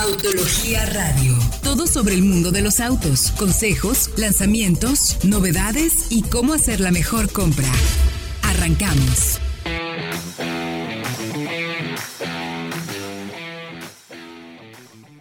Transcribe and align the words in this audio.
Autología 0.00 0.86
Radio. 0.86 1.34
Todo 1.64 1.88
sobre 1.88 2.14
el 2.14 2.22
mundo 2.22 2.52
de 2.52 2.62
los 2.62 2.78
autos, 2.78 3.32
consejos, 3.32 4.10
lanzamientos, 4.16 5.18
novedades 5.24 6.06
y 6.10 6.22
cómo 6.22 6.52
hacer 6.52 6.78
la 6.78 6.92
mejor 6.92 7.32
compra. 7.32 7.66
Arrancamos. 8.42 9.40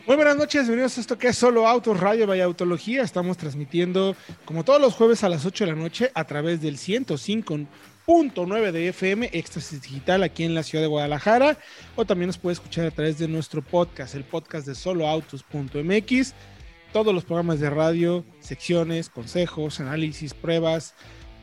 Muy 0.05 0.15
buenas 0.15 0.37
noches, 0.37 0.61
bienvenidos 0.67 0.97
a 0.99 1.01
esto 1.01 1.17
que 1.17 1.29
es 1.29 1.37
Solo 1.37 1.67
Autos 1.67 1.99
Radio 1.99 2.27
Vaya 2.27 2.45
Autología. 2.45 3.01
Estamos 3.01 3.35
transmitiendo 3.35 4.15
como 4.45 4.63
todos 4.63 4.79
los 4.79 4.93
jueves 4.93 5.23
a 5.23 5.29
las 5.29 5.43
8 5.43 5.65
de 5.65 5.71
la 5.71 5.77
noche 5.77 6.11
a 6.13 6.23
través 6.25 6.61
del 6.61 6.77
105.9 8.07 8.71
de 8.71 8.87
FM 8.87 9.29
Éxtasis 9.33 9.81
Digital 9.81 10.23
aquí 10.23 10.45
en 10.45 10.55
la 10.55 10.63
ciudad 10.63 10.81
de 10.81 10.87
Guadalajara 10.87 11.57
o 11.97 12.05
también 12.05 12.27
nos 12.27 12.37
puede 12.37 12.53
escuchar 12.53 12.85
a 12.85 12.91
través 12.91 13.17
de 13.19 13.27
nuestro 13.27 13.61
podcast, 13.61 14.15
el 14.15 14.23
podcast 14.23 14.65
de 14.65 14.75
soloautos.mx. 14.75 16.33
Todos 16.93 17.13
los 17.13 17.25
programas 17.25 17.59
de 17.59 17.69
radio, 17.69 18.23
secciones, 18.39 19.09
consejos, 19.09 19.81
análisis, 19.81 20.33
pruebas, 20.33 20.93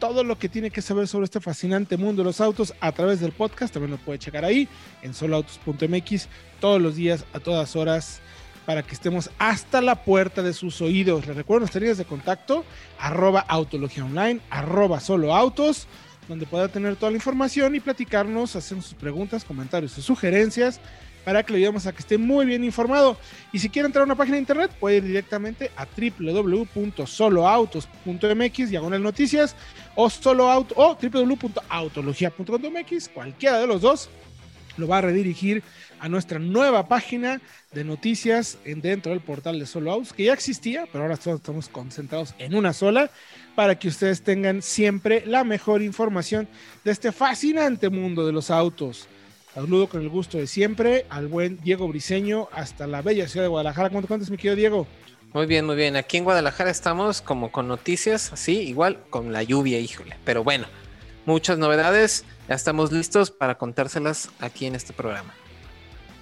todo 0.01 0.25
lo 0.25 0.39
que 0.39 0.49
tiene 0.49 0.71
que 0.71 0.81
saber 0.81 1.07
sobre 1.07 1.27
este 1.27 1.39
fascinante 1.39 1.99
mundo 1.99 2.23
de 2.23 2.29
los 2.29 2.41
autos 2.41 2.73
a 2.81 2.93
través 2.93 3.21
del 3.21 3.33
podcast. 3.33 3.75
También 3.75 3.91
lo 3.91 3.99
puede 3.99 4.19
checar 4.19 4.47
ahí 4.47 4.67
en 5.03 5.13
soloautos.mx 5.13 6.29
todos 6.61 6.81
los 6.81 6.97
días, 6.97 7.27
a 7.35 7.41
todas 7.41 7.77
horas 7.77 8.23
para 8.65 8.83
que 8.83 8.95
estemos 8.95 9.31
hasta 9.39 9.83
la 9.83 10.03
puerta 10.03 10.43
de 10.43 10.55
sus 10.55 10.81
oídos. 10.81 11.27
Les 11.27 11.37
recuerdo 11.37 11.61
nuestras 11.61 11.83
líneas 11.83 11.99
de 11.99 12.07
contacto, 12.07 12.65
arroba 12.99 13.41
autología 13.41 14.05
online, 14.05 14.41
arroba 14.49 15.01
solo 15.01 15.35
autos, 15.35 15.87
donde 16.29 16.47
pueda 16.47 16.69
tener 16.69 16.95
toda 16.97 17.11
la 17.11 17.17
información 17.17 17.75
y 17.75 17.81
platicarnos, 17.81 18.57
hacernos 18.57 18.87
sus 18.87 18.95
preguntas, 18.95 19.45
comentarios, 19.45 19.93
sus 19.93 20.05
sugerencias, 20.05 20.81
para 21.25 21.43
que 21.43 21.53
le 21.53 21.59
ayudemos 21.59 21.87
a 21.87 21.93
que 21.93 22.01
esté 22.01 22.19
muy 22.19 22.45
bien 22.47 22.65
informado. 22.65 23.17
Y 23.53 23.59
si 23.59 23.69
quiere 23.71 23.87
entrar 23.87 24.03
a 24.03 24.05
una 24.05 24.15
página 24.15 24.37
de 24.37 24.41
internet, 24.41 24.71
puede 24.79 24.99
ir 24.99 25.05
directamente 25.05 25.73
a 25.77 25.87
www.soloautos.mx, 25.87 28.71
diagonal 28.71 29.03
noticias, 29.03 29.57
o 29.95 30.11
solo 30.11 30.51
auto, 30.51 30.75
o 30.77 30.99
cualquiera 33.15 33.59
de 33.59 33.67
los 33.67 33.81
dos 33.81 34.11
lo 34.77 34.89
va 34.89 34.99
a 34.99 35.03
redirigir 35.03 35.63
a 36.01 36.09
nuestra 36.09 36.39
nueva 36.39 36.87
página 36.87 37.41
de 37.73 37.85
noticias 37.85 38.59
en, 38.65 38.81
dentro 38.81 39.13
del 39.13 39.21
portal 39.21 39.59
de 39.59 39.67
Solo 39.67 39.93
Autos, 39.93 40.13
que 40.13 40.25
ya 40.25 40.33
existía, 40.33 40.87
pero 40.93 41.05
ahora 41.05 41.15
estamos 41.15 41.69
concentrados 41.69 42.35
en 42.39 42.55
una 42.55 42.73
sola, 42.73 43.11
para 43.55 43.79
que 43.79 43.89
ustedes 43.89 44.23
tengan 44.23 44.63
siempre 44.63 45.25
la 45.27 45.45
mejor 45.45 45.83
información 45.83 46.49
de 46.85 46.91
este 46.91 47.13
fascinante 47.13 47.89
mundo 47.89 48.27
de 48.27 48.33
los 48.33 48.51
autos. 48.51 49.09
Saludo 49.55 49.89
con 49.89 50.03
el 50.03 50.09
gusto 50.09 50.39
de 50.39 50.49
siempre 50.49 51.07
al 51.09 51.29
buen 51.29 51.61
Diego 51.63 51.87
Briseño 51.87 52.49
hasta 52.53 52.89
la 52.89 53.03
bella 53.03 53.29
ciudad 53.29 53.45
de 53.45 53.49
Guadalajara. 53.49 53.91
¿Cuánto 53.91 54.09
cuánto 54.09 54.29
mi 54.31 54.37
querido 54.37 54.57
Diego? 54.57 54.87
Muy 55.33 55.47
bien, 55.47 55.65
muy 55.65 55.77
bien. 55.77 55.97
Aquí 55.97 56.17
en 56.17 56.25
Guadalajara 56.25 56.71
estamos 56.71 57.21
como 57.21 57.53
con 57.53 57.69
noticias, 57.69 58.33
así, 58.33 58.59
igual 58.59 58.99
con 59.11 59.33
la 59.33 59.43
lluvia, 59.43 59.79
híjole. 59.79 60.17
Pero 60.25 60.43
bueno, 60.43 60.67
muchas 61.27 61.59
novedades. 61.59 62.25
Ya 62.49 62.55
estamos 62.55 62.93
listos 62.93 63.31
para 63.31 63.57
contárselas 63.57 64.31
aquí 64.41 64.67
en 64.67 64.75
este 64.75 64.93
programa. 64.93 65.35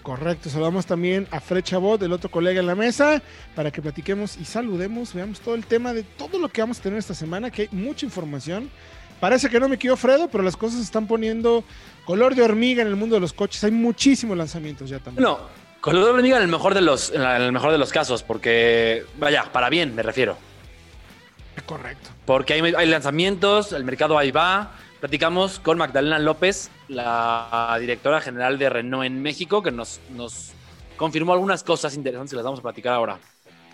Correcto, 0.02 0.50
saludamos 0.50 0.84
también 0.84 1.28
a 1.30 1.38
Fred 1.38 1.62
Chabot, 1.62 2.02
el 2.02 2.12
otro 2.12 2.28
colega 2.28 2.58
en 2.58 2.66
la 2.66 2.74
mesa, 2.74 3.22
para 3.54 3.70
que 3.70 3.80
platiquemos 3.80 4.36
y 4.36 4.44
saludemos, 4.44 5.14
veamos 5.14 5.38
todo 5.38 5.54
el 5.54 5.64
tema 5.64 5.92
de 5.94 6.02
todo 6.02 6.40
lo 6.40 6.48
que 6.48 6.60
vamos 6.60 6.80
a 6.80 6.82
tener 6.82 6.98
esta 6.98 7.14
semana, 7.14 7.50
que 7.50 7.62
hay 7.62 7.68
mucha 7.70 8.04
información. 8.04 8.68
Parece 9.20 9.48
que 9.48 9.60
no 9.60 9.68
me 9.68 9.78
quedó 9.78 9.96
Fredo, 9.96 10.28
pero 10.28 10.42
las 10.42 10.56
cosas 10.56 10.78
se 10.78 10.84
están 10.84 11.06
poniendo 11.06 11.62
color 12.04 12.34
de 12.34 12.42
hormiga 12.42 12.82
en 12.82 12.88
el 12.88 12.96
mundo 12.96 13.14
de 13.14 13.20
los 13.20 13.32
coches. 13.32 13.62
Hay 13.62 13.70
muchísimos 13.70 14.36
lanzamientos 14.36 14.90
ya 14.90 14.98
también. 14.98 15.22
No, 15.22 15.38
color 15.80 16.04
de 16.04 16.10
hormiga 16.10 16.36
en 16.38 16.42
el 16.42 16.48
mejor 16.48 16.74
de 16.74 16.80
los, 16.80 17.12
en 17.12 17.22
el 17.22 17.52
mejor 17.52 17.70
de 17.70 17.78
los 17.78 17.92
casos, 17.92 18.24
porque, 18.24 19.04
vaya, 19.18 19.52
para 19.52 19.70
bien 19.70 19.94
me 19.94 20.02
refiero. 20.02 20.36
Correcto. 21.64 22.10
Porque 22.26 22.54
hay, 22.54 22.74
hay 22.74 22.88
lanzamientos, 22.88 23.72
el 23.72 23.84
mercado 23.84 24.18
ahí 24.18 24.32
va, 24.32 24.72
Platicamos 25.02 25.58
con 25.58 25.78
Magdalena 25.78 26.20
López, 26.20 26.70
la 26.86 27.76
directora 27.80 28.20
general 28.20 28.56
de 28.56 28.70
Renault 28.70 29.04
en 29.04 29.20
México, 29.20 29.60
que 29.60 29.72
nos, 29.72 30.00
nos 30.14 30.52
confirmó 30.96 31.32
algunas 31.32 31.64
cosas 31.64 31.96
interesantes 31.96 32.32
y 32.32 32.36
las 32.36 32.44
vamos 32.44 32.60
a 32.60 32.62
platicar 32.62 32.92
ahora. 32.92 33.18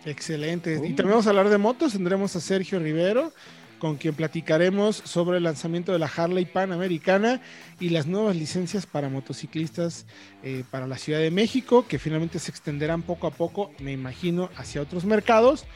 Excelente. 0.06 0.76
Y 0.76 0.94
también 0.94 1.10
vamos 1.10 1.26
a 1.26 1.28
hablar 1.28 1.50
de 1.50 1.58
motos. 1.58 1.92
Tendremos 1.92 2.34
a 2.34 2.40
Sergio 2.40 2.78
Rivero, 2.78 3.34
con 3.78 3.96
quien 3.96 4.14
platicaremos 4.14 5.02
sobre 5.04 5.36
el 5.36 5.42
lanzamiento 5.42 5.92
de 5.92 5.98
la 5.98 6.06
Harley 6.06 6.46
Panamericana 6.46 7.42
y 7.78 7.90
las 7.90 8.06
nuevas 8.06 8.34
licencias 8.34 8.86
para 8.86 9.10
motociclistas 9.10 10.06
eh, 10.42 10.64
para 10.70 10.86
la 10.86 10.96
Ciudad 10.96 11.18
de 11.18 11.30
México, 11.30 11.84
que 11.86 11.98
finalmente 11.98 12.38
se 12.38 12.50
extenderán 12.50 13.02
poco 13.02 13.26
a 13.26 13.32
poco, 13.32 13.70
me 13.80 13.92
imagino, 13.92 14.48
hacia 14.56 14.80
otros 14.80 15.04
mercados 15.04 15.66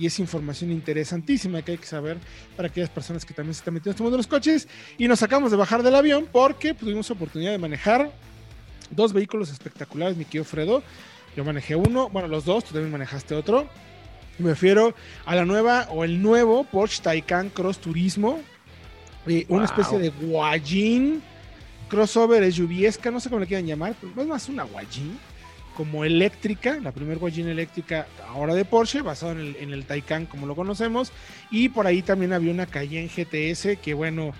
y 0.00 0.06
es 0.06 0.18
información 0.18 0.70
interesantísima 0.70 1.60
que 1.60 1.72
hay 1.72 1.78
que 1.78 1.86
saber 1.86 2.16
para 2.56 2.68
aquellas 2.68 2.88
personas 2.88 3.26
que 3.26 3.34
también 3.34 3.52
se 3.52 3.58
están 3.58 3.74
metiendo 3.74 3.90
en 3.90 3.94
este 3.94 4.02
mundo 4.02 4.16
de 4.16 4.20
los 4.20 4.26
coches. 4.26 4.66
Y 4.96 5.06
nos 5.06 5.18
sacamos 5.18 5.50
de 5.50 5.58
bajar 5.58 5.82
del 5.82 5.94
avión 5.94 6.26
porque 6.32 6.72
tuvimos 6.72 7.10
oportunidad 7.10 7.52
de 7.52 7.58
manejar 7.58 8.10
dos 8.90 9.12
vehículos 9.12 9.50
espectaculares, 9.50 10.16
mi 10.16 10.24
querido 10.24 10.44
Fredo. 10.44 10.82
Yo 11.36 11.44
manejé 11.44 11.76
uno, 11.76 12.08
bueno, 12.08 12.28
los 12.28 12.46
dos, 12.46 12.64
tú 12.64 12.72
también 12.72 12.90
manejaste 12.90 13.34
otro. 13.34 13.68
Me 14.38 14.48
refiero 14.48 14.94
a 15.26 15.34
la 15.34 15.44
nueva 15.44 15.86
o 15.90 16.02
el 16.02 16.22
nuevo 16.22 16.64
Porsche 16.64 17.02
Taycan 17.02 17.50
Cross 17.50 17.78
Turismo, 17.78 18.40
eh, 19.26 19.44
una 19.48 19.66
especie 19.66 19.98
de 19.98 20.08
guayín 20.08 21.22
crossover 21.90 22.50
lluviesca, 22.50 23.10
no 23.10 23.20
sé 23.20 23.28
cómo 23.28 23.40
le 23.40 23.46
quieran 23.46 23.66
llamar, 23.66 23.94
pero 24.00 24.22
es 24.22 24.26
más 24.26 24.48
una 24.48 24.62
guayín 24.62 25.18
como 25.80 26.04
eléctrica, 26.04 26.78
la 26.78 26.92
primer 26.92 27.16
Guayín 27.16 27.48
eléctrica 27.48 28.06
ahora 28.28 28.54
de 28.54 28.66
Porsche, 28.66 29.00
basado 29.00 29.32
en 29.32 29.38
el, 29.38 29.56
en 29.56 29.82
Taycan 29.82 30.26
como 30.26 30.46
lo 30.46 30.54
conocemos, 30.54 31.10
y 31.50 31.70
por 31.70 31.86
ahí 31.86 32.02
también 32.02 32.34
había 32.34 32.52
una 32.52 32.66
Cayenne 32.66 33.08
GTS 33.08 33.78
que 33.80 33.94
bueno, 33.94 34.34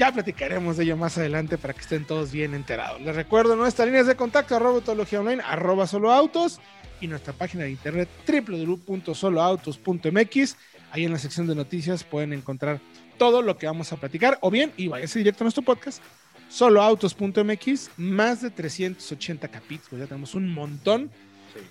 ya 0.00 0.10
platicaremos 0.10 0.76
de 0.76 0.82
ello 0.82 0.96
más 0.96 1.16
adelante 1.16 1.58
para 1.58 1.74
que 1.74 1.82
estén 1.82 2.04
todos 2.04 2.32
bien 2.32 2.54
enterados. 2.54 3.00
Les 3.02 3.14
recuerdo 3.14 3.54
nuestras 3.54 3.86
líneas 3.86 4.08
de 4.08 4.16
contacto, 4.16 4.56
arroba 4.56 4.82
online, 4.84 5.40
arroba 5.46 5.86
soloautos, 5.86 6.58
y 7.00 7.06
nuestra 7.06 7.34
página 7.34 7.62
de 7.62 7.70
internet 7.70 8.08
www.soloautos.mx. 8.26 10.56
Ahí 10.90 11.04
en 11.04 11.12
la 11.12 11.20
sección 11.20 11.46
de 11.46 11.54
noticias 11.54 12.02
pueden 12.02 12.32
encontrar 12.32 12.80
todo 13.16 13.42
lo 13.42 13.56
que 13.56 13.66
vamos 13.66 13.92
a 13.92 13.96
platicar, 13.96 14.38
o 14.40 14.50
bien, 14.50 14.72
y 14.76 14.88
váyase 14.88 15.20
directo 15.20 15.44
a 15.44 15.46
nuestro 15.46 15.62
podcast, 15.62 16.02
soloautos.mx, 16.50 17.90
más 17.96 18.42
de 18.42 18.50
380 18.50 19.48
capítulos, 19.48 20.00
ya 20.00 20.06
tenemos 20.06 20.34
un 20.34 20.52
montón 20.52 21.10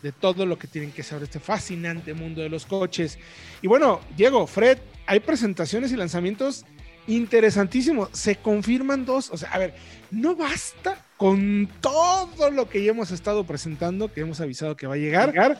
de 0.01 0.11
todo 0.11 0.45
lo 0.45 0.57
que 0.57 0.67
tienen 0.67 0.91
que 0.91 1.03
saber 1.03 1.23
este 1.23 1.39
fascinante 1.39 2.13
mundo 2.13 2.41
de 2.41 2.49
los 2.49 2.65
coches. 2.65 3.19
Y 3.61 3.67
bueno, 3.67 4.01
Diego, 4.15 4.47
Fred, 4.47 4.79
hay 5.05 5.19
presentaciones 5.19 5.91
y 5.91 5.95
lanzamientos 5.95 6.65
interesantísimos. 7.07 8.09
Se 8.13 8.35
confirman 8.37 9.05
dos, 9.05 9.29
o 9.31 9.37
sea, 9.37 9.49
a 9.51 9.57
ver, 9.57 9.75
no 10.11 10.35
basta 10.35 11.05
con 11.17 11.69
todo 11.81 12.51
lo 12.51 12.69
que 12.69 12.83
ya 12.83 12.91
hemos 12.91 13.11
estado 13.11 13.45
presentando, 13.45 14.11
que 14.11 14.21
hemos 14.21 14.39
avisado 14.41 14.75
que 14.75 14.87
va 14.87 14.95
a 14.95 14.97
llegar. 14.97 15.59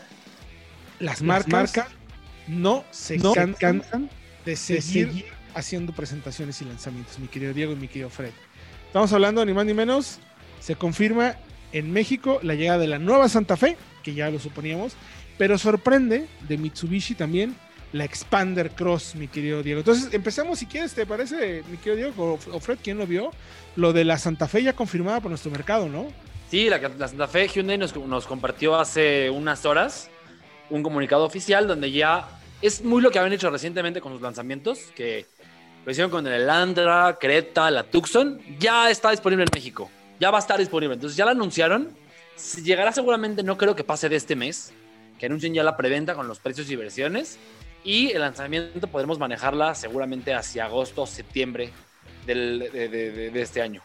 Las, 0.99 1.21
marcas, 1.21 1.87
no 2.47 2.83
se 2.91 3.19
cansan 3.59 4.09
de 4.45 4.55
seguir 4.55 5.25
haciendo 5.53 5.93
presentaciones 5.93 6.61
y 6.61 6.65
lanzamientos, 6.65 7.19
mi 7.19 7.27
querido 7.27 7.53
Diego 7.53 7.73
y 7.73 7.75
mi 7.75 7.87
querido 7.87 8.09
Fred. 8.09 8.31
Estamos 8.89 9.13
hablando 9.13 9.45
ni 9.45 9.53
más 9.53 9.67
ni 9.67 9.75
menos. 9.75 10.17
Se 10.59 10.75
confirma 10.75 11.35
en 11.73 11.93
México 11.93 12.39
la 12.41 12.55
llegada 12.55 12.79
de 12.79 12.87
la 12.87 12.97
nueva 12.97 13.29
Santa 13.29 13.55
Fe, 13.55 13.77
que 14.01 14.15
ya 14.15 14.31
lo 14.31 14.39
suponíamos, 14.39 14.93
pero 15.37 15.59
sorprende 15.59 16.25
de 16.47 16.57
Mitsubishi 16.57 17.13
también 17.13 17.55
la 17.93 18.03
Expander 18.03 18.71
Cross, 18.71 19.13
mi 19.13 19.27
querido 19.27 19.61
Diego. 19.61 19.81
Entonces, 19.81 20.11
empezamos 20.11 20.57
si 20.57 20.65
quieres, 20.65 20.95
¿te 20.95 21.05
parece, 21.05 21.63
mi 21.69 21.77
querido 21.77 21.97
Diego 21.97 22.39
o 22.51 22.59
Fred, 22.59 22.79
quién 22.83 22.97
lo 22.97 23.05
vio? 23.05 23.29
Lo 23.75 23.93
de 23.93 24.05
la 24.05 24.17
Santa 24.17 24.47
Fe 24.47 24.63
ya 24.63 24.73
confirmada 24.73 25.21
por 25.21 25.29
nuestro 25.29 25.51
mercado, 25.51 25.87
¿no? 25.87 26.07
Sí, 26.49 26.67
la, 26.67 26.79
Santa 26.79 27.27
Fe 27.27 27.47
Hyundai 27.47 27.77
nos, 27.77 27.95
nos 27.95 28.25
compartió 28.25 28.75
hace 28.75 29.29
unas 29.29 29.67
horas 29.67 30.09
un 30.71 30.81
comunicado 30.81 31.25
oficial 31.25 31.67
donde 31.67 31.91
ya 31.91 32.27
es 32.63 32.83
muy 32.83 33.03
lo 33.03 33.11
que 33.11 33.19
habían 33.19 33.33
hecho 33.33 33.51
recientemente 33.51 34.01
con 34.01 34.13
sus 34.13 34.21
lanzamientos, 34.21 34.79
que 34.95 35.27
lo 35.89 35.91
hicieron 35.91 36.11
con 36.11 36.27
el 36.27 36.33
Elandra, 36.43 37.17
Creta, 37.19 37.71
la 37.71 37.81
Tucson. 37.81 38.39
Ya 38.59 38.91
está 38.91 39.09
disponible 39.09 39.43
en 39.45 39.49
México. 39.51 39.89
Ya 40.19 40.29
va 40.29 40.37
a 40.37 40.41
estar 40.41 40.59
disponible. 40.59 40.93
Entonces 40.93 41.17
ya 41.17 41.25
la 41.25 41.31
anunciaron. 41.31 41.89
Llegará 42.63 42.91
seguramente, 42.91 43.41
no 43.41 43.57
creo 43.57 43.75
que 43.75 43.83
pase 43.83 44.07
de 44.07 44.15
este 44.15 44.35
mes. 44.35 44.71
Que 45.17 45.25
anuncien 45.25 45.51
ya 45.51 45.63
la 45.63 45.75
preventa 45.75 46.13
con 46.13 46.27
los 46.27 46.37
precios 46.37 46.69
y 46.69 46.75
versiones. 46.75 47.39
Y 47.83 48.11
el 48.11 48.21
lanzamiento 48.21 48.85
podremos 48.85 49.17
manejarla 49.17 49.73
seguramente 49.73 50.31
hacia 50.35 50.65
agosto, 50.65 51.07
septiembre 51.07 51.71
de, 52.27 53.31
este 53.33 53.63
año. 53.63 53.81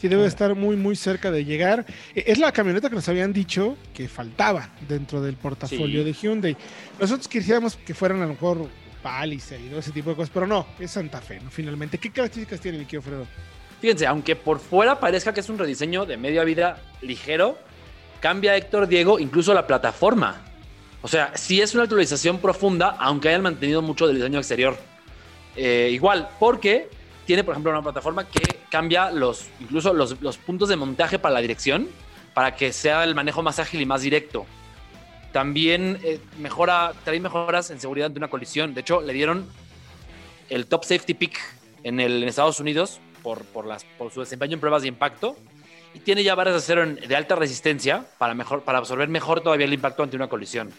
Sí, 0.00 0.08
debe 0.08 0.26
estar 0.26 0.56
muy, 0.56 0.74
muy 0.74 0.96
cerca 0.96 1.30
de 1.30 1.44
llegar. 1.44 1.86
E, 2.16 2.24
es 2.26 2.38
la 2.38 2.50
camioneta 2.50 2.88
que 2.88 2.96
nos 2.96 3.08
habían 3.08 3.32
dicho 3.32 3.76
que 3.94 4.08
faltaba 4.08 4.70
dentro 4.88 5.22
del 5.22 5.36
portafolio 5.36 6.02
de 6.02 6.14
Hyundai. 6.14 6.56
Nosotros 6.98 7.28
quisiéramos 7.28 7.76
que 7.76 7.94
fueran 7.94 8.18
a 8.22 8.26
lo 8.26 8.30
mejor 8.30 8.81
Palisade 9.02 9.62
y 9.62 9.68
todo 9.68 9.80
ese 9.80 9.92
tipo 9.92 10.10
de 10.10 10.16
cosas, 10.16 10.30
pero 10.32 10.46
no, 10.46 10.66
es 10.78 10.90
Santa 10.90 11.20
Fe, 11.20 11.40
¿no? 11.40 11.50
Finalmente, 11.50 11.98
¿qué 11.98 12.10
características 12.10 12.60
tiene 12.60 12.78
mi 12.78 12.84
querido 12.84 13.02
Fredo? 13.02 13.26
Fíjense, 13.80 14.06
aunque 14.06 14.36
por 14.36 14.60
fuera 14.60 15.00
parezca 15.00 15.34
que 15.34 15.40
es 15.40 15.48
un 15.48 15.58
rediseño 15.58 16.06
de 16.06 16.16
media 16.16 16.44
vida 16.44 16.80
ligero, 17.00 17.58
cambia 18.20 18.56
Héctor 18.56 18.86
Diego 18.86 19.18
incluso 19.18 19.52
la 19.52 19.66
plataforma. 19.66 20.40
O 21.02 21.08
sea, 21.08 21.36
sí 21.36 21.60
es 21.60 21.74
una 21.74 21.82
actualización 21.82 22.38
profunda, 22.38 22.96
aunque 23.00 23.28
hayan 23.28 23.42
mantenido 23.42 23.82
mucho 23.82 24.06
del 24.06 24.16
diseño 24.16 24.38
exterior. 24.38 24.78
Eh, 25.56 25.90
igual, 25.92 26.28
porque 26.38 26.88
tiene, 27.26 27.42
por 27.42 27.54
ejemplo, 27.54 27.72
una 27.72 27.82
plataforma 27.82 28.28
que 28.28 28.60
cambia 28.70 29.10
los, 29.10 29.48
incluso 29.58 29.92
los, 29.92 30.20
los 30.20 30.38
puntos 30.38 30.68
de 30.68 30.76
montaje 30.76 31.18
para 31.18 31.34
la 31.34 31.40
dirección, 31.40 31.88
para 32.34 32.54
que 32.54 32.72
sea 32.72 33.02
el 33.02 33.16
manejo 33.16 33.42
más 33.42 33.58
ágil 33.58 33.80
y 33.80 33.86
más 33.86 34.02
directo. 34.02 34.46
También 35.32 35.98
eh, 36.02 36.20
mejora, 36.38 36.92
trae 37.04 37.18
mejoras 37.18 37.70
en 37.70 37.80
seguridad 37.80 38.10
de 38.10 38.18
una 38.18 38.28
colisión. 38.28 38.74
De 38.74 38.82
hecho, 38.82 39.00
le 39.00 39.12
dieron 39.12 39.46
el 40.50 40.66
top 40.66 40.84
safety 40.84 41.14
pick 41.14 41.38
en, 41.82 42.00
el, 42.00 42.22
Estados 42.24 42.60
Unidos 42.60 43.00
por, 43.22 43.44
su 44.12 44.20
desempeño 44.20 44.54
en 44.54 44.60
pruebas 44.60 44.82
de 44.82 44.88
impacto. 44.88 45.36
Y 45.94 46.00
tiene 46.00 46.22
ya 46.22 46.34
barras 46.34 46.54
de 46.54 46.58
acero 46.58 46.86
de 46.86 47.16
alta 47.16 47.34
resistencia 47.34 48.06
para, 48.18 48.34
para 48.60 48.78
absorber 48.78 49.08
mejor 49.08 49.40
todavía 49.40 49.66
el 49.66 49.72
impacto 49.72 50.02
ante 50.02 50.16
una 50.16 50.28
colisión. 50.28 50.70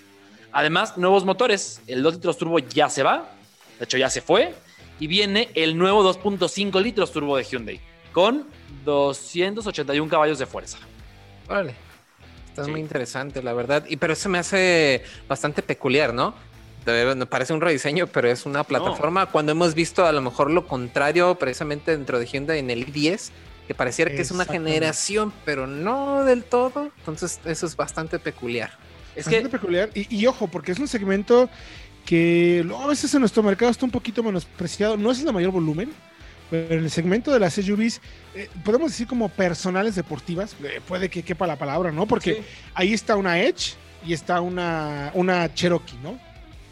Además, 0.51 0.97
nuevos 0.97 1.25
motores. 1.25 1.81
El 1.88 2.03
2 2.03 2.15
litros 2.15 2.38
turbo 2.38 2.59
ya 2.59 2.89
se 2.89 3.03
va. 3.03 3.31
De 3.79 3.85
hecho, 3.85 3.97
ya 3.97 4.09
se 4.09 4.21
fue. 4.21 4.53
Y 5.00 5.07
viene 5.07 5.50
el 5.55 5.77
nuevo 5.77 6.03
2.5 6.03 6.81
litros 6.81 7.11
turbo 7.11 7.35
de 7.38 7.44
Hyundai. 7.44 7.79
Con 8.11 8.47
281 8.85 10.09
caballos 10.09 10.38
de 10.38 10.45
fuerza. 10.45 10.77
Órale. 11.47 11.75
Está 12.53 12.65
Sí. 12.65 12.71
muy 12.71 12.81
interesante, 12.81 13.41
la 13.41 13.53
verdad. 13.53 13.83
Y 13.89 13.97
pero 13.97 14.13
eso 14.13 14.29
me 14.29 14.38
hace 14.38 15.01
bastante 15.27 15.63
peculiar, 15.63 16.13
¿no? 16.13 16.35
De- 16.85 17.15
Me 17.15 17.25
parece 17.25 17.51
un 17.53 17.61
rediseño, 17.61 18.05
pero 18.07 18.29
es 18.29 18.45
una 18.45 18.63
plataforma. 18.63 19.25
Cuando 19.25 19.51
hemos 19.53 19.73
visto 19.73 20.05
a 20.05 20.11
lo 20.11 20.21
mejor 20.21 20.51
lo 20.51 20.67
contrario, 20.67 21.33
precisamente 21.39 21.91
dentro 21.91 22.19
de 22.19 22.27
Hyundai 22.27 22.59
en 22.59 22.69
el 22.69 22.85
i10, 22.85 23.31
que 23.67 23.73
pareciera 23.73 24.11
que 24.11 24.21
es 24.21 24.29
una 24.31 24.45
generación, 24.45 25.33
pero 25.45 25.65
no 25.65 26.23
del 26.25 26.44
todo. 26.44 26.91
Entonces, 27.00 27.39
eso 27.45 27.65
es 27.65 27.75
bastante 27.75 28.19
peculiar. 28.19 28.71
Es 29.15 29.25
Bastante 29.25 29.50
que 29.50 29.57
peculiar. 29.57 29.89
Y, 29.95 30.13
y 30.15 30.27
ojo, 30.27 30.47
porque 30.47 30.73
es 30.73 30.79
un 30.79 30.88
segmento 30.88 31.50
que 32.05 32.65
a 32.83 32.88
veces 32.88 33.13
en 33.13 33.21
nuestro 33.21 33.41
mercado 33.41 33.71
está 33.71 33.85
un 33.85 33.91
poquito 33.91 34.21
menospreciado. 34.21 34.97
No 34.97 35.09
es 35.11 35.19
el 35.19 35.25
de 35.25 35.31
mayor 35.31 35.51
volumen, 35.51 35.91
pero 36.50 36.75
en 36.75 36.84
el 36.84 36.92
segmento 36.92 37.31
de 37.31 37.40
las 37.40 37.54
SUVs, 37.56 38.01
eh, 38.36 38.50
podemos 38.63 38.92
decir 38.92 39.07
como 39.07 39.30
personales 39.30 39.95
deportivas, 39.95 40.56
eh, 40.63 40.81
puede 40.88 41.10
que 41.10 41.24
quepa 41.24 41.48
la 41.48 41.56
palabra, 41.57 41.92
¿no? 41.92 42.06
Porque 42.06 42.36
Sí. 42.36 42.42
ahí 42.74 42.94
está 42.94 43.16
una 43.16 43.40
Edge 43.42 43.74
y 44.06 44.13
está 44.13 44.42
una, 44.42 45.12
una 45.13 45.54
Cherokee, 45.54 45.98
¿no? 46.04 46.19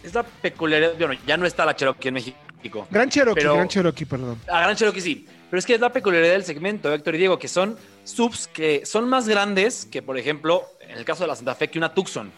es 0.03 0.15
la 0.15 0.23
peculiaridad. 0.23 0.94
Bueno, 0.97 1.13
ya 1.27 1.38
no 1.38 1.45
está 1.45 1.63
la 1.63 1.75
Cherokee 1.75 2.07
en 2.07 2.15
México. 2.15 2.88
Gran 2.89 3.07
Cherokee, 3.09 3.39
Pero- 3.41 3.53
Gran 3.53 3.68
Cherokee, 3.68 4.06
perdón. 4.06 4.39
La 4.47 4.62
Gran 4.62 4.75
Cherokee 4.75 5.00
sí. 5.01 5.27
Pero 5.47 5.59
es 5.59 5.65
que 5.65 5.75
es 5.75 5.79
la 5.79 5.91
peculiaridad 5.94 6.33
del 6.33 6.44
segmento, 6.44 6.91
Héctor 6.91 7.13
y 7.15 7.17
Diego, 7.19 7.38
que 7.38 7.47
son 7.47 7.77
subs 8.03 8.47
que 8.47 8.83
son 8.85 9.07
más 9.07 9.27
grandes 9.27 9.85
que, 9.85 10.01
por 10.01 10.17
ejemplo, 10.17 10.65
en 10.81 10.97
el 10.97 11.06
caso 11.06 11.24
de 11.24 11.27
la 11.27 11.35
Santa 11.35 11.53
Fe, 11.53 11.69
que 11.69 11.77
una 11.77 11.94
Tucson. 11.94 12.31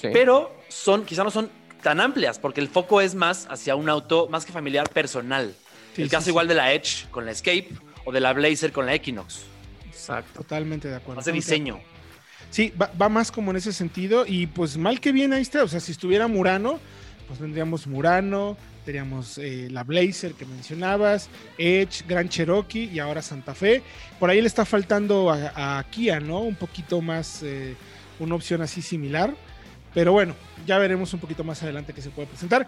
Pero 0.00 0.52
son, 0.68 1.04
quizá 1.04 1.22
no 1.22 1.30
son 1.30 1.50
tan 1.82 2.00
amplias, 2.00 2.38
porque 2.40 2.60
el 2.60 2.68
foco 2.68 3.00
es 3.00 3.14
más 3.14 3.46
hacia 3.48 3.76
un 3.76 3.88
auto 3.88 4.28
más 4.28 4.44
que 4.44 4.52
familiar 4.52 4.88
personal. 4.88 5.54
Sí, 5.94 6.02
el 6.02 6.08
caso 6.08 6.24
sí. 6.24 6.30
igual 6.30 6.48
de 6.48 6.54
la 6.54 6.72
Edge 6.72 7.08
con 7.10 7.24
la 7.24 7.32
Escape 7.32 7.68
o 8.04 8.12
de 8.12 8.20
la 8.20 8.32
Blazer 8.32 8.72
con 8.72 8.86
la 8.86 8.94
Equinox. 8.94 9.42
Exacto. 9.86 10.42
Totalmente 10.42 10.88
de 10.88 10.96
acuerdo. 10.96 11.16
Más 11.16 11.24
de 11.24 11.32
diseño. 11.32 11.80
Sí, 12.50 12.72
va, 12.80 12.90
va 13.00 13.08
más 13.08 13.30
como 13.30 13.50
en 13.50 13.56
ese 13.56 13.72
sentido. 13.72 14.24
Y 14.26 14.46
pues 14.46 14.76
mal 14.76 15.00
que 15.00 15.12
bien 15.12 15.32
ahí 15.32 15.42
está. 15.42 15.62
O 15.64 15.68
sea, 15.68 15.80
si 15.80 15.92
estuviera 15.92 16.26
Murano, 16.26 16.80
pues 17.26 17.38
tendríamos 17.38 17.86
Murano, 17.86 18.56
tendríamos 18.84 19.38
eh, 19.38 19.68
la 19.70 19.84
Blazer 19.84 20.34
que 20.34 20.44
mencionabas, 20.44 21.28
Edge, 21.56 22.04
Gran 22.06 22.28
Cherokee 22.28 22.90
y 22.92 22.98
ahora 22.98 23.22
Santa 23.22 23.54
Fe. 23.54 23.82
Por 24.18 24.28
ahí 24.28 24.40
le 24.40 24.48
está 24.48 24.64
faltando 24.64 25.30
a, 25.30 25.78
a 25.78 25.84
Kia, 25.84 26.20
¿no? 26.20 26.40
Un 26.40 26.56
poquito 26.56 27.00
más, 27.00 27.42
eh, 27.42 27.74
una 28.18 28.34
opción 28.34 28.60
así 28.60 28.82
similar. 28.82 29.34
Pero 29.94 30.12
bueno, 30.12 30.34
ya 30.66 30.78
veremos 30.78 31.12
un 31.14 31.20
poquito 31.20 31.44
más 31.44 31.62
adelante 31.62 31.92
que 31.92 32.02
se 32.02 32.10
puede 32.10 32.28
presentar. 32.28 32.66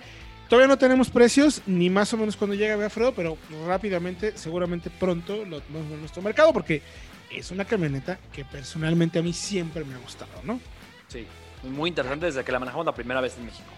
Todavía 0.48 0.68
no 0.68 0.78
tenemos 0.78 1.10
precios, 1.10 1.62
ni 1.66 1.88
más 1.90 2.12
o 2.12 2.16
menos 2.16 2.36
cuando 2.36 2.54
llegue 2.54 2.72
Alfredo, 2.72 3.14
pero 3.14 3.38
rápidamente, 3.66 4.36
seguramente 4.36 4.90
pronto 4.90 5.44
lo 5.44 5.60
tenemos 5.60 5.92
en 5.92 6.00
nuestro 6.00 6.22
mercado, 6.22 6.52
porque 6.52 6.82
es 7.30 7.50
una 7.50 7.64
camioneta 7.64 8.18
que 8.32 8.44
personalmente 8.44 9.18
a 9.18 9.22
mí 9.22 9.32
siempre 9.32 9.84
me 9.84 9.94
ha 9.94 9.98
gustado, 9.98 10.32
¿no? 10.44 10.60
Sí. 11.08 11.26
Muy 11.62 11.88
interesante 11.88 12.26
desde 12.26 12.44
que 12.44 12.52
la 12.52 12.58
manejamos 12.58 12.84
la 12.84 12.94
primera 12.94 13.20
vez 13.22 13.36
en 13.38 13.46
México. 13.46 13.68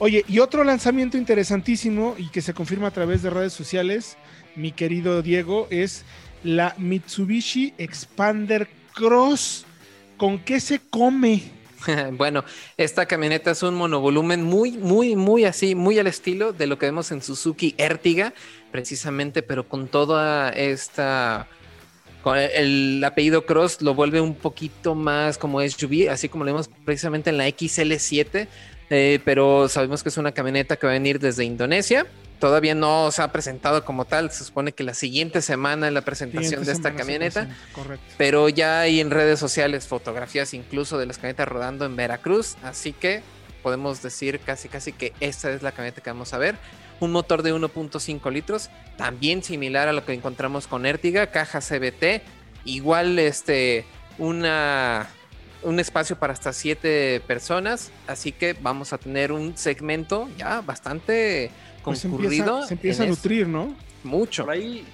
Oye, 0.00 0.24
y 0.28 0.38
otro 0.40 0.64
lanzamiento 0.64 1.16
interesantísimo 1.16 2.14
y 2.18 2.28
que 2.28 2.40
se 2.40 2.54
confirma 2.54 2.88
a 2.88 2.90
través 2.92 3.22
de 3.22 3.30
redes 3.30 3.52
sociales, 3.52 4.16
mi 4.54 4.72
querido 4.72 5.22
Diego, 5.22 5.66
es 5.70 6.04
la 6.44 6.74
Mitsubishi 6.78 7.74
Expander 7.78 8.68
Cross. 8.94 9.66
¿Con 10.16 10.40
qué 10.40 10.60
se 10.60 10.80
come? 10.80 11.42
bueno, 12.12 12.44
esta 12.76 13.06
camioneta 13.06 13.50
es 13.50 13.62
un 13.62 13.74
monovolumen 13.74 14.42
muy, 14.42 14.72
muy, 14.72 15.16
muy 15.16 15.44
así, 15.44 15.74
muy 15.74 15.98
al 15.98 16.06
estilo 16.06 16.52
de 16.52 16.66
lo 16.66 16.78
que 16.78 16.86
vemos 16.86 17.10
en 17.12 17.22
Suzuki 17.22 17.74
Ertiga, 17.78 18.34
precisamente, 18.70 19.42
pero 19.42 19.68
con 19.68 19.88
toda 19.88 20.50
esta. 20.50 21.48
Con 22.22 22.36
el, 22.36 22.50
el 22.50 23.04
apellido 23.04 23.46
Cross 23.46 23.80
lo 23.80 23.94
vuelve 23.94 24.20
un 24.20 24.34
poquito 24.34 24.94
más 24.94 25.38
como 25.38 25.60
SUV, 25.60 26.10
así 26.10 26.28
como 26.28 26.44
lo 26.44 26.52
vemos 26.52 26.68
precisamente 26.84 27.30
en 27.30 27.38
la 27.38 27.46
XL7, 27.46 28.48
eh, 28.90 29.20
pero 29.24 29.68
sabemos 29.68 30.02
que 30.02 30.08
es 30.08 30.16
una 30.16 30.32
camioneta 30.32 30.76
que 30.76 30.86
va 30.86 30.92
a 30.92 30.94
venir 30.94 31.20
desde 31.20 31.44
Indonesia. 31.44 32.06
Todavía 32.38 32.74
no 32.74 33.10
se 33.10 33.22
ha 33.22 33.32
presentado 33.32 33.84
como 33.84 34.04
tal, 34.04 34.30
se 34.30 34.44
supone 34.44 34.72
que 34.72 34.84
la 34.84 34.94
siguiente 34.94 35.42
semana 35.42 35.88
es 35.88 35.92
la 35.92 36.02
presentación 36.02 36.64
de 36.64 36.72
esta 36.72 36.90
se 36.90 36.96
camioneta 36.96 37.48
Correcto. 37.72 38.14
pero 38.16 38.48
ya 38.48 38.80
hay 38.80 39.00
en 39.00 39.10
redes 39.10 39.40
sociales 39.40 39.86
fotografías 39.88 40.54
incluso 40.54 40.98
de 40.98 41.06
las 41.06 41.18
camionetas 41.18 41.48
rodando 41.48 41.84
en 41.84 41.96
Veracruz, 41.96 42.56
así 42.62 42.92
que 42.92 43.22
podemos 43.62 44.02
decir 44.02 44.40
casi 44.40 44.68
casi 44.68 44.92
que 44.92 45.12
esta 45.20 45.50
es 45.50 45.62
la 45.62 45.72
camioneta 45.72 46.00
que 46.00 46.10
vamos 46.10 46.32
a 46.32 46.38
ver. 46.38 46.56
Un 47.00 47.12
motor 47.12 47.42
de 47.42 47.54
1.5 47.54 48.32
litros, 48.32 48.70
también 48.96 49.42
similar 49.42 49.88
a 49.88 49.92
lo 49.92 50.04
que 50.04 50.12
encontramos 50.12 50.66
con 50.66 50.86
Ertiga, 50.86 51.28
caja 51.28 51.60
CBT, 51.60 52.22
igual 52.64 53.18
este 53.18 53.84
una 54.18 55.08
un 55.62 55.80
espacio 55.80 56.16
para 56.18 56.32
hasta 56.32 56.52
7 56.52 57.20
personas, 57.26 57.90
así 58.06 58.32
que 58.32 58.54
vamos 58.60 58.92
a 58.92 58.98
tener 58.98 59.32
un 59.32 59.56
segmento 59.56 60.28
ya 60.38 60.60
bastante 60.60 61.50
Pues 61.82 62.00
se 62.00 62.08
concurrido. 62.08 62.44
empieza, 62.46 62.66
se 62.68 62.74
empieza 62.74 63.02
a 63.02 63.06
en 63.06 63.10
nutrir, 63.10 63.48
¿no? 63.48 63.74
es- 63.98 64.04
mucho. 64.04 64.44
Por 64.44 64.52
ahí, 64.54 64.84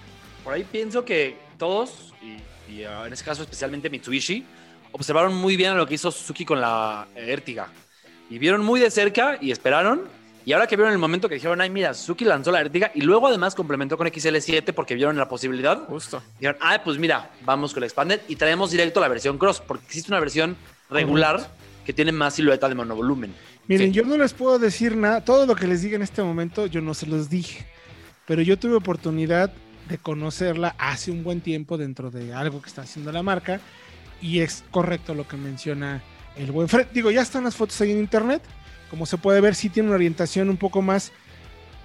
por 0.42 0.54
ahí 0.54 0.64
pienso 0.64 1.04
que 1.04 1.36
todos, 1.58 2.14
y, 2.22 2.72
y, 2.72 2.84
ah, 2.84 3.04
en 3.06 3.12
este 3.12 3.24
caso 3.24 3.42
especialmente 3.42 3.90
Mitsubishi, 3.90 4.44
observaron 4.92 5.34
muy 5.34 5.56
bien 5.56 5.76
lo 5.76 5.86
que 5.86 5.94
hizo 5.94 6.10
Suzuki 6.10 6.44
con 6.44 6.60
la 6.60 7.06
Ertiga. 7.14 7.68
Y 8.30 8.38
vieron 8.38 8.64
muy 8.64 8.80
de 8.80 8.90
cerca 8.90 9.36
y 9.40 9.50
esperaron. 9.50 10.08
Y 10.46 10.52
ahora 10.52 10.66
que 10.66 10.76
vieron 10.76 10.92
el 10.92 10.98
momento 10.98 11.28
que 11.28 11.36
dijeron, 11.36 11.60
ay, 11.60 11.70
mira, 11.70 11.94
Suzuki 11.94 12.24
lanzó 12.24 12.50
la 12.52 12.60
Ertiga 12.60 12.90
y 12.94 13.00
luego 13.00 13.28
además 13.28 13.54
complementó 13.54 13.96
con 13.96 14.06
XL7 14.06 14.74
porque 14.74 14.94
vieron 14.94 15.16
la 15.16 15.26
posibilidad. 15.28 15.86
Justo. 15.86 16.22
Dijeron, 16.38 16.58
ah, 16.60 16.80
pues 16.84 16.98
mira, 16.98 17.30
vamos 17.44 17.72
con 17.72 17.80
la 17.80 17.86
Expander 17.86 18.22
y 18.28 18.36
traemos 18.36 18.70
directo 18.70 19.00
la 19.00 19.08
versión 19.08 19.38
Cross 19.38 19.62
porque 19.66 19.86
existe 19.86 20.10
una 20.10 20.20
versión 20.20 20.56
regular 20.90 21.48
que 21.86 21.92
tiene 21.94 22.12
más 22.12 22.34
silueta 22.34 22.68
de 22.68 22.74
monovolumen. 22.74 23.34
Miren, 23.66 23.88
Sí. 23.88 23.94
yo 23.94 24.04
no 24.04 24.18
les 24.18 24.34
puedo 24.34 24.58
decir 24.58 24.96
nada. 24.96 25.22
Todo 25.24 25.46
lo 25.46 25.54
que 25.56 25.66
les 25.66 25.80
diga 25.80 25.96
en 25.96 26.02
este 26.02 26.22
momento, 26.22 26.66
yo 26.66 26.82
no 26.82 26.92
se 26.92 27.06
los 27.06 27.30
dije. 27.30 27.64
Pero 28.26 28.42
yo 28.42 28.58
tuve 28.58 28.74
oportunidad 28.74 29.50
de 29.88 29.98
conocerla 29.98 30.74
hace 30.78 31.10
un 31.10 31.24
buen 31.24 31.40
tiempo 31.40 31.78
dentro 31.78 32.10
de 32.10 32.34
algo 32.34 32.60
que 32.60 32.68
está 32.68 32.82
haciendo 32.82 33.12
la 33.12 33.22
marca. 33.22 33.60
Y 34.20 34.40
es 34.40 34.62
correcto 34.70 35.14
lo 35.14 35.26
que 35.26 35.36
menciona 35.38 36.02
el 36.36 36.52
buen 36.52 36.68
Fred. 36.68 36.88
Digo, 36.92 37.10
ya 37.10 37.22
están 37.22 37.44
las 37.44 37.56
fotos 37.56 37.80
ahí 37.80 37.92
en 37.92 37.98
internet. 37.98 38.42
Como 38.90 39.06
se 39.06 39.18
puede 39.18 39.40
ver, 39.40 39.54
sí 39.54 39.68
tiene 39.68 39.88
una 39.88 39.96
orientación 39.96 40.48
un 40.50 40.56
poco 40.56 40.82
más 40.82 41.12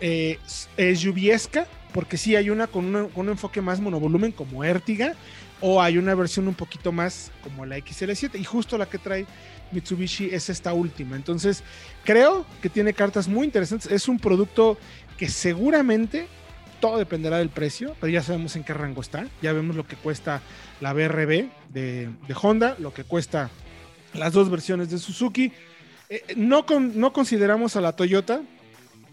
eh, 0.02 0.40
SUVesca, 0.78 1.68
porque 1.94 2.18
sí 2.18 2.36
hay 2.36 2.50
una 2.50 2.68
con, 2.68 2.86
una- 2.86 3.08
un 3.16 3.30
enfoque 3.30 3.62
más 3.62 3.80
monovolumen 3.80 4.32
como 4.32 4.64
Ertiga, 4.64 5.14
o 5.62 5.82
hay 5.82 5.98
una 5.98 6.16
versión 6.16 6.48
un 6.48 6.54
poquito 6.54 6.92
más 6.92 7.32
como 7.44 7.66
la 7.66 7.78
XL7, 7.78 8.40
y 8.40 8.44
justo 8.44 8.78
la 8.78 8.88
que 8.88 8.98
trae 8.98 9.26
Mitsubishi 9.72 10.30
es 10.32 10.50
esta 10.50 10.74
última. 10.74 11.16
Entonces, 11.16 11.64
creo 12.06 12.46
que 12.62 12.70
tiene 12.70 12.94
cartas 12.94 13.28
muy 13.28 13.46
interesantes. 13.46 13.92
Es 13.92 14.08
un 14.08 14.20
producto 14.20 14.78
que 15.18 15.28
seguramente 15.28 16.28
todo 16.80 16.98
dependerá 16.98 17.40
del 17.40 17.50
precio, 17.50 17.94
pero 18.00 18.12
ya 18.12 18.24
sabemos 18.24 18.56
en 18.56 18.64
qué 18.64 18.74
rango 18.74 19.02
está. 19.02 19.28
Ya 19.42 19.52
vemos 19.52 19.76
lo 19.76 19.86
que 19.86 19.98
cuesta 19.98 20.42
la 20.80 20.94
BRB 20.94 21.50
de 21.74 22.10
Honda, 22.42 22.78
lo 22.80 22.94
que 22.94 23.04
cuesta 23.04 23.50
las 24.14 24.32
dos 24.32 24.50
versiones 24.50 24.90
de 24.90 24.98
Suzuki. 24.98 25.52
Eh, 26.10 26.24
no, 26.36 26.66
con- 26.66 27.00
no 27.00 27.14
consideramos 27.14 27.76
a 27.76 27.82
la 27.82 27.94
Toyota, 27.96 28.42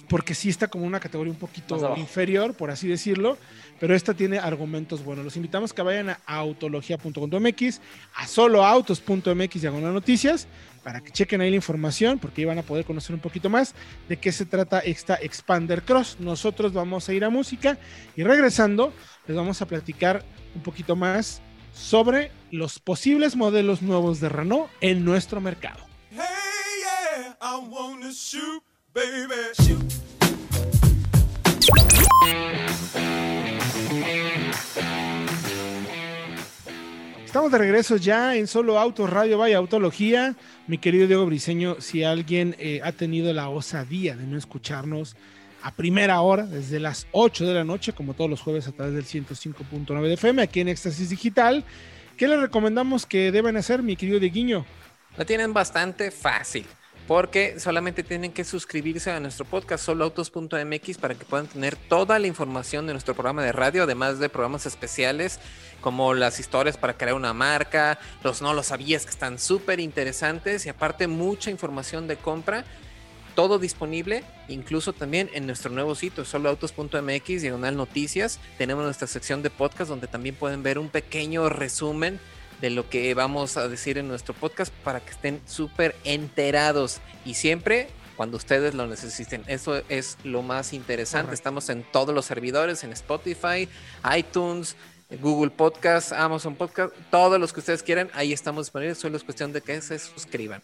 porque 0.08 0.34
sí 0.34 0.48
está 0.48 0.68
como 0.68 0.86
una 0.86 1.00
categoría 1.00 1.32
un 1.32 1.38
poquito 1.38 1.74
inferior, 1.98 2.54
por 2.54 2.70
así 2.70 2.86
decirlo, 2.86 3.36
pero 3.80 3.92
esta 3.94 4.14
tiene 4.14 4.38
argumentos 4.38 5.04
buenos. 5.04 5.24
Los 5.24 5.36
invitamos 5.36 5.72
que 5.72 5.82
vayan 5.82 6.10
a 6.10 6.18
autología.com.mx, 6.26 7.80
a 8.14 8.26
soloautos.mx 8.26 9.60
diagonal 9.60 9.92
noticias, 9.92 10.46
para 10.84 11.00
que 11.00 11.10
chequen 11.10 11.40
ahí 11.40 11.50
la 11.50 11.56
información, 11.56 12.20
porque 12.20 12.42
ahí 12.42 12.44
van 12.44 12.58
a 12.58 12.62
poder 12.62 12.84
conocer 12.84 13.14
un 13.14 13.20
poquito 13.20 13.50
más 13.50 13.74
de 14.08 14.16
qué 14.18 14.30
se 14.30 14.46
trata 14.46 14.78
esta 14.78 15.16
Expander 15.16 15.82
Cross. 15.82 16.18
Nosotros 16.20 16.72
vamos 16.72 17.08
a 17.08 17.12
ir 17.12 17.24
a 17.24 17.28
música 17.30 17.76
y 18.14 18.22
regresando 18.22 18.92
les 19.26 19.36
vamos 19.36 19.60
a 19.60 19.66
platicar 19.66 20.24
un 20.54 20.62
poquito 20.62 20.94
más 20.94 21.42
sobre 21.74 22.30
los 22.52 22.78
posibles 22.78 23.34
modelos 23.34 23.82
nuevos 23.82 24.20
de 24.20 24.28
Renault 24.28 24.70
en 24.80 25.04
nuestro 25.04 25.40
mercado. 25.40 25.84
Estamos 37.24 37.52
de 37.52 37.58
regreso 37.58 37.96
ya 37.96 38.34
en 38.34 38.46
Solo 38.46 38.78
Autos 38.78 39.10
Radio 39.10 39.36
Vaya 39.36 39.58
Autología. 39.58 40.34
Mi 40.66 40.78
querido 40.78 41.06
Diego 41.06 41.26
Briseño, 41.26 41.80
si 41.80 42.04
alguien 42.04 42.56
eh, 42.58 42.80
ha 42.82 42.92
tenido 42.92 43.32
la 43.34 43.50
osadía 43.50 44.16
de 44.16 44.26
no 44.26 44.38
escucharnos 44.38 45.16
a 45.62 45.72
primera 45.72 46.20
hora, 46.22 46.46
desde 46.46 46.80
las 46.80 47.06
8 47.12 47.46
de 47.46 47.54
la 47.54 47.64
noche, 47.64 47.92
como 47.92 48.14
todos 48.14 48.30
los 48.30 48.40
jueves 48.40 48.66
a 48.68 48.72
través 48.72 48.94
del 48.94 49.04
105.9 49.04 50.02
de 50.02 50.14
FM, 50.14 50.42
aquí 50.42 50.60
en 50.60 50.68
Éxtasis 50.68 51.10
Digital, 51.10 51.64
¿qué 52.16 52.28
le 52.28 52.36
recomendamos 52.38 53.04
que 53.04 53.30
deben 53.30 53.56
hacer, 53.56 53.82
mi 53.82 53.96
querido 53.96 54.18
Dieguiño? 54.20 54.64
Lo 55.18 55.26
tienen 55.26 55.52
bastante 55.52 56.10
fácil 56.10 56.66
porque 57.06 57.60
solamente 57.60 58.02
tienen 58.02 58.32
que 58.32 58.44
suscribirse 58.44 59.10
a 59.10 59.20
nuestro 59.20 59.44
podcast 59.44 59.84
soloautos.mx 59.84 60.98
para 60.98 61.14
que 61.14 61.24
puedan 61.24 61.46
tener 61.46 61.76
toda 61.76 62.18
la 62.18 62.26
información 62.26 62.86
de 62.86 62.94
nuestro 62.94 63.14
programa 63.14 63.42
de 63.42 63.52
radio, 63.52 63.84
además 63.84 64.18
de 64.18 64.28
programas 64.28 64.66
especiales 64.66 65.38
como 65.80 66.14
las 66.14 66.40
historias 66.40 66.76
para 66.76 66.96
crear 66.96 67.14
una 67.14 67.32
marca, 67.32 67.98
los 68.24 68.42
no 68.42 68.54
lo 68.54 68.62
sabías 68.62 69.04
que 69.04 69.10
están 69.10 69.38
súper 69.38 69.78
interesantes 69.78 70.66
y 70.66 70.68
aparte 70.68 71.06
mucha 71.06 71.50
información 71.50 72.08
de 72.08 72.16
compra. 72.16 72.64
Todo 73.36 73.58
disponible, 73.58 74.24
incluso 74.48 74.94
también 74.94 75.28
en 75.34 75.46
nuestro 75.46 75.70
nuevo 75.70 75.94
sitio, 75.94 76.24
soloautos.mx, 76.24 77.42
diagonal 77.42 77.76
noticias. 77.76 78.40
Tenemos 78.56 78.82
nuestra 78.82 79.06
sección 79.06 79.42
de 79.42 79.50
podcast 79.50 79.90
donde 79.90 80.06
también 80.06 80.34
pueden 80.34 80.62
ver 80.62 80.78
un 80.78 80.88
pequeño 80.88 81.50
resumen 81.50 82.18
de 82.60 82.70
lo 82.70 82.88
que 82.88 83.12
vamos 83.14 83.56
a 83.56 83.68
decir 83.68 83.98
en 83.98 84.08
nuestro 84.08 84.34
podcast 84.34 84.72
para 84.84 85.00
que 85.00 85.10
estén 85.10 85.40
súper 85.46 85.94
enterados 86.04 87.00
y 87.24 87.34
siempre 87.34 87.88
cuando 88.16 88.36
ustedes 88.36 88.74
lo 88.74 88.86
necesiten. 88.86 89.42
Eso 89.46 89.82
es 89.88 90.16
lo 90.24 90.42
más 90.42 90.72
interesante. 90.72 91.34
Estamos 91.34 91.68
en 91.68 91.82
todos 91.82 92.14
los 92.14 92.24
servidores, 92.24 92.82
en 92.82 92.92
Spotify, 92.92 93.68
iTunes, 94.16 94.76
Google 95.20 95.50
Podcast, 95.50 96.12
Amazon 96.12 96.56
Podcast, 96.56 96.94
todos 97.10 97.38
los 97.38 97.52
que 97.52 97.60
ustedes 97.60 97.82
quieran, 97.82 98.10
ahí 98.14 98.32
estamos 98.32 98.66
disponibles. 98.66 98.98
Solo 98.98 99.16
es 99.16 99.24
cuestión 99.24 99.52
de 99.52 99.60
que 99.60 99.80
se 99.80 99.98
suscriban 99.98 100.62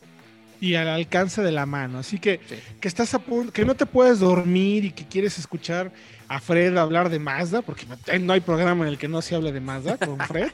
y 0.63 0.77
al 0.77 0.87
alcance 0.87 1.43
de 1.43 1.51
la 1.51 1.67
mano. 1.67 1.99
Así 1.99 2.21
que 2.21 2.39
que 2.81 2.87
estás 2.87 3.13
a 3.15 3.19
punto, 3.19 3.53
que 3.53 3.65
no 3.65 3.75
te 3.75 3.85
puedes 3.85 4.21
dormir 4.21 4.85
y 4.85 4.93
que 4.93 5.05
quieres 5.05 5.37
escuchar 5.37 5.93
a 6.29 6.39
Fred 6.39 6.79
hablar 6.79 7.11
de 7.11 7.19
Mazda, 7.19 7.63
porque 7.63 7.85
no 8.21 8.33
hay 8.33 8.41
programa 8.41 8.85
en 8.85 8.93
el 8.93 8.97
que 8.97 9.09
no 9.09 9.21
se 9.23 9.35
hable 9.35 9.51
de 9.51 9.61
Mazda 9.61 9.99
con 9.99 10.21
Fred. 10.21 10.53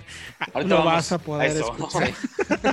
lo 0.64 0.82
vas 0.82 1.12
a 1.12 1.18
poder 1.18 1.54
escuchar. 1.58 2.10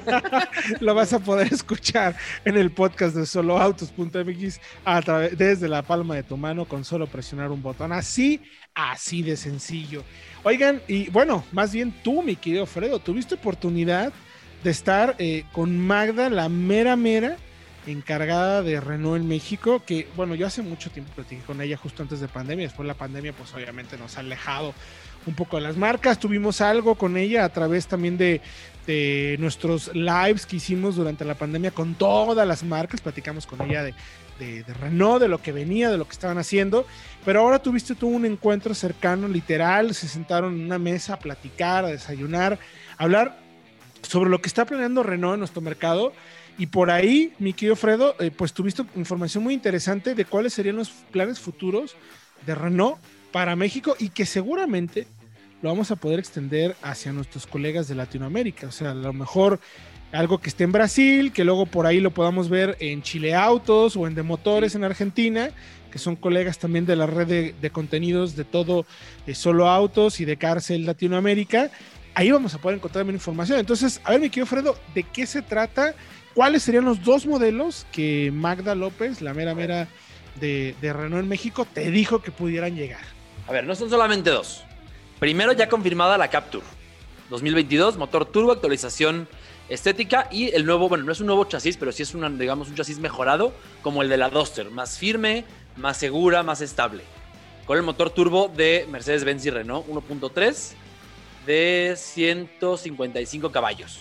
lo 0.79 0.95
vas 0.95 1.11
a 1.11 1.19
poder 1.19 1.53
escuchar 1.53 2.15
en 2.45 2.55
el 2.55 2.71
podcast 2.71 3.13
de 3.17 3.25
soloautos.mx 3.25 4.61
a 4.85 5.01
través 5.01 5.37
desde 5.37 5.67
la 5.67 5.81
palma 5.81 6.15
de 6.15 6.23
tu 6.23 6.37
mano 6.37 6.63
con 6.63 6.85
solo 6.85 7.05
presionar 7.05 7.51
un 7.51 7.61
botón. 7.61 7.91
Así, 7.91 8.41
así 8.73 9.23
de 9.23 9.35
sencillo. 9.35 10.05
Oigan, 10.43 10.81
y 10.87 11.09
bueno, 11.09 11.43
más 11.51 11.73
bien 11.73 11.93
tú, 12.01 12.23
mi 12.23 12.37
querido 12.37 12.65
Fredo, 12.65 12.99
tuviste 12.99 13.35
oportunidad 13.35 14.13
de 14.65 14.71
estar 14.71 15.15
eh, 15.19 15.43
con 15.51 15.77
Magda, 15.77 16.27
la 16.31 16.49
mera 16.49 16.95
mera 16.95 17.37
encargada 17.85 18.63
de 18.63 18.81
Renault 18.81 19.21
en 19.21 19.27
México, 19.27 19.83
que 19.85 20.07
bueno, 20.15 20.33
yo 20.33 20.47
hace 20.47 20.63
mucho 20.63 20.89
tiempo 20.89 21.11
platiqué 21.13 21.43
con 21.43 21.61
ella 21.61 21.77
justo 21.77 22.01
antes 22.01 22.19
de 22.19 22.27
pandemia, 22.27 22.65
después 22.65 22.87
la 22.87 22.95
pandemia 22.95 23.31
pues 23.31 23.53
obviamente 23.53 23.95
nos 23.95 24.17
ha 24.17 24.21
alejado 24.21 24.73
un 25.27 25.35
poco 25.35 25.57
de 25.57 25.61
las 25.61 25.77
marcas, 25.77 26.19
tuvimos 26.19 26.61
algo 26.61 26.95
con 26.95 27.15
ella 27.15 27.45
a 27.45 27.49
través 27.49 27.85
también 27.85 28.17
de, 28.17 28.41
nuestros 29.37 29.93
lives 29.93 30.47
que 30.47 30.55
hicimos 30.55 30.95
durante 30.95 31.25
la 31.25 31.35
pandemia 31.35 31.69
con 31.69 31.93
todas 31.93 32.47
las 32.47 32.63
marcas, 32.63 33.01
platicamos 33.01 33.45
con 33.45 33.61
ella 33.61 33.83
de, 33.83 33.93
de, 34.39 34.63
de, 34.63 34.73
Renault, 34.73 35.21
de 35.21 35.27
lo 35.27 35.43
que 35.43 35.51
venía, 35.51 35.91
de 35.91 35.97
lo 35.97 36.05
que 36.05 36.13
estaban 36.13 36.39
haciendo, 36.39 36.87
pero 37.23 37.41
ahora 37.41 37.59
tuviste 37.59 37.93
tú 37.93 38.07
un 38.07 38.25
encuentro 38.25 38.73
cercano, 38.73 39.27
literal, 39.27 39.93
se 39.93 40.07
sentaron 40.07 40.55
en 40.55 40.65
una 40.65 40.79
mesa 40.79 41.13
a 41.13 41.19
platicar, 41.19 41.85
a 41.85 41.89
desayunar, 41.89 42.57
a 42.97 43.03
hablar 43.03 43.44
sobre 44.05 44.29
lo 44.29 44.41
que 44.41 44.47
está 44.47 44.65
planeando 44.65 45.03
Renault 45.03 45.35
en 45.35 45.39
nuestro 45.39 45.61
mercado. 45.61 46.13
Y 46.57 46.67
por 46.67 46.89
ahí, 46.89 47.33
mi 47.39 47.53
querido 47.53 47.75
Fredo, 47.75 48.15
eh, 48.19 48.31
pues 48.31 48.53
tuviste 48.53 48.83
información 48.95 49.43
muy 49.43 49.53
interesante 49.53 50.15
de 50.15 50.25
cuáles 50.25 50.53
serían 50.53 50.77
los 50.77 50.89
planes 50.89 51.39
futuros 51.39 51.95
de 52.45 52.55
Renault 52.55 52.97
para 53.31 53.55
México 53.55 53.95
y 53.99 54.09
que 54.09 54.25
seguramente 54.25 55.07
lo 55.61 55.69
vamos 55.69 55.91
a 55.91 55.95
poder 55.95 56.19
extender 56.19 56.75
hacia 56.81 57.11
nuestros 57.11 57.47
colegas 57.47 57.87
de 57.87 57.95
Latinoamérica. 57.95 58.67
O 58.67 58.71
sea, 58.71 58.91
a 58.91 58.95
lo 58.95 59.11
mejor 59.11 59.59
algo 60.11 60.39
que 60.39 60.49
esté 60.49 60.63
en 60.63 60.71
Brasil, 60.71 61.33
que 61.33 61.43
luego 61.43 61.65
por 61.65 61.85
ahí 61.85 61.99
lo 61.99 62.11
podamos 62.11 62.49
ver 62.49 62.77
en 62.79 63.01
Chile 63.01 63.35
Autos 63.35 63.97
o 63.97 64.07
en 64.07 64.15
De 64.15 64.23
Motores 64.23 64.75
en 64.75 64.83
Argentina, 64.83 65.49
que 65.91 65.99
son 65.99 66.15
colegas 66.15 66.59
también 66.59 66.85
de 66.85 66.95
la 66.95 67.05
red 67.05 67.53
de, 67.59 67.69
contenidos 67.69 68.35
de 68.35 68.43
todo, 68.45 68.85
Solo 69.33 69.69
Autos 69.69 70.19
y 70.19 70.25
de 70.25 70.37
Cárcel 70.37 70.85
Latinoamérica 70.85 71.71
ahí 72.15 72.31
vamos 72.31 72.55
a 72.55 72.57
poder 72.57 72.77
encontrar 72.77 73.01
también 73.01 73.17
información. 73.17 73.59
Entonces, 73.59 74.01
a 74.03 74.11
ver, 74.11 74.21
mi 74.21 74.29
querido 74.29 74.47
Fredo, 74.47 74.77
¿de 74.95 75.03
qué 75.03 75.27
se 75.27 75.41
trata? 75.41 75.93
¿Cuáles 76.33 76.63
serían 76.63 76.85
los 76.85 77.03
dos 77.03 77.25
modelos 77.25 77.85
que 77.91 78.31
Magda 78.33 78.73
López, 78.73 79.21
la 79.21 79.33
mera 79.33 79.53
mera 79.53 79.87
de, 80.39 80.75
Renault 80.81 81.23
en 81.23 81.29
México, 81.29 81.67
te 81.71 81.91
dijo 81.91 82.21
que 82.21 82.31
pudieran 82.31 82.75
llegar? 82.75 83.01
A 83.47 83.51
ver, 83.51 83.65
no 83.65 83.75
son 83.75 83.89
solamente 83.89 84.31
dos. 84.31 84.63
Primero 85.19 85.53
ya 85.53 85.69
confirmada 85.69 86.17
la 86.17 86.29
Capture 86.29 86.65
2022, 87.29 87.97
motor 87.97 88.25
turbo, 88.25 88.51
actualización 88.51 89.27
estética 89.69 90.27
y 90.31 90.53
el 90.53 90.65
nuevo, 90.65 90.89
bueno, 90.89 91.03
no 91.05 91.11
es 91.11 91.19
un 91.19 91.27
nuevo 91.27 91.45
chasis, 91.45 91.77
pero 91.77 91.91
sí 91.91 92.03
es 92.03 92.13
una, 92.13 92.29
digamos, 92.29 92.69
un 92.69 92.75
chasis 92.75 92.99
mejorado 92.99 93.53
como 93.81 94.03
el 94.03 94.09
de 94.09 94.17
la 94.17 94.29
Duster, 94.29 94.69
más 94.69 94.97
firme, 94.97 95.43
más 95.75 95.97
segura, 95.97 96.43
más 96.43 96.61
estable. 96.61 97.03
Con 97.65 97.77
el 97.77 97.83
motor 97.83 98.11
turbo 98.11 98.51
de 98.55 98.85
Mercedes-Benz 98.91 99.45
y 99.45 99.49
Renault 99.49 99.87
1.3 99.87 100.75
de 101.45 101.93
155 101.97 103.51
caballos. 103.51 103.99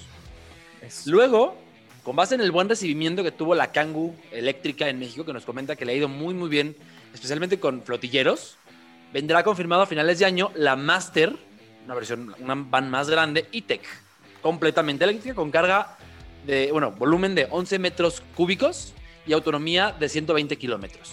Luego, 1.07 1.57
con 2.03 2.17
base 2.17 2.35
en 2.35 2.41
el 2.41 2.53
buen 2.53 2.69
recibimiento 2.69 3.23
que 3.23 3.33
tuvo 3.33 3.55
la 3.55 3.73
Kangoo 3.73 4.15
eléctrica 4.31 4.89
en 4.89 4.99
México, 4.99 5.25
que 5.25 5.33
nos 5.33 5.45
comenta 5.45 5.77
que 5.77 5.85
le 5.85 5.93
ha 5.93 5.97
ido 5.97 6.09
muy, 6.09 6.35
muy 6.35 6.49
bien, 6.49 6.77
especialmente 7.13 7.59
con 7.59 7.83
flotilleros, 7.83 8.57
vendrá 9.13 9.43
confirmado 9.43 9.83
a 9.83 9.87
finales 9.87 10.19
de 10.19 10.27
año 10.27 10.51
la 10.55 10.77
Master, 10.77 11.35
una 11.85 11.95
versión, 11.95 12.35
una 12.41 12.55
van 12.55 12.91
más 12.91 13.09
grande, 13.09 13.47
E-Tech, 13.53 13.83
completamente 14.43 15.05
eléctrica, 15.05 15.35
con 15.35 15.51
carga 15.51 15.97
de, 16.47 16.71
bueno, 16.73 16.93
volumen 16.93 17.35
de 17.35 17.49
11 17.51 17.79
metros 17.79 18.23
cúbicos 18.35 18.93
y 19.27 19.33
autonomía 19.33 19.95
de 19.99 20.09
120 20.09 20.57
kilómetros. 20.57 21.13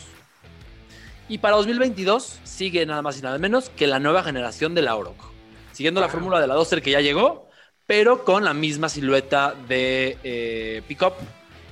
Y 1.29 1.38
para 1.38 1.55
2022 1.55 2.39
sigue 2.43 2.85
nada 2.85 3.01
más 3.01 3.17
y 3.17 3.21
nada 3.21 3.38
menos 3.38 3.69
que 3.69 3.88
la 3.88 4.00
nueva 4.00 4.23
generación 4.23 4.75
de 4.75 4.81
la 4.81 4.95
Oroco 4.97 5.30
siguiendo 5.71 6.01
la 6.01 6.09
fórmula 6.09 6.39
de 6.39 6.47
la 6.47 6.55
Duster 6.55 6.81
que 6.81 6.91
ya 6.91 7.01
llegó, 7.01 7.49
pero 7.85 8.23
con 8.23 8.43
la 8.43 8.53
misma 8.53 8.89
silueta 8.89 9.55
de 9.67 10.17
eh, 10.23 10.81
pickup, 10.87 11.13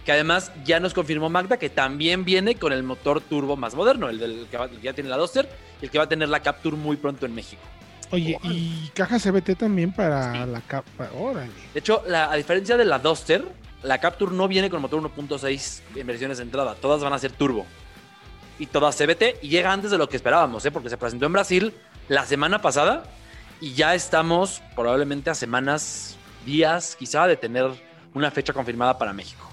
que 0.06 0.12
además 0.12 0.52
ya 0.66 0.80
nos 0.80 0.94
confirmó 0.94 1.30
Magda 1.30 1.58
que 1.58 1.70
también 1.70 2.26
viene 2.26 2.56
con 2.56 2.74
el 2.74 2.84
motor 2.84 3.22
turbo 3.22 3.56
más 3.56 3.76
moderno, 3.76 4.10
el, 4.10 4.20
del, 4.20 4.48
que, 4.50 4.58
ya 4.82 4.94
tiene 4.94 5.10
la 5.10 5.18
Duster 5.18 5.50
y 5.82 5.86
el 5.86 5.92
que 5.92 5.98
va 5.98 6.06
a 6.06 6.10
tener 6.10 6.30
la 6.30 6.42
Capture 6.42 6.76
muy 6.76 6.98
pronto 6.98 7.26
en 7.26 7.36
México. 7.36 7.62
Oye, 8.12 8.40
y 8.44 8.90
caja 8.96 9.20
CBT 9.20 9.56
también 9.56 9.94
para 9.94 10.46
la 10.46 10.62
Capture. 10.62 11.48
De 11.74 11.80
hecho, 11.80 12.04
a 12.12 12.36
diferencia 12.36 12.76
de 12.76 12.86
la 12.86 12.98
Duster, 13.00 13.46
la 13.84 14.00
Capture 14.00 14.32
no 14.32 14.48
viene 14.48 14.70
con 14.70 14.82
motor 14.82 15.02
1.6 15.02 15.82
en 15.96 16.08
versiones 16.08 16.40
de 16.40 16.44
entrada, 16.44 16.76
todas 16.76 17.02
van 17.02 17.14
a 17.14 17.20
ser 17.20 17.32
turbo. 17.32 17.66
Y 18.58 18.66
todas 18.66 18.98
CBT 18.98 19.42
y 19.42 19.50
llega 19.50 19.72
antes 19.72 19.90
de 19.92 19.98
lo 19.98 20.10
que 20.10 20.18
esperábamos, 20.18 20.66
¿eh? 20.66 20.72
porque 20.72 20.90
se 20.90 20.98
presentó 20.98 21.28
en 21.28 21.34
Brasil 21.34 21.74
la 22.10 22.26
semana 22.26 22.62
pasada 22.62 23.04
y 23.62 23.74
ya 23.74 23.96
estamos 23.96 24.62
probablemente 24.76 25.30
a 25.30 25.36
semanas, 25.36 26.18
días 26.46 26.96
quizá 26.98 27.28
de 27.28 27.36
tener 27.36 27.70
una 28.14 28.32
fecha 28.32 28.54
confirmada 28.54 28.98
para 28.98 29.14
México. 29.14 29.50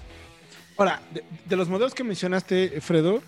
Ahora, 0.77 1.01
de, 1.45 1.55
los 1.55 1.69
modelos 1.69 1.93
que 1.93 2.03
mencionaste, 2.03 2.79
Fredo, 2.81 3.21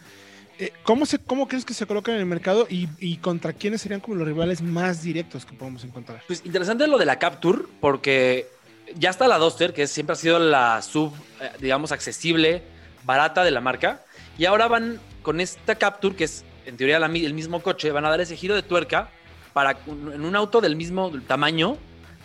eh, 0.59 0.71
¿cómo, 0.83 1.05
se, 1.05 1.19
¿cómo 1.19 1.48
crees 1.48 1.65
que 1.65 1.74
se 1.74 1.86
colocan 1.86 2.15
en 2.15 2.21
el 2.21 2.25
mercado 2.25 2.67
y, 2.69 3.17
contra 3.17 3.53
quiénes 3.53 3.81
serían 3.81 4.00
como 4.00 4.15
los 4.15 4.27
rivales 4.27 4.62
más 4.62 5.01
directos 5.01 5.45
que 5.45 5.53
podemos 5.53 5.83
encontrar? 5.83 6.21
Pues 6.27 6.43
interesante 6.45 6.88
lo 6.88 6.98
de 6.98 7.05
la 7.05 7.17
Capture, 7.17 7.63
porque 7.81 8.48
ya 8.95 9.09
está 9.09 9.27
la 9.27 9.38
Duster, 9.38 9.74
que 9.74 9.88
siempre 9.88 10.13
ha 10.13 10.17
sido 10.17 10.39
la 10.39 10.81
sub, 10.81 11.13
eh, 11.41 11.51
digamos, 11.59 11.91
accesible, 11.91 12.63
barata 13.03 13.43
de 13.43 13.51
la 13.51 13.62
marca, 13.62 14.03
y 14.38 14.45
ahora 14.45 14.67
van 14.67 15.00
con 15.24 15.41
esta 15.41 15.75
Capture, 15.75 16.15
que 16.15 16.25
es 16.25 16.45
en 16.65 16.77
teoría 16.77 16.98
el 16.98 17.33
mismo 17.33 17.63
coche, 17.63 17.91
van 17.91 18.05
a 18.05 18.09
dar 18.09 18.21
ese 18.21 18.36
giro 18.36 18.53
de 18.53 18.62
tuerca 18.62 19.09
para 19.53 19.77
en 19.88 20.24
un 20.25 20.36
auto 20.36 20.62
del 20.62 20.75
mismo 20.75 21.12
tamaño 21.27 21.77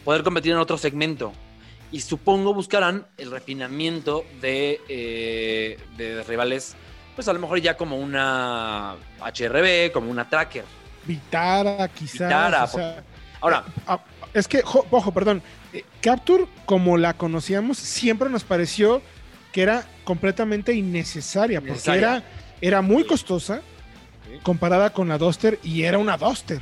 poder 0.04 0.22
competir 0.22 0.52
en 0.52 0.58
otro 0.58 0.76
segmento. 0.78 1.32
Y 1.90 2.00
supongo 2.00 2.52
buscarán 2.54 3.06
el 3.18 3.30
refinamiento 3.30 4.24
de, 4.40 4.80
eh, 4.88 5.78
de 5.96 6.22
rivales, 6.24 6.74
pues 7.14 7.28
a 7.28 7.32
lo 7.32 7.38
mejor 7.38 7.60
ya 7.60 7.76
como 7.76 7.98
una 7.98 8.96
HRB, 9.20 9.92
como 9.92 10.10
una 10.10 10.28
Tracker. 10.28 10.64
Vitara, 11.06 11.86
quizás. 11.88 12.28
Vitara. 12.28 12.68
ahora, 13.40 13.64
eh, 13.88 13.96
Es 14.34 14.48
que, 14.48 14.62
jo- 14.62 14.86
ojo, 14.90 15.12
perdón, 15.12 15.42
eh, 15.72 15.84
Capture, 16.00 16.46
como 16.66 16.96
la 16.96 17.14
conocíamos, 17.14 17.78
siempre 17.78 18.28
nos 18.28 18.42
pareció 18.42 19.00
que 19.52 19.62
era 19.62 19.86
completamente 20.02 20.72
innecesaria, 20.74 21.60
porque 21.60 21.72
Innecesaria. 21.74 22.16
era, 22.16 22.24
era 22.60 22.82
muy 22.82 23.04
costosa 23.06 23.62
comparada 24.42 24.90
con 24.90 25.08
la 25.08 25.16
Duster 25.18 25.60
y 25.62 25.84
era 25.84 25.98
una 25.98 26.16
Duster. 26.16 26.60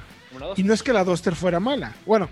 Y 0.56 0.62
no 0.62 0.74
es 0.74 0.82
que 0.82 0.92
la 0.92 1.04
Duster 1.04 1.34
fuera 1.34 1.60
mala, 1.60 1.94
bueno, 2.06 2.28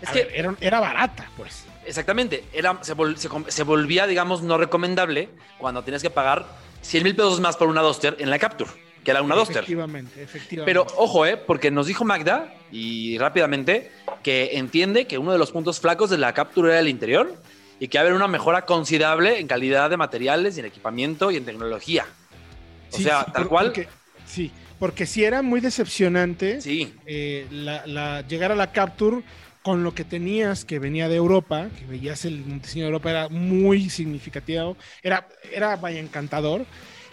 Es 0.00 0.10
que 0.10 0.24
ver, 0.24 0.32
era, 0.34 0.54
era 0.60 0.80
barata, 0.80 1.28
pues. 1.36 1.64
Exactamente. 1.84 2.44
Era, 2.52 2.78
se, 2.82 2.94
vol- 2.94 3.16
se 3.16 3.28
com- 3.28 3.44
se 3.48 3.62
volvía, 3.62 4.06
digamos, 4.06 4.42
no 4.42 4.58
recomendable 4.58 5.28
cuando 5.58 5.82
tenías 5.82 6.02
que 6.02 6.10
pagar 6.10 6.46
100 6.82 7.02
mil 7.02 7.16
pesos 7.16 7.40
más 7.40 7.56
por 7.56 7.68
una 7.68 7.80
Duster 7.82 8.16
en 8.20 8.28
la 8.30 8.38
Capture, 8.38 8.70
que 9.02 9.10
era 9.10 9.22
una 9.22 9.34
Duster. 9.34 9.56
Efectivamente, 9.58 10.22
efectivamente. 10.22 10.70
Pero 10.70 10.86
ojo, 10.96 11.24
eh, 11.26 11.36
porque 11.36 11.70
nos 11.70 11.86
dijo 11.86 12.04
Magda, 12.04 12.52
y 12.70 13.16
rápidamente, 13.18 13.90
que 14.22 14.50
entiende 14.58 15.06
que 15.06 15.16
uno 15.18 15.32
de 15.32 15.38
los 15.38 15.50
puntos 15.50 15.80
flacos 15.80 16.10
de 16.10 16.18
la 16.18 16.34
Capture 16.34 16.68
era 16.70 16.80
el 16.80 16.88
interior 16.88 17.34
y 17.80 17.88
que 17.88 17.96
va 17.98 18.02
a 18.02 18.04
haber 18.04 18.14
una 18.14 18.28
mejora 18.28 18.66
considerable 18.66 19.38
en 19.40 19.46
calidad 19.48 19.88
de 19.88 19.96
materiales 19.96 20.56
y 20.56 20.60
en 20.60 20.66
equipamiento 20.66 21.30
y 21.30 21.36
en 21.36 21.44
tecnología. 21.46 22.04
O 22.92 22.96
Sí, 22.96 23.04
sea, 23.04 23.24
sí, 23.24 23.32
tal 23.32 23.48
cual. 23.48 23.66
porque- 23.66 23.88
sí, 24.26 24.52
porque 24.78 25.06
sí 25.06 25.24
era 25.24 25.42
muy 25.42 25.60
decepcionante 25.60 26.60
Sí, 26.60 26.94
eh, 27.06 27.46
la, 27.50 27.86
la- 27.86 28.20
llegar 28.26 28.52
a 28.52 28.56
la 28.56 28.72
Capture 28.72 29.22
con 29.62 29.82
lo 29.84 29.94
que 29.94 30.04
tenías 30.04 30.64
que 30.64 30.78
venía 30.78 31.08
de 31.08 31.16
Europa, 31.16 31.68
que 31.78 31.84
veías 31.84 32.24
el 32.24 32.60
diseño 32.60 32.84
de 32.84 32.88
Europa, 32.90 33.10
era 33.10 33.28
muy 33.28 33.90
significativo, 33.90 34.76
era, 35.02 35.26
era 35.52 35.76
vaya 35.76 36.00
encantador. 36.00 36.64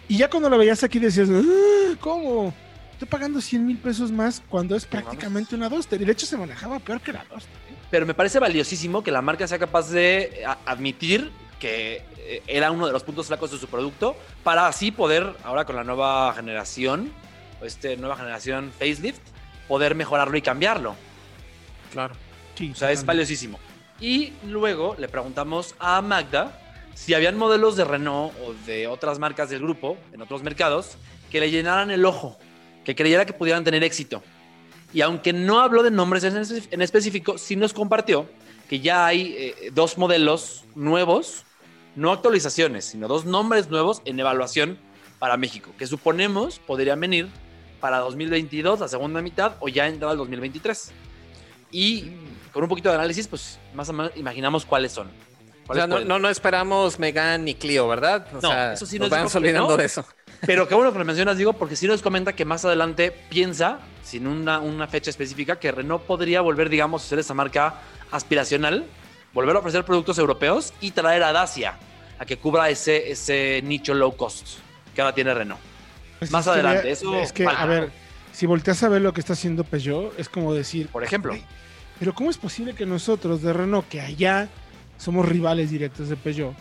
Y 0.08 0.18
ya 0.18 0.30
cuando 0.30 0.50
lo 0.50 0.58
veías 0.58 0.84
aquí 0.84 1.00
decías, 1.00 1.28
"Ah, 1.30 1.96
¿cómo? 2.00 2.54
Estoy 2.94 3.08
pagando 3.10 3.42
100 3.42 3.66
mil 3.66 3.78
pesos 3.78 4.10
más 4.12 4.42
cuando 4.48 4.76
es 4.76 4.86
prácticamente 4.86 5.54
una 5.56 5.68
Duster. 5.68 6.00
Y 6.02 6.06
de 6.06 6.12
hecho 6.14 6.26
se 6.26 6.38
manejaba 6.38 6.80
peor 6.80 7.02
que 7.02 7.12
la 7.12 7.26
Duster. 7.26 7.52
¿eh? 7.70 7.76
pero 7.92 8.06
me 8.06 8.14
parece 8.14 8.40
valiosísimo 8.40 9.04
que 9.04 9.12
la 9.12 9.22
marca 9.22 9.48
sea 9.48 9.60
capaz 9.60 9.90
de 9.90 10.44
a- 10.46 10.58
admitir 10.66 11.32
que 11.60 12.04
eh, 12.18 12.42
era 12.48 12.72
uno 12.72 12.86
de 12.88 12.94
los 12.94 13.04
puntos 13.04 13.28
flacos 13.28 13.52
de 13.52 13.58
su 13.58 13.68
producto 13.68 14.16
para 14.44 14.68
así 14.68 14.92
poder, 14.92 15.34
ahora 15.44 15.66
con 15.66 15.76
la 15.76 15.84
nueva 15.84 16.34
generación, 16.34 17.12
este 17.66 17.98
nueva 17.98 18.16
generación 18.16 18.72
facelift, 18.78 19.22
poder 19.68 19.96
mejorarlo 19.96 20.38
y 20.38 20.42
cambiarlo. 20.42 20.96
Claro. 21.92 22.16
Sí, 22.56 22.72
O 22.72 22.76
sea, 22.76 22.92
es 22.92 23.06
valiosísimo. 23.06 23.60
Y 24.00 24.34
luego 24.48 24.96
le 24.98 25.08
preguntamos 25.08 25.76
a 25.80 26.02
Magda 26.02 26.60
si 26.94 27.14
habían 27.14 27.38
modelos 27.38 27.76
de 27.76 27.84
Renault 27.84 28.34
o 28.46 28.54
de 28.66 28.88
otras 28.88 29.20
marcas 29.20 29.50
del 29.50 29.60
grupo 29.62 29.98
en 30.14 30.22
otros 30.22 30.44
mercados 30.44 30.98
que 31.30 31.40
le 31.40 31.52
llenaran 31.52 31.92
el 31.92 32.06
ojo, 32.06 32.38
que 32.84 32.96
creyera 32.96 33.26
que 33.26 33.34
pudieran 33.34 33.64
tener 33.64 33.84
éxito. 33.84 34.24
Y 34.94 35.02
aunque 35.02 35.34
no 35.34 35.60
habló 35.60 35.84
de 35.84 35.92
nombres 35.92 36.24
en 36.24 36.82
específico, 36.82 37.38
sí 37.38 37.56
nos 37.56 37.74
compartió 37.74 38.30
que 38.70 38.80
ya 38.80 39.06
hay 39.06 39.36
eh, 39.38 39.72
dos 39.74 39.98
modelos 39.98 40.64
nuevos, 40.76 41.44
no 41.96 42.12
actualizaciones, 42.12 42.86
sino 42.86 43.08
dos 43.08 43.26
nombres 43.26 43.70
nuevos 43.70 44.02
en 44.06 44.20
evaluación 44.20 44.78
para 45.20 45.38
México, 45.38 45.72
que 45.78 45.88
suponemos 45.88 46.60
podrían 46.60 47.00
venir 47.00 47.30
para 47.86 48.00
2022, 48.00 48.80
la 48.80 48.88
segunda 48.88 49.22
mitad, 49.22 49.58
o 49.60 49.68
ya 49.68 49.86
entrar 49.86 50.10
al 50.10 50.18
2023. 50.18 50.92
Y 51.70 52.14
con 52.52 52.64
un 52.64 52.68
poquito 52.68 52.90
de 52.90 52.96
análisis, 52.96 53.28
pues 53.28 53.60
más 53.76 53.88
o 53.90 53.94
menos 53.94 54.12
imaginamos 54.16 54.66
cuáles 54.66 54.92
son. 54.92 55.06
O 55.06 55.68
¿Cuáles 55.68 55.84
sea, 55.84 55.88
no, 55.88 56.00
no, 56.04 56.18
no 56.18 56.28
esperamos 56.28 56.98
Megan 56.98 57.46
ni 57.46 57.54
Clio, 57.54 57.88
¿verdad? 57.88 58.26
O 58.32 58.42
No, 58.42 58.50
sea, 58.50 58.74
eso 58.74 58.88
sí 58.88 58.98
nos 58.98 59.12
nos 59.12 59.20
vamos 59.20 59.36
olvidando 59.36 59.70
no. 59.70 59.78
de 59.78 59.86
eso. 59.86 60.04
Pero 60.48 60.68
qué 60.68 60.74
bueno 60.74 60.92
que 60.94 60.98
lo 60.98 61.06
mencionas, 61.06 61.38
digo, 61.38 61.54
porque 61.54 61.76
sí 61.76 61.86
nos 61.86 62.02
comenta 62.02 62.34
que 62.34 62.44
más 62.44 62.66
adelante 62.66 63.12
piensa, 63.30 63.78
sin 64.04 64.26
una, 64.26 64.58
una 64.58 64.88
fecha 64.88 65.12
específica, 65.12 65.60
que 65.60 65.72
Renault 65.72 66.06
podría 66.06 66.42
volver, 66.42 66.70
digamos, 66.70 67.06
a 67.06 67.08
ser 67.08 67.20
esa 67.20 67.36
marca 67.36 67.82
aspiracional, 68.10 68.84
volver 69.32 69.58
a 69.58 69.60
ofrecer 69.60 69.86
productos 69.86 70.18
europeos 70.18 70.74
y 70.82 70.90
traer 70.90 71.22
a 71.22 71.32
Dacia 71.34 71.78
a 72.18 72.26
que 72.26 72.38
cubra 72.40 72.68
ese, 72.72 73.12
ese 73.12 73.62
nicho 73.64 73.94
low 73.94 74.18
cost 74.18 74.58
que 74.96 75.02
ahora 75.02 75.14
tiene 75.14 75.36
Renault. 75.36 75.75
Pues 76.20 76.32
más 76.32 76.46
es 76.46 76.54
adelante, 76.54 76.92
eso 76.92 77.16
Es 77.16 77.32
que, 77.34 77.46
a 77.46 77.66
ver, 77.66 77.92
si 78.32 78.46
volteas 78.46 78.82
a 78.84 78.90
ver 78.90 79.02
lo 79.02 79.14
que 79.14 79.20
está 79.22 79.34
haciendo 79.34 79.64
Peugeot, 79.64 80.18
es 80.20 80.30
como 80.30 80.54
decir, 80.54 80.88
Por 80.88 81.04
ejemplo, 81.04 81.36
Pero 82.00 82.14
¿cómo 82.14 82.30
es 82.30 82.38
posible 82.38 82.74
que 82.74 82.86
nosotros 82.86 83.42
de 83.42 83.54
Renault, 83.54 83.88
que 83.88 84.02
allá 84.02 84.48
somos 84.98 85.28
rivales 85.28 85.72
directos 85.72 86.10
de 86.10 86.16
Peugeot, 86.16 86.54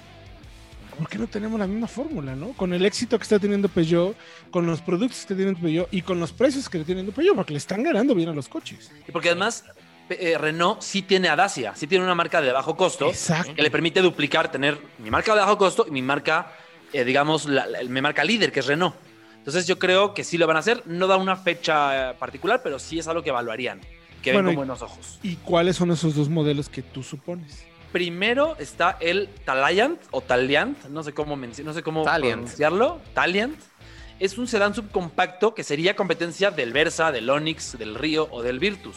¿por 0.99 1.09
qué 1.09 1.19
no 1.19 1.27
tenemos 1.27 1.59
la 1.59 1.67
misma 1.67 1.89
fórmula, 1.89 2.37
no? 2.37 2.53
Con 2.53 2.73
el 2.73 2.85
éxito 2.87 3.19
que 3.19 3.23
está 3.25 3.39
teniendo 3.39 3.69
Peugeot, 3.69 4.17
con 4.51 4.65
los 4.67 4.81
productos 4.81 5.17
que 5.19 5.23
está 5.23 5.35
teniendo 5.35 5.61
Peugeot 5.61 5.89
y 5.93 6.03
con 6.03 6.21
los 6.21 6.33
precios 6.33 6.69
que 6.69 6.79
está 6.79 6.87
teniendo 6.87 7.13
Peugeot, 7.13 7.35
porque 7.37 7.53
le 7.53 7.59
están 7.59 7.83
ganando 7.83 8.15
bien 8.15 8.29
a 8.29 8.33
los 8.33 8.49
coches. 8.49 8.91
y 9.07 9.11
porque 9.13 9.31
además 9.31 9.65
eh, 10.11 10.37
Renault 10.39 10.83
sí 10.83 11.03
tiene 11.03 11.29
a 11.29 11.37
Dacia, 11.37 11.75
sí 11.75 11.87
tiene 11.87 12.05
una 12.05 12.15
marca 12.15 12.41
de 12.41 12.53
bajo 12.53 12.77
costo 12.77 13.09
Exacto. 13.09 13.55
que 13.55 13.63
le 13.63 13.71
permite 13.71 14.01
duplicar, 14.03 14.53
tener 14.53 14.79
mi 14.99 15.11
marca 15.11 15.35
de 15.35 15.41
bajo 15.41 15.57
costo 15.59 15.87
y 15.89 15.91
mi 15.91 16.03
marca, 16.03 16.53
eh, 16.93 17.05
digamos, 17.05 17.47
la- 17.47 17.67
la- 17.67 17.83
mi 17.83 18.01
marca 18.03 18.23
líder, 18.23 18.53
que 18.53 18.61
es 18.61 18.67
Renault. 18.67 18.95
Entonces 19.45 19.67
yo 19.67 19.79
creo 19.79 20.15
que 20.15 20.25
sí 20.25 20.39
lo 20.39 20.47
van 20.47 20.57
a 20.57 20.61
hacer. 20.61 20.83
No 20.87 21.07
da 21.07 21.19
una 21.19 21.37
fecha 21.37 22.13
eh, 22.13 22.15
particular, 22.15 22.63
pero 22.65 22.79
sí 22.79 22.99
es 22.99 23.07
algo 23.09 23.23
que 23.23 23.29
evaluarían, 23.29 23.79
que 24.23 24.33
Bueno, 24.33 24.49
ven 24.49 24.57
con 24.57 24.67
buenos 24.67 24.81
ojos. 24.81 25.19
¿Y 25.23 25.37
cuáles 25.37 25.77
son 25.77 25.91
esos 25.91 26.15
dos 26.15 26.31
modelos 26.31 26.71
que 26.71 26.81
tú 26.81 27.03
supones? 27.03 27.63
Primero 27.93 28.57
está 28.59 28.97
el 29.01 29.29
Taliant 29.45 30.01
o 30.13 30.23
Taliant, 30.23 30.87
no 30.87 31.03
sé 31.03 31.13
cómo, 31.13 31.37
no 31.37 31.75
sé 31.75 31.83
cómo 31.83 32.05
Taliant. 32.05 32.41
pronunciarlo. 32.41 33.03
Taliant. 33.13 33.59
Es 34.19 34.39
un 34.39 34.49
sedán 34.49 34.75
subcompacto 34.75 35.55
que 35.55 35.63
sería 35.63 35.95
competencia 35.95 36.51
del 36.51 36.73
Versa, 36.73 37.13
del 37.13 37.29
Onix, 37.29 37.77
del 37.77 37.97
Río 37.97 38.29
o 38.31 38.41
del 38.41 38.59
Virtus. 38.59 38.97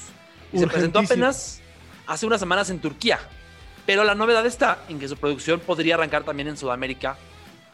Y 0.54 0.60
se 0.60 0.68
presentó 0.68 1.00
apenas 1.00 1.60
hace 2.06 2.26
unas 2.26 2.40
semanas 2.40 2.70
en 2.70 2.80
Turquía. 2.80 3.20
Pero 3.86 4.06
la 4.06 4.16
novedad 4.16 4.46
está 4.46 4.80
en 4.88 4.98
que 4.98 5.10
su 5.10 5.18
producción 5.18 5.60
podría 5.60 5.96
arrancar 5.96 6.24
también 6.24 6.48
en 6.48 6.56
Sudamérica 6.56 7.18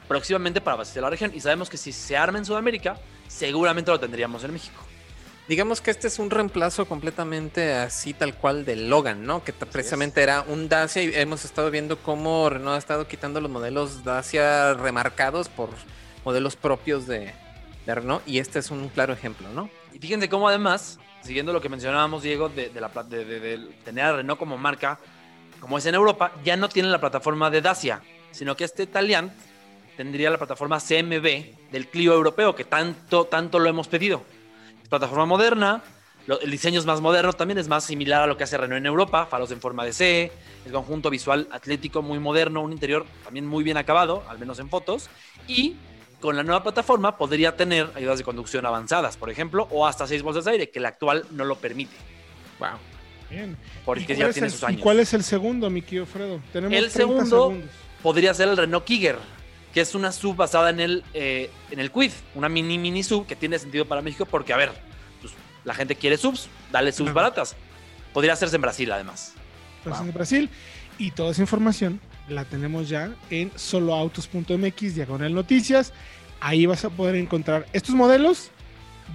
próximamente 0.07 0.61
para 0.61 0.75
abastecer 0.75 1.01
la 1.03 1.09
región. 1.09 1.31
Y 1.35 1.39
sabemos 1.39 1.69
que 1.69 1.77
si 1.77 1.91
se 1.91 2.15
arma 2.17 2.37
en 2.37 2.45
Sudamérica, 2.45 2.97
seguramente 3.27 3.91
lo 3.91 3.99
tendríamos 3.99 4.43
en 4.43 4.53
México. 4.53 4.81
Digamos 5.47 5.81
que 5.81 5.91
este 5.91 6.07
es 6.07 6.19
un 6.19 6.29
reemplazo 6.29 6.85
completamente 6.85 7.73
así 7.73 8.13
tal 8.13 8.33
cual 8.35 8.63
del 8.63 8.89
Logan, 8.89 9.25
¿no? 9.25 9.43
Que 9.43 9.51
t- 9.51 9.65
precisamente 9.65 10.23
era 10.23 10.41
un 10.47 10.69
Dacia 10.69 11.03
y 11.03 11.11
hemos 11.15 11.43
estado 11.43 11.69
viendo 11.69 11.97
cómo 11.97 12.49
Renault 12.49 12.75
ha 12.75 12.77
estado 12.77 13.07
quitando 13.09 13.41
los 13.41 13.51
modelos 13.51 14.05
Dacia 14.05 14.73
remarcados 14.73 15.49
por 15.49 15.69
modelos 16.23 16.55
propios 16.55 17.07
de, 17.07 17.33
de 17.85 17.95
Renault 17.95 18.25
y 18.25 18.39
este 18.39 18.59
es 18.59 18.71
un 18.71 18.87
claro 18.87 19.11
ejemplo, 19.11 19.49
¿no? 19.49 19.69
Y 19.91 19.99
fíjense 19.99 20.29
cómo 20.29 20.47
además, 20.47 20.97
siguiendo 21.21 21.51
lo 21.51 21.59
que 21.59 21.67
mencionábamos, 21.67 22.23
Diego, 22.23 22.47
de, 22.47 22.69
de 22.69 22.79
la, 22.79 22.87
de, 23.03 23.25
de- 23.25 23.39
de 23.41 23.57
tener 23.83 24.05
a 24.05 24.13
Renault 24.15 24.39
como 24.39 24.57
marca, 24.57 24.97
como 25.59 25.77
es 25.77 25.85
en 25.85 25.95
Europa, 25.95 26.31
ya 26.45 26.55
no 26.55 26.69
tiene 26.69 26.87
la 26.87 27.01
plataforma 27.01 27.49
de 27.49 27.59
Dacia, 27.61 28.01
sino 28.31 28.55
que 28.55 28.63
este 28.63 28.87
Taliant 28.87 29.33
tendría 29.97 30.29
la 30.29 30.37
plataforma 30.37 30.79
CMB 30.79 31.71
del 31.71 31.87
Clio 31.87 32.13
europeo, 32.13 32.55
que 32.55 32.63
tanto, 32.65 33.25
tanto 33.25 33.59
lo 33.59 33.69
hemos 33.69 33.87
pedido. 33.87 34.23
Es 34.81 34.89
plataforma 34.89 35.25
moderna, 35.25 35.83
lo- 36.27 36.39
el 36.39 36.49
diseño 36.51 36.79
es 36.79 36.85
más 36.85 37.01
moderno, 37.01 37.33
también 37.33 37.57
es 37.57 37.67
más 37.67 37.83
similar 37.83 38.23
a 38.23 38.27
lo 38.27 38.37
que 38.37 38.43
hace 38.43 38.57
Renault 38.57 38.79
en 38.79 38.85
Europa, 38.85 39.25
faros 39.25 39.51
en 39.51 39.59
forma 39.61 39.85
de 39.85 39.93
C, 39.93 40.31
el 40.65 40.71
conjunto 40.71 41.09
visual 41.09 41.47
atlético 41.51 42.01
muy 42.01 42.19
moderno, 42.19 42.61
un 42.61 42.71
interior 42.71 43.05
también 43.23 43.45
muy 43.45 43.63
bien 43.63 43.77
acabado, 43.77 44.23
al 44.29 44.39
menos 44.39 44.59
en 44.59 44.69
fotos, 44.69 45.09
y 45.47 45.75
con 46.21 46.37
la 46.37 46.43
nueva 46.43 46.63
plataforma 46.63 47.17
podría 47.17 47.57
tener 47.57 47.89
ayudas 47.95 48.17
de 48.17 48.23
conducción 48.23 48.65
avanzadas, 48.65 49.17
por 49.17 49.29
ejemplo, 49.29 49.67
o 49.71 49.85
hasta 49.85 50.07
seis 50.07 50.23
bolsas 50.23 50.45
de 50.45 50.51
aire, 50.51 50.69
que 50.69 50.79
la 50.79 50.87
actual 50.89 51.25
no 51.31 51.43
lo 51.43 51.55
permite, 51.57 51.95
Wow. 52.59 52.69
Bien. 53.29 53.57
porque 53.83 54.03
¿Y 54.03 54.15
ya 54.15 54.29
tiene 54.31 54.47
el- 54.47 54.53
sus 54.53 54.61
¿Y 54.61 54.65
años. 54.67 54.81
cuál 54.81 54.99
es 55.01 55.13
el 55.13 55.23
segundo, 55.23 55.69
mi 55.69 55.81
querido 55.81 56.05
Fredo? 56.05 56.39
Tenemos 56.53 56.77
El 56.77 56.89
30 56.89 56.97
segundo- 56.97 57.25
segundos. 57.49 57.69
Podría 58.01 58.33
ser 58.33 58.47
el 58.49 58.55
Renault 58.57 58.85
Kiger, 58.85 59.17
que 59.73 59.81
es 59.81 59.95
una 59.95 60.11
sub 60.11 60.35
basada 60.35 60.69
en 60.69 60.79
el, 60.79 61.03
eh, 61.13 61.49
en 61.71 61.79
el 61.79 61.91
Quid, 61.91 62.11
una 62.35 62.47
mini 62.49 62.77
mini 62.77 63.03
sub 63.03 63.25
que 63.25 63.35
tiene 63.35 63.57
sentido 63.57 63.85
para 63.85 64.01
México 64.01 64.25
porque, 64.25 64.53
a 64.53 64.57
ver, 64.57 64.71
pues, 65.19 65.33
la 65.65 65.73
gente 65.73 65.95
quiere 65.95 66.17
subs, 66.17 66.47
dale 66.71 66.91
subs 66.91 67.13
baratas. 67.13 67.55
Podría 68.13 68.33
hacerse 68.33 68.55
en 68.57 68.61
Brasil, 68.61 68.91
además. 68.91 69.33
Entonces, 69.79 69.99
Wow. 69.99 70.07
en 70.09 70.13
Brasil. 70.13 70.49
Y 70.99 71.11
toda 71.11 71.31
esa 71.31 71.41
información 71.41 71.99
la 72.29 72.45
tenemos 72.45 72.87
ya 72.87 73.11
en 73.31 73.51
soloautos.mx, 73.55 74.95
diagonal 74.95 75.33
noticias. 75.33 75.91
Ahí 76.39 76.65
vas 76.65 76.85
a 76.85 76.89
poder 76.89 77.15
encontrar 77.15 77.65
estos 77.73 77.95
modelos, 77.95 78.51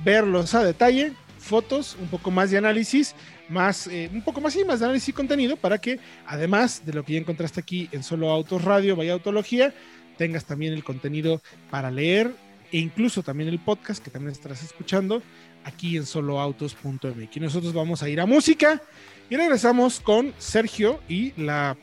verlos 0.02 0.54
a 0.54 0.64
detalle, 0.64 1.12
fotos, 1.38 1.96
un 2.00 2.08
poco 2.08 2.30
más 2.30 2.50
de 2.50 2.58
análisis, 2.58 3.14
más, 3.48 3.86
eh, 3.86 4.10
un 4.12 4.22
poco 4.22 4.40
más 4.40 4.56
y 4.56 4.64
más 4.64 4.80
de 4.80 4.86
análisis 4.86 5.10
y 5.10 5.12
contenido 5.12 5.56
para 5.56 5.78
que, 5.78 6.00
además 6.26 6.82
de 6.84 6.92
lo 6.92 7.04
que 7.04 7.12
ya 7.14 7.20
encontraste 7.20 7.60
aquí 7.60 7.88
en 7.92 8.02
Solo 8.02 8.30
Autos 8.30 8.64
Radio, 8.64 8.96
Vaya 8.96 9.12
Autología, 9.12 9.72
tengas 10.18 10.44
también 10.44 10.74
el 10.74 10.84
contenido 10.84 11.40
para 11.70 11.90
leer 11.90 12.34
e 12.70 12.78
incluso 12.78 13.22
también 13.22 13.48
el 13.48 13.58
podcast 13.58 14.04
que 14.04 14.10
también 14.10 14.32
estarás 14.32 14.62
escuchando 14.62 15.22
aquí 15.64 15.96
en 15.96 16.04
soloautos.mx. 16.04 17.36
Nosotros 17.40 17.72
vamos 17.72 18.02
a 18.02 18.08
ir 18.10 18.20
a 18.20 18.26
música 18.26 18.82
y 19.30 19.36
regresamos 19.36 20.00
con 20.00 20.34
Sergio 20.38 21.00
y 21.08 21.32
la 21.40 21.78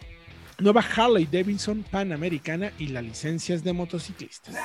nueva 0.60 0.82
Harley 0.96 1.28
Davidson 1.32 1.84
Panamericana 1.90 2.72
y 2.78 2.88
las 2.88 3.04
licencias 3.04 3.64
de 3.64 3.74
motociclistas. 3.74 4.56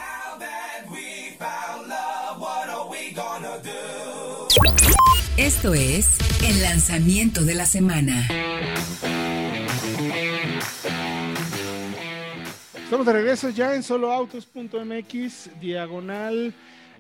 Esto 5.36 5.74
es 5.74 6.18
el 6.44 6.62
lanzamiento 6.62 7.44
de 7.44 7.54
la 7.54 7.64
semana. 7.64 8.49
Estamos 12.90 13.06
de 13.06 13.12
regreso 13.12 13.50
ya 13.50 13.76
en 13.76 13.84
soloautos.mx, 13.84 15.60
diagonal 15.60 16.52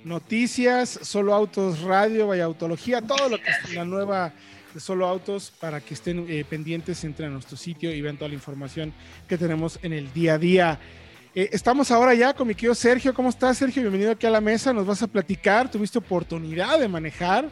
noticias, 0.04 1.00
solo 1.02 1.34
autos 1.34 1.80
radio, 1.80 2.28
vaya 2.28 2.44
autología, 2.44 3.02
todo 3.02 3.28
lo 3.28 3.42
que 3.42 3.50
es 3.50 3.74
la 3.74 3.84
nueva 3.84 4.32
de 4.72 4.78
solo 4.78 5.04
autos 5.04 5.50
para 5.50 5.80
que 5.80 5.94
estén 5.94 6.26
eh, 6.28 6.44
pendientes, 6.48 7.02
entren 7.02 7.30
a 7.30 7.32
nuestro 7.32 7.56
sitio 7.56 7.92
y 7.92 8.00
vean 8.00 8.16
toda 8.16 8.28
la 8.28 8.34
información 8.34 8.92
que 9.28 9.36
tenemos 9.36 9.80
en 9.82 9.92
el 9.92 10.12
día 10.12 10.34
a 10.34 10.38
día. 10.38 10.78
Eh, 11.34 11.48
estamos 11.50 11.90
ahora 11.90 12.14
ya 12.14 12.34
con 12.34 12.46
mi 12.46 12.54
querido 12.54 12.76
Sergio. 12.76 13.12
¿Cómo 13.12 13.28
estás, 13.28 13.58
Sergio? 13.58 13.82
Bienvenido 13.82 14.12
aquí 14.12 14.28
a 14.28 14.30
la 14.30 14.40
mesa. 14.40 14.72
Nos 14.72 14.86
vas 14.86 15.02
a 15.02 15.08
platicar. 15.08 15.72
Tuviste 15.72 15.98
oportunidad 15.98 16.78
de 16.78 16.86
manejar 16.86 17.48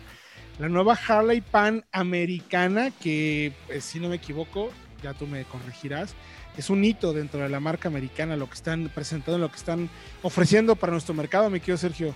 la 0.60 0.68
nueva 0.68 0.96
Harley 1.08 1.40
Pan 1.40 1.84
americana, 1.90 2.92
que 2.92 3.52
pues, 3.66 3.82
si 3.82 3.98
no 3.98 4.08
me 4.08 4.14
equivoco, 4.14 4.70
ya 5.02 5.14
tú 5.14 5.26
me 5.26 5.44
corregirás, 5.44 6.14
es 6.58 6.70
un 6.70 6.84
hito 6.84 7.12
dentro 7.12 7.40
de 7.40 7.48
la 7.48 7.60
marca 7.60 7.88
americana, 7.88 8.36
lo 8.36 8.48
que 8.48 8.54
están 8.54 8.90
presentando, 8.92 9.38
lo 9.38 9.48
que 9.48 9.56
están 9.56 9.88
ofreciendo 10.22 10.74
para 10.74 10.90
nuestro 10.90 11.14
mercado, 11.14 11.48
mi 11.50 11.60
querido 11.60 11.78
Sergio. 11.78 12.14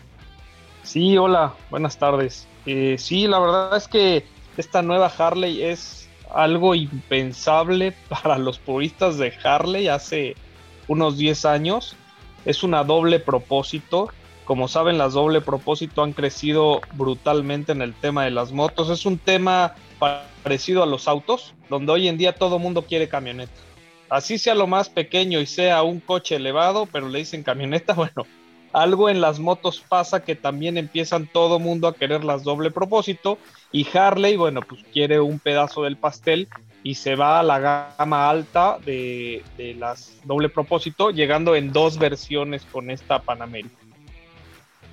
Sí, 0.82 1.16
hola, 1.16 1.54
buenas 1.70 1.96
tardes. 1.96 2.48
Eh, 2.66 2.96
sí, 2.98 3.28
la 3.28 3.38
verdad 3.38 3.76
es 3.76 3.86
que 3.86 4.26
esta 4.56 4.82
nueva 4.82 5.12
Harley 5.16 5.62
es 5.62 6.08
algo 6.34 6.74
impensable 6.74 7.94
para 8.08 8.36
los 8.36 8.58
puristas 8.58 9.16
de 9.16 9.32
Harley 9.44 9.86
hace 9.86 10.34
unos 10.88 11.18
10 11.18 11.44
años. 11.44 11.94
Es 12.44 12.64
una 12.64 12.82
doble 12.82 13.20
propósito. 13.20 14.08
Como 14.44 14.66
saben, 14.66 14.98
las 14.98 15.12
doble 15.12 15.40
propósito 15.40 16.02
han 16.02 16.14
crecido 16.14 16.80
brutalmente 16.94 17.70
en 17.70 17.80
el 17.80 17.94
tema 17.94 18.24
de 18.24 18.32
las 18.32 18.50
motos. 18.50 18.90
Es 18.90 19.06
un 19.06 19.18
tema 19.18 19.76
parecido 20.00 20.82
a 20.82 20.86
los 20.86 21.06
autos, 21.06 21.54
donde 21.70 21.92
hoy 21.92 22.08
en 22.08 22.18
día 22.18 22.34
todo 22.34 22.58
mundo 22.58 22.82
quiere 22.82 23.08
camioneta 23.08 23.52
así 24.12 24.38
sea 24.38 24.54
lo 24.54 24.66
más 24.66 24.88
pequeño 24.90 25.40
y 25.40 25.46
sea 25.46 25.82
un 25.82 26.00
coche 26.00 26.36
elevado, 26.36 26.86
pero 26.86 27.08
le 27.08 27.20
dicen 27.20 27.42
camioneta, 27.42 27.94
bueno, 27.94 28.26
algo 28.72 29.08
en 29.08 29.20
las 29.20 29.38
motos 29.38 29.82
pasa 29.86 30.22
que 30.22 30.34
también 30.34 30.76
empiezan 30.78 31.26
todo 31.26 31.58
mundo 31.58 31.88
a 31.88 31.94
querer 31.94 32.22
las 32.22 32.42
doble 32.42 32.70
propósito 32.70 33.38
y 33.70 33.86
Harley, 33.96 34.36
bueno, 34.36 34.60
pues 34.62 34.82
quiere 34.92 35.20
un 35.20 35.38
pedazo 35.38 35.82
del 35.82 35.96
pastel 35.96 36.48
y 36.82 36.94
se 36.94 37.14
va 37.14 37.40
a 37.40 37.42
la 37.42 37.58
gama 37.98 38.28
alta 38.28 38.78
de, 38.84 39.42
las 39.78 40.20
doble 40.24 40.48
propósito, 40.48 41.10
llegando 41.10 41.54
en 41.54 41.72
dos 41.72 41.98
versiones 41.98 42.64
con 42.70 42.90
esta 42.90 43.20
Panamérica. 43.20 43.76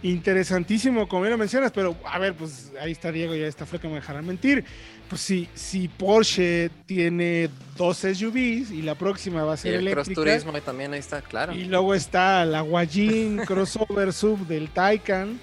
Interesantísimo, 0.02 1.10
como 1.10 1.24
bien 1.24 1.32
lo 1.34 1.38
mencionas, 1.38 1.74
pero 1.74 1.96
a 2.06 2.20
ver, 2.20 2.34
pues 2.34 2.72
ahí 2.80 2.94
está 2.94 3.12
Diego 3.12 3.36
y 3.36 3.40
ahí 3.40 3.50
está 3.50 3.66
Fleca, 3.66 3.90
me 3.90 3.96
dejarán 3.96 4.26
mentir. 4.26 4.64
Pues 5.10 5.22
si, 5.22 5.50
si 5.56 5.88
Porsche 5.88 6.70
tiene 6.86 7.50
dos 7.76 7.98
SUVs 7.98 8.72
y 8.72 8.84
la 8.84 8.94
próxima 8.94 9.44
va 9.44 9.54
a 9.54 9.58
ser 9.58 9.72
y 9.72 9.76
el 9.76 9.82
eléctrica. 9.88 10.22
Cross 10.22 10.44
Turismo 10.44 10.62
también 10.62 10.94
ahí 10.94 11.00
está, 11.00 11.22
claro. 11.22 11.54
Y 11.54 11.66
luego 11.66 11.96
está 11.96 12.46
la 12.46 12.62
Guayin 12.62 13.38
crossover 13.46 14.14
sub 14.14 14.46
del 14.46 14.70
Taycan. 14.70 15.40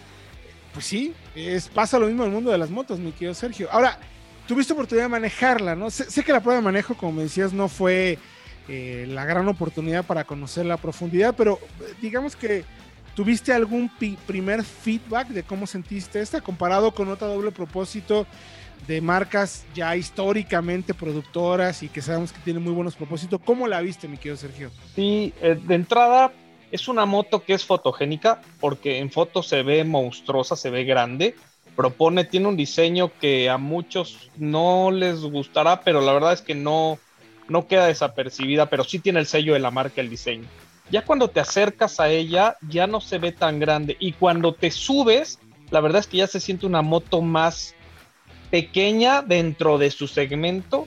Pues 0.73 0.87
sí, 0.87 1.13
es, 1.35 1.69
pasa 1.69 1.99
lo 1.99 2.07
mismo 2.07 2.23
en 2.23 2.29
el 2.29 2.35
mundo 2.35 2.51
de 2.53 2.59
las 2.59 2.71
motos, 2.71 3.01
mi 3.01 3.11
querido 3.11 3.35
Sergio. 3.35 3.69
Ahora, 3.73 3.99
tuviste 4.47 4.73
oportunidad 4.73 5.07
de 5.07 5.11
manejarla, 5.11 5.75
¿no? 5.75 5.91
Sé, 5.91 6.09
sé 6.11 6.23
que 6.23 6.33
la 6.33 6.41
prueba 6.41 6.61
de 6.61 6.65
manejo, 6.65 6.97
como 6.97 7.13
me 7.13 7.23
decías, 7.25 7.53
no 7.53 7.69
fue 7.69 8.19
eh, 8.69 9.07
la 9.09 9.25
gran 9.25 9.49
oportunidad 9.49 10.05
para 10.05 10.25
conocer 10.25 10.65
la 10.67 10.77
profundidad, 10.77 11.35
pero 11.37 11.59
eh, 11.81 11.95
digamos 12.01 12.37
que 12.37 12.65
¿Tuviste 13.17 13.51
algún 13.55 13.91
primer 14.27 14.63
feedback 14.63 15.29
de 15.29 15.43
cómo 15.43 15.67
sentiste 15.67 16.21
esta 16.21 16.43
comparado 16.43 16.93
con 16.93 17.09
otra 17.09 17.27
doble 17.27 17.51
propósito 17.51 18.27
de 18.87 19.01
marcas 19.01 19.65
ya 19.75 19.97
históricamente 19.97 20.95
productoras 20.95 21.83
y 21.83 21.89
que 21.89 22.03
sabemos 22.03 22.33
que 22.33 22.41
tienen 22.41 22.63
muy 22.63 22.73
buenos 22.73 22.97
propósitos? 22.97 23.41
¿Cómo 23.45 23.67
la 23.67 23.81
viste, 23.81 24.09
mi 24.09 24.17
querido 24.17 24.37
Sergio? 24.37 24.71
Sí, 24.95 25.33
eh, 25.41 25.59
de 25.61 25.75
entrada 25.75 26.33
es 26.71 26.89
una 26.89 27.07
moto 27.07 27.43
que 27.43 27.55
es 27.55 27.65
fotogénica 27.65 28.41
porque 28.61 28.99
en 28.99 29.11
foto 29.11 29.43
se 29.43 29.63
ve 29.63 29.85
monstruosa, 29.85 30.57
se 30.57 30.71
ve 30.71 30.85
grande. 30.85 31.35
Propone, 31.75 32.25
tiene 32.25 32.49
un 32.49 32.57
diseño 32.57 33.13
que 33.21 33.51
a 33.51 33.59
muchos 33.59 34.31
no 34.37 34.91
les 34.91 35.21
gustará, 35.21 35.83
pero 35.83 36.01
la 36.01 36.13
verdad 36.13 36.33
es 36.33 36.41
que 36.41 36.55
no, 36.55 36.99
no 37.49 37.67
queda 37.67 37.87
desapercibida, 37.87 38.71
pero 38.71 38.85
sí 38.85 38.99
tiene 38.99 39.21
el 39.21 39.27
sello 39.27 39.53
de 39.53 39.61
la 39.61 39.71
marca 39.71 40.01
el 40.01 40.09
diseño 40.09 40.49
ya 40.91 41.05
cuando 41.05 41.29
te 41.29 41.41
acercas 41.41 42.01
a 42.01 42.09
ella 42.09 42.57
ya 42.69 42.87
no 42.87 43.01
se 43.01 43.19
ve 43.19 43.33
tan 43.33 43.59
grande 43.59 43.97
y 43.99 44.13
cuando 44.13 44.55
te 44.55 44.71
subes, 44.71 45.39
la 45.71 45.81
verdad 45.81 46.01
es 46.01 46.07
que 46.07 46.19
ya 46.19 46.27
se 46.27 46.41
siente 46.41 46.67
una 46.67 46.83
moto 46.83 47.23
más 47.23 47.75
pequeña 48.51 49.23
dentro 49.23 49.79
de 49.79 49.91
su 49.91 50.09
segmento, 50.09 50.87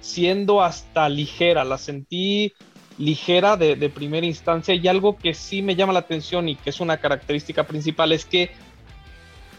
siendo 0.00 0.62
hasta 0.62 1.08
ligera, 1.08 1.64
la 1.64 1.78
sentí 1.78 2.52
ligera 2.98 3.56
de, 3.56 3.76
primera 3.88 4.26
instancia. 4.26 4.74
Y 4.74 4.86
algo 4.88 5.16
que 5.16 5.34
sí 5.34 5.62
me 5.62 5.76
llama 5.76 5.92
la 5.92 6.00
atención 6.00 6.48
y 6.48 6.56
que 6.56 6.70
es 6.70 6.80
una 6.80 6.98
característica 6.98 7.64
principal 7.64 8.12
es 8.12 8.24
que 8.24 8.50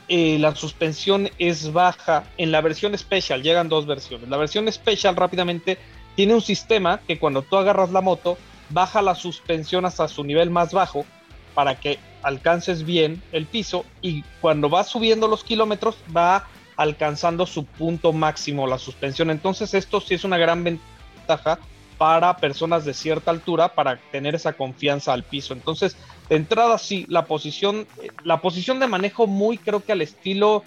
eh, 0.08 0.38
la 0.40 0.56
suspensión 0.56 1.30
es 1.38 1.72
baja 1.72 2.26
en 2.38 2.52
la 2.52 2.62
versión 2.62 2.98
special, 2.98 3.44
llegan 3.44 3.70
dos 3.70 3.86
versiones. 3.86 4.30
La 4.30 4.38
versión 4.38 4.72
special 4.72 5.16
rápidamente 5.16 5.78
tiene 6.16 6.34
un 6.34 6.42
sistema 6.42 7.00
que 7.08 7.20
cuando 7.20 7.42
tú 7.42 7.56
agarras 7.56 7.92
la 7.92 8.02
moto 8.02 8.38
baja 8.70 9.02
la 9.02 9.16
suspensión 9.16 9.86
hasta 9.86 10.08
su 10.08 10.24
nivel 10.24 10.50
más 10.50 10.74
bajo 10.74 11.06
para 11.54 11.80
que 11.80 12.00
alcances 12.22 12.86
bien 12.86 13.22
el 13.32 13.46
piso 13.46 13.86
y 14.02 14.24
cuando 14.42 14.70
va 14.70 14.84
subiendo 14.84 15.28
los 15.28 15.44
kilómetros 15.44 15.96
va 16.16 16.48
alcanzando 16.80 17.46
su 17.46 17.66
punto 17.66 18.14
máximo 18.14 18.66
la 18.66 18.80
suspensión. 18.80 19.30
Entonces 19.30 19.74
esto 19.74 20.00
sí 20.00 20.14
es 20.14 20.24
una 20.24 20.38
gran 20.38 20.64
ventaja 20.64 21.60
para 21.98 22.38
personas 22.38 22.86
de 22.86 22.94
cierta 22.94 23.32
altura 23.32 23.76
para 23.76 23.98
tener 24.14 24.34
esa 24.34 24.54
confianza 24.54 25.12
al 25.12 25.24
piso. 25.24 25.54
Entonces, 25.54 25.98
de 26.30 26.38
entrada 26.38 26.78
sí, 26.78 27.06
la 27.10 27.26
posición, 27.26 27.86
la 28.24 28.40
posición 28.40 28.80
de 28.80 28.88
manejo 28.88 29.28
muy 29.28 29.58
creo 29.58 29.84
que 29.84 29.92
al 29.92 30.02
estilo 30.02 30.64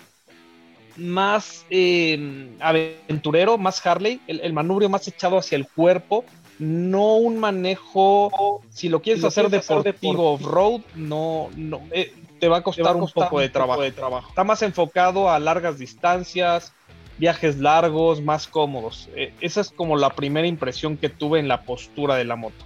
más 0.98 1.64
eh, 1.70 2.50
aventurero, 2.60 3.56
más 3.56 3.84
Harley, 3.86 4.20
el, 4.26 4.40
el 4.40 4.52
manubrio 4.52 4.90
más 4.90 5.08
echado 5.08 5.38
hacia 5.38 5.56
el 5.56 5.66
cuerpo, 5.66 6.26
no 6.58 7.16
un 7.16 7.38
manejo, 7.38 8.60
si 8.68 8.90
lo 8.90 9.00
quieres 9.00 9.24
hacer 9.24 9.48
deportivo 9.48 10.34
off-road, 10.34 10.82
no, 10.94 11.48
no 11.56 11.80
eh, 11.90 12.12
te 12.42 12.48
va 12.48 12.56
a 12.56 12.62
costar, 12.64 12.96
un, 12.96 13.08
poco 13.08 13.38
de, 13.38 13.48
trabajo. 13.48 14.28
Está 14.28 14.42
más 14.42 14.62
enfocado 14.62 15.30
a 15.30 15.38
largas 15.38 15.78
distancias, 15.78 16.72
viajes 17.16 17.58
largos, 17.58 18.20
más 18.20 18.48
cómodos. 18.48 19.08
Eh, 19.14 19.32
esa 19.40 19.60
es 19.60 19.70
como 19.70 19.96
la 19.96 20.10
primera 20.10 20.48
impresión 20.48 20.96
que 20.96 21.08
tuve 21.08 21.38
en 21.38 21.46
la 21.46 21.62
postura 21.62 22.16
de 22.16 22.24
la 22.24 22.34
moto. 22.34 22.64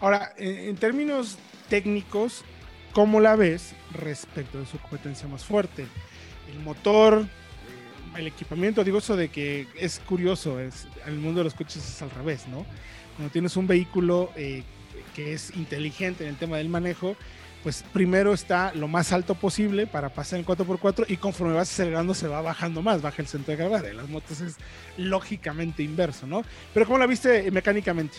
Ahora, 0.00 0.32
en 0.38 0.74
términos 0.74 1.38
técnicos, 1.68 2.42
¿cómo 2.92 3.20
la 3.20 3.36
ves 3.36 3.76
respecto 3.92 4.58
de 4.58 4.66
su 4.66 4.76
competencia 4.80 5.28
más 5.28 5.44
fuerte? 5.44 5.86
El 6.52 6.58
motor, 6.58 7.20
eh, 7.20 8.18
el 8.18 8.26
equipamiento, 8.26 8.82
digo 8.82 8.98
eso 8.98 9.14
de 9.14 9.28
que 9.28 9.68
es 9.76 10.00
curioso, 10.00 10.58
es, 10.58 10.88
en 11.06 11.12
el 11.12 11.20
mundo 11.20 11.38
de 11.38 11.44
los 11.44 11.54
coches 11.54 11.76
es 11.76 12.02
al 12.02 12.10
revés, 12.10 12.48
¿no? 12.48 12.66
cuando 13.14 13.32
tienes 13.32 13.56
un 13.56 13.68
vehículo 13.68 14.32
eh, 14.34 14.64
que 15.14 15.32
es 15.32 15.54
inteligente 15.54 16.24
en 16.24 16.30
el 16.30 16.36
tema 16.36 16.56
del 16.56 16.68
manejo, 16.68 17.14
pues 17.64 17.82
primero 17.94 18.34
está 18.34 18.72
lo 18.74 18.88
más 18.88 19.10
alto 19.10 19.34
posible 19.34 19.86
para 19.86 20.10
pasar 20.10 20.38
en 20.38 20.44
4x4 20.44 21.06
y 21.08 21.16
conforme 21.16 21.54
vas 21.54 21.72
acelerando 21.72 22.12
se 22.12 22.28
va 22.28 22.42
bajando 22.42 22.82
más, 22.82 23.00
baja 23.00 23.22
el 23.22 23.26
centro 23.26 23.52
de 23.52 23.56
gravedad. 23.56 23.90
En 23.90 23.96
las 23.96 24.08
motos 24.10 24.42
es 24.42 24.58
lógicamente 24.98 25.82
inverso, 25.82 26.26
¿no? 26.26 26.44
Pero 26.74 26.84
¿cómo 26.84 26.98
la 26.98 27.06
viste 27.06 27.50
mecánicamente? 27.50 28.18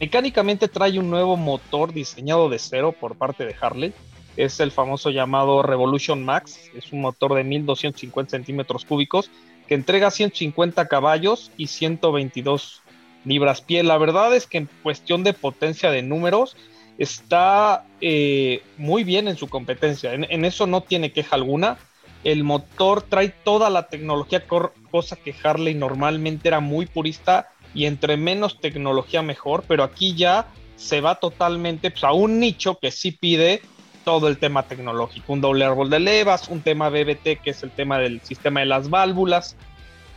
Mecánicamente 0.00 0.68
trae 0.68 0.98
un 0.98 1.10
nuevo 1.10 1.36
motor 1.36 1.92
diseñado 1.92 2.48
de 2.48 2.58
cero 2.58 2.94
por 2.98 3.14
parte 3.16 3.44
de 3.44 3.54
Harley. 3.60 3.92
Es 4.38 4.58
el 4.58 4.72
famoso 4.72 5.10
llamado 5.10 5.62
Revolution 5.62 6.24
Max. 6.24 6.58
Es 6.74 6.92
un 6.92 7.02
motor 7.02 7.34
de 7.34 7.44
1250 7.44 8.30
centímetros 8.30 8.86
cúbicos 8.86 9.30
que 9.68 9.74
entrega 9.74 10.10
150 10.10 10.88
caballos 10.88 11.52
y 11.58 11.66
122 11.66 12.80
libras 13.26 13.60
pie. 13.60 13.82
La 13.82 13.98
verdad 13.98 14.34
es 14.34 14.46
que 14.46 14.58
en 14.58 14.68
cuestión 14.82 15.24
de 15.24 15.34
potencia 15.34 15.90
de 15.90 16.02
números 16.02 16.56
está 16.98 17.84
eh, 18.00 18.62
muy 18.76 19.04
bien 19.04 19.28
en 19.28 19.36
su 19.36 19.48
competencia. 19.48 20.14
En, 20.14 20.44
eso 20.44 20.66
no 20.66 20.82
tiene 20.82 21.12
queja 21.12 21.36
alguna. 21.36 21.78
El 22.22 22.44
motor 22.44 23.02
trae 23.02 23.28
toda 23.28 23.70
la 23.70 23.88
tecnología, 23.88 24.44
cosa 24.90 25.16
que 25.16 25.34
Harley 25.42 25.74
normalmente 25.74 26.48
era 26.48 26.60
muy 26.60 26.86
purista 26.86 27.50
y 27.74 27.86
entre 27.86 28.16
menos 28.16 28.60
tecnología 28.60 29.22
mejor, 29.22 29.64
pero 29.66 29.82
aquí 29.82 30.14
ya 30.14 30.46
se 30.76 31.00
va 31.00 31.16
totalmente 31.16 31.90
pues, 31.90 32.04
a 32.04 32.12
un 32.12 32.40
nicho 32.40 32.78
que 32.78 32.90
sí 32.90 33.10
pide 33.12 33.62
todo 34.04 34.28
el 34.28 34.38
tema 34.38 34.64
tecnológico, 34.64 35.32
un 35.32 35.40
doble 35.40 35.64
árbol 35.64 35.90
de 35.90 35.98
levas, 35.98 36.48
un 36.48 36.60
tema 36.60 36.90
BBT 36.90 37.40
que 37.42 37.50
es 37.50 37.62
el 37.62 37.70
tema 37.70 37.98
del 37.98 38.20
sistema 38.20 38.60
de 38.60 38.66
las 38.66 38.90
válvulas, 38.90 39.56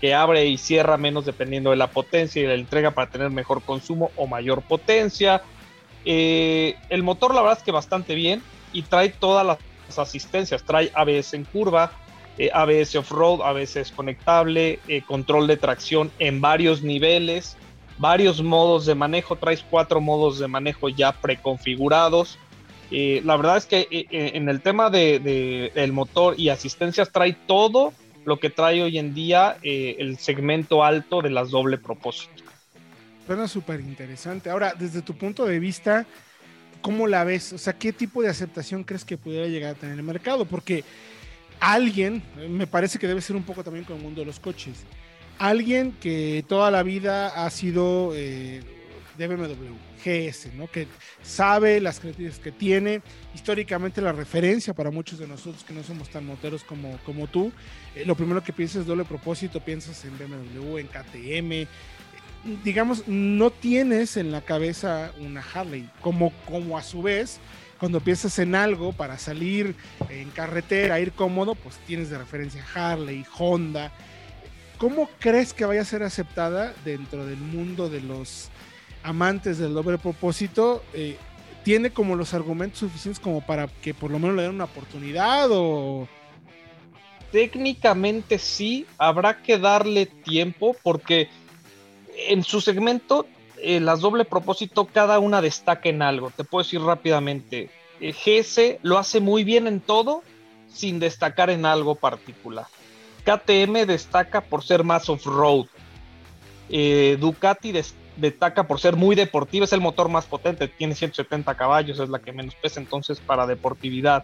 que 0.01 0.13
abre 0.13 0.45
y 0.45 0.57
cierra 0.57 0.97
menos 0.97 1.25
dependiendo 1.25 1.71
de 1.71 1.77
la 1.77 1.87
potencia 1.87 2.41
y 2.41 2.45
la 2.45 2.53
entrega 2.53 2.91
para 2.91 3.09
tener 3.09 3.31
mejor 3.31 3.63
consumo 3.63 4.11
o 4.15 4.27
mayor 4.27 4.61
potencia. 4.61 5.41
Eh, 6.09 6.75
el 6.87 7.03
motor 7.03 7.35
la 7.35 7.41
verdad 7.41 7.57
es 7.57 7.63
que 7.65 7.71
bastante 7.71 8.15
bien 8.15 8.41
y 8.71 8.83
trae 8.83 9.09
todas 9.09 9.45
las 9.45 9.99
asistencias, 9.99 10.63
trae 10.63 10.89
ABS 10.95 11.33
en 11.33 11.43
curva, 11.43 11.91
eh, 12.37 12.49
ABS 12.53 12.95
off-road, 12.95 13.41
ABS 13.41 13.73
desconectable, 13.73 14.79
eh, 14.87 15.01
control 15.01 15.47
de 15.47 15.57
tracción 15.57 16.11
en 16.17 16.39
varios 16.39 16.81
niveles, 16.81 17.57
varios 17.97 18.41
modos 18.41 18.85
de 18.85 18.95
manejo, 18.95 19.35
traes 19.35 19.65
cuatro 19.69 19.99
modos 19.99 20.39
de 20.39 20.47
manejo 20.47 20.87
ya 20.87 21.11
preconfigurados. 21.11 22.37
Eh, 22.89 23.21
la 23.25 23.35
verdad 23.35 23.57
es 23.57 23.65
que 23.65 23.87
en 23.91 24.47
el 24.47 24.61
tema 24.61 24.89
de, 24.89 25.71
del 25.75 25.91
motor 25.91 26.39
y 26.39 26.47
asistencias 26.47 27.11
trae 27.11 27.33
todo 27.33 27.91
lo 28.23 28.39
que 28.39 28.49
trae 28.49 28.81
hoy 28.81 28.97
en 28.97 29.13
día 29.13 29.57
el 29.61 30.17
segmento 30.19 30.85
alto 30.85 31.21
de 31.21 31.31
las 31.31 31.51
doble 31.51 31.77
propósito. 31.77 32.46
Suena 33.27 33.47
súper 33.49 33.81
interesante. 33.81 34.49
Ahora, 34.49 34.73
desde 34.73 35.01
tu 35.01 35.17
punto 35.17 35.45
de 35.45 35.59
vista, 35.59 36.05
¿cómo 36.81 37.07
la 37.07 37.25
ves? 37.25 37.51
O 37.51 37.57
sea, 37.57 37.73
¿qué 37.73 37.91
tipo 37.91 38.21
de 38.21 38.29
aceptación 38.29 38.85
crees 38.85 39.03
que 39.03 39.17
pudiera 39.17 39.47
llegar 39.47 39.75
a 39.75 39.77
tener 39.77 39.97
el 39.97 40.03
mercado? 40.03 40.45
Porque 40.45 40.85
alguien, 41.59 42.23
me 42.49 42.67
parece 42.67 42.97
que 42.97 43.05
debe 43.05 43.19
ser 43.19 43.35
un 43.35 43.43
poco 43.43 43.65
también 43.65 43.83
con 43.83 43.97
el 43.97 44.03
mundo 44.03 44.21
de 44.21 44.27
los 44.27 44.39
coches, 44.39 44.85
alguien 45.39 45.91
que 45.91 46.45
toda 46.47 46.71
la 46.71 46.83
vida 46.83 47.45
ha 47.45 47.49
sido 47.49 48.13
eh, 48.15 48.61
de 49.17 49.27
BMW, 49.27 49.73
GS, 50.03 50.53
¿no? 50.53 50.67
que 50.67 50.87
sabe 51.21 51.81
las 51.81 51.99
características 51.99 52.43
que 52.43 52.51
tiene, 52.51 53.01
históricamente 53.35 54.01
la 54.01 54.13
referencia 54.13 54.73
para 54.73 54.91
muchos 54.91 55.19
de 55.19 55.27
nosotros 55.27 55.63
que 55.63 55.73
no 55.73 55.83
somos 55.83 56.09
tan 56.09 56.25
moteros 56.25 56.63
como, 56.63 56.97
como 56.99 57.27
tú, 57.27 57.51
eh, 57.95 58.03
lo 58.05 58.15
primero 58.15 58.43
que 58.43 58.53
piensas 58.53 58.85
doble 58.85 59.03
propósito, 59.05 59.59
piensas 59.59 60.05
en 60.05 60.17
BMW, 60.17 60.77
en 60.77 60.87
KTM, 60.87 61.67
digamos, 62.63 63.07
no 63.07 63.51
tienes 63.51 64.17
en 64.17 64.31
la 64.31 64.41
cabeza 64.41 65.11
una 65.19 65.43
Harley, 65.53 65.89
como, 66.01 66.31
como 66.45 66.77
a 66.77 66.83
su 66.83 67.01
vez, 67.01 67.39
cuando 67.79 67.99
piensas 67.99 68.39
en 68.39 68.55
algo 68.55 68.93
para 68.93 69.17
salir 69.17 69.75
en 70.09 70.29
carretera, 70.31 70.99
ir 70.99 71.11
cómodo, 71.11 71.55
pues 71.55 71.77
tienes 71.85 72.09
de 72.09 72.17
referencia 72.17 72.65
Harley, 72.73 73.25
Honda. 73.37 73.91
¿Cómo 74.77 75.09
crees 75.19 75.53
que 75.53 75.65
vaya 75.65 75.81
a 75.81 75.85
ser 75.85 76.03
aceptada 76.03 76.73
dentro 76.85 77.25
del 77.25 77.37
mundo 77.37 77.89
de 77.89 78.01
los 78.01 78.49
amantes 79.03 79.57
del 79.57 79.73
doble 79.73 79.97
propósito? 79.97 80.83
Eh, 80.93 81.17
¿Tiene 81.63 81.91
como 81.91 82.15
los 82.15 82.33
argumentos 82.33 82.79
suficientes 82.79 83.19
como 83.19 83.45
para 83.45 83.67
que 83.67 83.93
por 83.93 84.09
lo 84.09 84.19
menos 84.19 84.35
le 84.35 84.43
den 84.43 84.55
una 84.55 84.65
oportunidad 84.65 85.49
o...? 85.51 86.07
Técnicamente 87.31 88.39
sí, 88.39 88.85
habrá 88.97 89.41
que 89.43 89.57
darle 89.57 90.05
tiempo 90.05 90.77
porque 90.81 91.27
en 92.17 92.43
su 92.43 92.61
segmento, 92.61 93.27
eh, 93.61 93.79
las 93.79 94.01
doble 94.01 94.25
propósito, 94.25 94.85
cada 94.85 95.19
una 95.19 95.41
destaca 95.41 95.89
en 95.89 96.01
algo. 96.01 96.31
Te 96.31 96.43
puedo 96.43 96.63
decir 96.63 96.81
rápidamente, 96.81 97.69
eh, 97.99 98.13
GS 98.13 98.79
lo 98.81 98.97
hace 98.97 99.19
muy 99.19 99.43
bien 99.43 99.67
en 99.67 99.79
todo 99.79 100.23
sin 100.67 100.99
destacar 100.99 101.49
en 101.49 101.65
algo 101.65 101.95
particular. 101.95 102.65
KTM 103.23 103.85
destaca 103.85 104.41
por 104.41 104.63
ser 104.63 104.83
más 104.83 105.09
off-road. 105.09 105.67
Eh, 106.69 107.17
Ducati 107.19 107.73
destaca 108.15 108.67
por 108.67 108.79
ser 108.79 108.95
muy 108.95 109.15
deportiva, 109.15 109.65
es 109.65 109.73
el 109.73 109.81
motor 109.81 110.09
más 110.09 110.25
potente, 110.25 110.67
tiene 110.67 110.95
170 110.95 111.55
caballos, 111.55 111.99
es 111.99 112.09
la 112.09 112.19
que 112.19 112.31
menos 112.31 112.55
pesa 112.55 112.79
entonces 112.79 113.19
para 113.19 113.47
deportividad. 113.47 114.23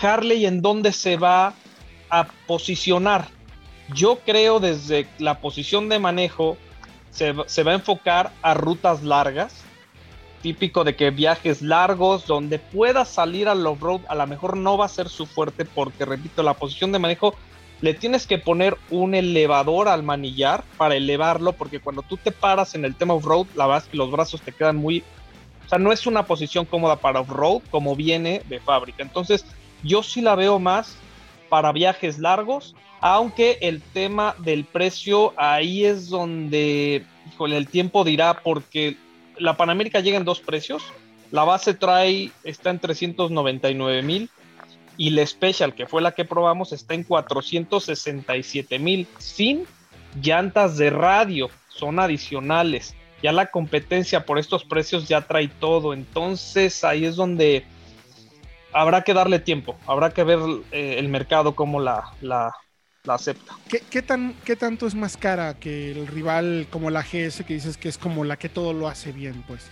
Harley 0.00 0.46
en 0.46 0.62
dónde 0.62 0.92
se 0.92 1.16
va 1.16 1.54
a 2.10 2.26
posicionar 2.46 3.28
yo 3.94 4.18
creo 4.24 4.60
desde 4.60 5.06
la 5.18 5.40
posición 5.40 5.88
de 5.88 5.98
manejo 5.98 6.56
se, 7.10 7.32
va 7.32 7.72
a 7.72 7.74
enfocar 7.74 8.32
a 8.42 8.54
rutas 8.54 9.02
largas, 9.02 9.62
típico 10.40 10.82
de 10.82 10.96
que 10.96 11.10
viajes 11.10 11.62
largos 11.62 12.26
donde 12.26 12.58
puedas 12.58 13.08
salir 13.08 13.48
al 13.48 13.66
off-road, 13.66 14.00
a 14.08 14.14
lo 14.14 14.26
mejor 14.26 14.56
no 14.56 14.76
va 14.76 14.86
a 14.86 14.88
ser 14.88 15.08
su 15.08 15.26
fuerte 15.26 15.64
porque, 15.64 16.04
repito, 16.04 16.42
la 16.42 16.54
posición 16.54 16.90
de 16.90 16.98
manejo 16.98 17.34
le 17.80 17.94
tienes 17.94 18.26
que 18.26 18.38
poner 18.38 18.76
un 18.90 19.14
elevador 19.14 19.88
al 19.88 20.02
manillar 20.02 20.64
para 20.76 20.96
elevarlo 20.96 21.52
porque 21.52 21.80
cuando 21.80 22.02
tú 22.02 22.16
te 22.16 22.32
paras 22.32 22.74
en 22.74 22.84
el 22.84 22.94
tema 22.94 23.14
off-road, 23.14 23.46
la 23.54 23.66
verdad 23.66 23.84
es 23.84 23.90
que 23.90 23.96
los 23.96 24.10
brazos 24.10 24.40
te 24.42 24.52
quedan 24.52 24.76
muy... 24.76 25.04
O 25.66 25.68
sea, 25.68 25.78
no 25.78 25.92
es 25.92 26.06
una 26.06 26.24
posición 26.24 26.64
cómoda 26.64 26.96
para 26.96 27.20
off-road 27.20 27.62
como 27.70 27.94
viene 27.94 28.42
de 28.48 28.60
fábrica. 28.60 29.02
Entonces, 29.02 29.44
yo 29.82 30.02
sí 30.02 30.20
la 30.20 30.34
veo 30.34 30.58
más 30.58 30.96
para 31.52 31.70
viajes 31.70 32.18
largos 32.18 32.74
aunque 33.02 33.58
el 33.60 33.82
tema 33.82 34.34
del 34.38 34.64
precio 34.64 35.34
ahí 35.36 35.84
es 35.84 36.08
donde, 36.08 37.04
híjole, 37.26 37.56
el 37.56 37.66
tiempo 37.66 38.04
dirá, 38.04 38.40
porque 38.44 38.96
la 39.38 39.56
Panamérica 39.56 39.98
llega 39.98 40.16
en 40.16 40.24
dos 40.24 40.38
precios. 40.38 40.84
La 41.32 41.42
base 41.42 41.74
trae, 41.74 42.30
está 42.44 42.70
en 42.70 42.78
399 42.78 44.02
mil 44.02 44.30
y 44.96 45.10
la 45.10 45.26
Special, 45.26 45.74
que 45.74 45.86
fue 45.86 46.00
la 46.00 46.12
que 46.12 46.24
probamos, 46.24 46.72
está 46.72 46.94
en 46.94 47.02
467 47.02 48.78
mil, 48.78 49.08
sin 49.18 49.64
llantas 50.22 50.76
de 50.76 50.90
radio, 50.90 51.50
son 51.68 51.98
adicionales. 51.98 52.94
Ya 53.20 53.32
la 53.32 53.46
competencia 53.46 54.24
por 54.24 54.38
estos 54.38 54.64
precios 54.64 55.08
ya 55.08 55.22
trae 55.22 55.48
todo, 55.48 55.92
entonces 55.92 56.84
ahí 56.84 57.04
es 57.04 57.16
donde 57.16 57.64
habrá 58.72 59.02
que 59.02 59.14
darle 59.14 59.38
tiempo, 59.38 59.76
habrá 59.86 60.10
que 60.10 60.24
ver 60.24 60.38
eh, 60.70 60.96
el 60.98 61.08
mercado 61.08 61.54
cómo 61.54 61.80
la, 61.80 62.04
la, 62.20 62.52
la 63.04 63.14
acepta. 63.14 63.54
¿Qué, 63.90 64.02
tan, 64.02 64.34
¿Qué 64.44 64.56
tanto 64.56 64.86
es 64.86 64.94
más 64.94 65.16
cara 65.16 65.54
que 65.54 65.92
el 65.92 66.06
rival 66.06 66.66
como 66.70 66.90
la 66.90 67.02
GS 67.02 67.44
que 67.44 67.54
dices 67.54 67.76
que 67.76 67.88
es 67.88 67.98
como 67.98 68.24
la 68.24 68.36
que 68.36 68.48
todo 68.48 68.72
lo 68.72 68.88
hace 68.88 69.12
bien, 69.12 69.44
pues? 69.46 69.70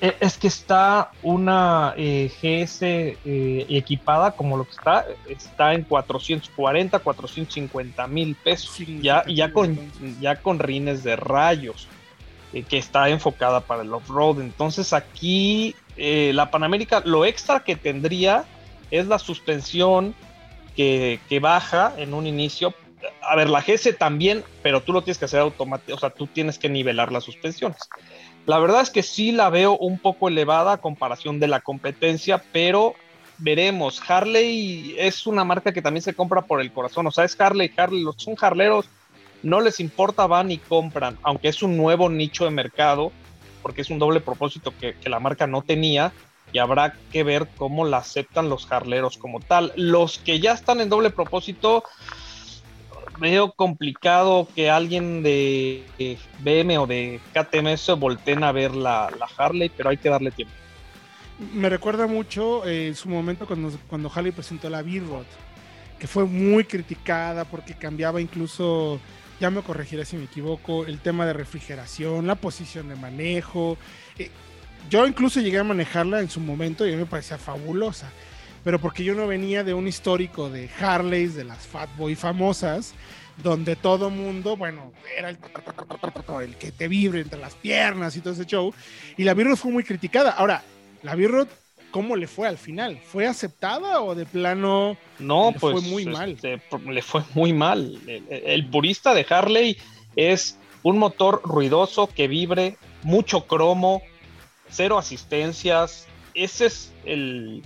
E, 0.00 0.16
es 0.20 0.38
que 0.38 0.48
está 0.48 1.10
una 1.22 1.94
eh, 1.96 2.30
GS 2.30 2.82
eh, 2.82 3.16
equipada 3.68 4.32
como 4.32 4.56
lo 4.56 4.64
que 4.64 4.72
está, 4.72 5.06
está 5.28 5.74
en 5.74 5.82
440, 5.82 6.98
450 6.98 8.06
mil 8.06 8.34
pesos. 8.34 8.78
ya, 9.00 9.24
ya, 9.26 9.52
con, 9.52 9.78
ya 10.20 10.36
con 10.36 10.58
rines 10.58 11.04
de 11.04 11.16
rayos, 11.16 11.88
eh, 12.52 12.62
que 12.62 12.78
está 12.78 13.08
enfocada 13.08 13.60
para 13.60 13.82
el 13.82 13.92
off-road. 13.92 14.40
Entonces 14.40 14.92
aquí 14.92 15.74
la 15.96 16.50
Panamérica, 16.50 17.02
lo 17.04 17.24
extra 17.24 17.60
que 17.60 17.76
tendría 17.76 18.44
es 18.90 19.06
la 19.06 19.18
suspensión 19.18 20.14
que, 20.76 21.38
baja 21.40 21.92
en 21.96 22.14
un 22.14 22.26
inicio. 22.26 22.74
A 23.22 23.36
ver, 23.36 23.50
la 23.50 23.60
GS 23.60 23.96
también, 23.98 24.44
pero 24.62 24.82
tú 24.82 24.92
lo 24.92 25.02
tienes 25.02 25.18
que 25.18 25.26
hacer 25.26 25.40
automático, 25.40 25.94
o 25.94 25.98
sea, 25.98 26.10
tú 26.10 26.26
tienes 26.26 26.58
que 26.58 26.68
nivelar 26.68 27.12
las 27.12 27.24
suspensiones. 27.24 27.78
La 28.46 28.58
verdad 28.58 28.82
es 28.82 28.90
que 28.90 29.02
sí 29.02 29.32
la 29.32 29.50
veo 29.50 29.76
un 29.76 29.98
poco 29.98 30.28
elevada 30.28 30.72
a 30.72 30.80
comparación 30.80 31.40
de 31.40 31.48
la 31.48 31.60
competencia, 31.60 32.42
pero 32.52 32.94
veremos. 33.38 34.02
Harley 34.06 34.94
es 34.98 35.26
una 35.26 35.44
marca 35.44 35.72
que 35.72 35.82
también 35.82 36.02
se 36.02 36.14
compra 36.14 36.42
por 36.42 36.60
el 36.60 36.72
corazón, 36.72 37.06
o 37.06 37.10
sea, 37.10 37.24
es 37.24 37.38
Harley, 37.40 37.72
Harley, 37.76 38.02
los 38.02 38.16
son 38.16 38.36
harleros, 38.40 38.88
no 39.42 39.60
les 39.60 39.80
importa, 39.80 40.26
van 40.26 40.50
y 40.50 40.58
compran, 40.58 41.18
aunque 41.22 41.48
es 41.48 41.62
un 41.62 41.76
nuevo 41.76 42.08
nicho 42.08 42.44
de 42.44 42.50
mercado, 42.50 43.12
porque 43.64 43.80
es 43.80 43.88
un 43.88 43.98
doble 43.98 44.20
propósito 44.20 44.74
que, 44.78 44.94
la 45.06 45.18
marca 45.18 45.46
no 45.46 45.62
tenía, 45.62 46.12
y 46.52 46.58
habrá 46.58 46.94
que 47.10 47.24
ver 47.24 47.48
cómo 47.56 47.86
la 47.86 47.96
aceptan 47.96 48.50
los 48.50 48.66
jarleros 48.66 49.16
como 49.16 49.40
tal. 49.40 49.72
Los 49.74 50.18
que 50.18 50.38
ya 50.38 50.52
están 50.52 50.82
en 50.82 50.90
doble 50.90 51.08
propósito, 51.08 51.82
veo 53.18 53.52
complicado 53.52 54.46
que 54.54 54.70
alguien 54.70 55.22
de 55.22 55.82
BM 56.40 56.76
o 56.76 56.86
de 56.86 57.20
KTM 57.32 57.98
volteen 57.98 58.44
a 58.44 58.52
ver 58.52 58.74
la, 58.74 59.10
Harley, 59.38 59.70
pero 59.74 59.88
hay 59.88 59.96
que 59.96 60.10
darle 60.10 60.30
tiempo. 60.30 60.54
Me 61.54 61.70
recuerda 61.70 62.06
mucho 62.06 62.66
eh, 62.66 62.94
su 62.94 63.08
momento 63.08 63.46
cuando, 63.46 63.72
cuando 63.88 64.12
Harley 64.14 64.30
presentó 64.30 64.68
la 64.68 64.82
B-Rod, 64.82 65.24
que 65.98 66.06
fue 66.06 66.26
muy 66.26 66.64
criticada 66.64 67.46
porque 67.46 67.72
cambiaba 67.72 68.20
incluso, 68.20 69.00
ya 69.40 69.50
me 69.50 69.62
corregiré 69.62 70.04
si 70.04 70.16
me 70.16 70.24
equivoco, 70.24 70.86
el 70.86 71.00
tema 71.00 71.26
de 71.26 71.32
refrigeración, 71.32 72.26
la 72.26 72.34
posición 72.36 72.88
de 72.88 72.96
manejo. 72.96 73.76
Eh, 74.18 74.30
yo 74.90 75.06
incluso 75.06 75.40
llegué 75.40 75.58
a 75.58 75.64
manejarla 75.64 76.20
en 76.20 76.30
su 76.30 76.40
momento 76.40 76.86
y 76.86 76.90
a 76.90 76.92
mí 76.92 76.98
me 76.98 77.06
parecía 77.06 77.38
fabulosa. 77.38 78.10
Pero 78.62 78.78
porque 78.78 79.04
yo 79.04 79.14
no 79.14 79.26
venía 79.26 79.62
de 79.62 79.74
un 79.74 79.86
histórico 79.86 80.48
de 80.48 80.70
Harleys, 80.80 81.34
de 81.34 81.44
las 81.44 81.66
Fatboy 81.66 82.14
famosas, 82.14 82.94
donde 83.42 83.76
todo 83.76 84.08
mundo, 84.08 84.56
bueno, 84.56 84.92
era 85.16 85.28
el, 85.28 85.38
que 86.56 86.72
te 86.72 86.88
vibre 86.88 87.20
entre 87.20 87.38
las 87.38 87.54
piernas 87.54 88.16
y 88.16 88.20
todo 88.20 88.32
ese 88.32 88.46
show. 88.46 88.72
Y 89.16 89.24
la 89.24 89.34
Birrod 89.34 89.56
fue 89.56 89.70
muy 89.70 89.84
criticada. 89.84 90.30
Ahora, 90.30 90.62
la 91.02 91.14
Birrod, 91.14 91.48
¿cómo 91.94 92.16
le 92.16 92.26
fue 92.26 92.48
al 92.48 92.58
final? 92.58 92.98
¿Fue 92.98 93.24
aceptada 93.24 94.02
o 94.02 94.16
de 94.16 94.26
plano 94.26 94.96
no, 95.20 95.52
le 95.52 95.60
pues, 95.60 95.80
fue 95.80 95.88
muy 95.88 96.04
mal? 96.06 96.32
Este, 96.32 96.60
le 96.90 97.02
fue 97.02 97.22
muy 97.34 97.52
mal. 97.52 98.00
el 98.08 98.66
purista 98.68 99.14
de 99.14 99.24
Harley 99.30 99.76
es 100.16 100.58
un 100.82 100.98
motor 100.98 101.40
ruidoso 101.44 102.08
que 102.08 102.26
vibre, 102.26 102.78
mucho 103.04 103.46
cromo, 103.46 104.02
cero 104.68 104.98
asistencias. 104.98 106.08
Ese 106.34 106.66
es 106.66 106.92
el, 107.04 107.62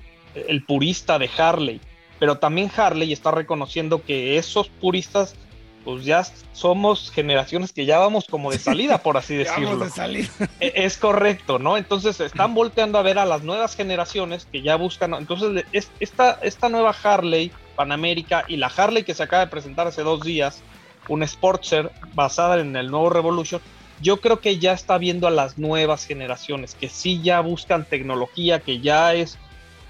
purista 0.66 1.18
de 1.18 1.30
Harley. 1.34 1.80
Pero 2.18 2.36
también 2.36 2.70
Harley 2.76 3.14
está 3.14 3.30
reconociendo 3.30 4.04
que 4.04 4.36
esos 4.36 4.68
puristas, 4.68 5.36
pues 5.84 6.04
ya 6.04 6.24
somos 6.52 7.10
generaciones 7.10 7.72
que 7.72 7.86
ya 7.86 7.98
vamos 7.98 8.26
como 8.26 8.50
de 8.50 8.58
salida, 8.58 8.98
por 8.98 9.16
así 9.16 9.36
decirlo. 9.36 9.78
de 9.78 10.28
e, 10.60 10.72
Es 10.74 10.98
correcto, 10.98 11.58
¿no? 11.58 11.76
Entonces 11.76 12.20
están 12.20 12.54
volteando 12.54 12.98
a 12.98 13.02
ver 13.02 13.18
a 13.18 13.24
las 13.24 13.42
nuevas 13.42 13.76
generaciones 13.76 14.46
que 14.50 14.62
ya 14.62 14.76
buscan. 14.76 15.14
Entonces, 15.14 15.64
esta, 16.00 16.38
esta 16.42 16.68
nueva 16.68 16.94
Harley 17.02 17.52
Panamérica 17.76 18.44
y 18.48 18.56
la 18.56 18.66
Harley 18.66 19.04
que 19.04 19.14
se 19.14 19.22
acaba 19.22 19.44
de 19.44 19.50
presentar 19.50 19.86
hace 19.86 20.02
dos 20.02 20.22
días, 20.22 20.62
un 21.08 21.26
Sportster 21.26 21.90
basada 22.12 22.60
en 22.60 22.74
el 22.76 22.90
nuevo 22.90 23.10
Revolution, 23.10 23.60
yo 24.00 24.18
creo 24.18 24.40
que 24.40 24.58
ya 24.58 24.72
está 24.72 24.98
viendo 24.98 25.26
a 25.26 25.30
las 25.30 25.58
nuevas 25.58 26.04
generaciones, 26.04 26.74
que 26.74 26.88
sí 26.88 27.20
ya 27.22 27.40
buscan 27.40 27.84
tecnología, 27.84 28.60
que 28.60 28.80
ya 28.80 29.14
es 29.14 29.38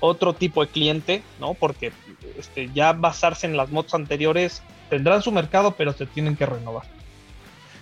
otro 0.00 0.34
tipo 0.34 0.64
de 0.64 0.70
cliente, 0.70 1.22
¿no? 1.40 1.54
Porque 1.54 1.92
este, 2.38 2.70
ya 2.72 2.92
basarse 2.92 3.46
en 3.46 3.56
las 3.56 3.70
motos 3.70 3.94
anteriores 3.94 4.62
tendrán 4.88 5.22
su 5.22 5.32
mercado, 5.32 5.74
pero 5.76 5.92
se 5.92 6.06
tienen 6.06 6.36
que 6.36 6.46
renovar. 6.46 6.84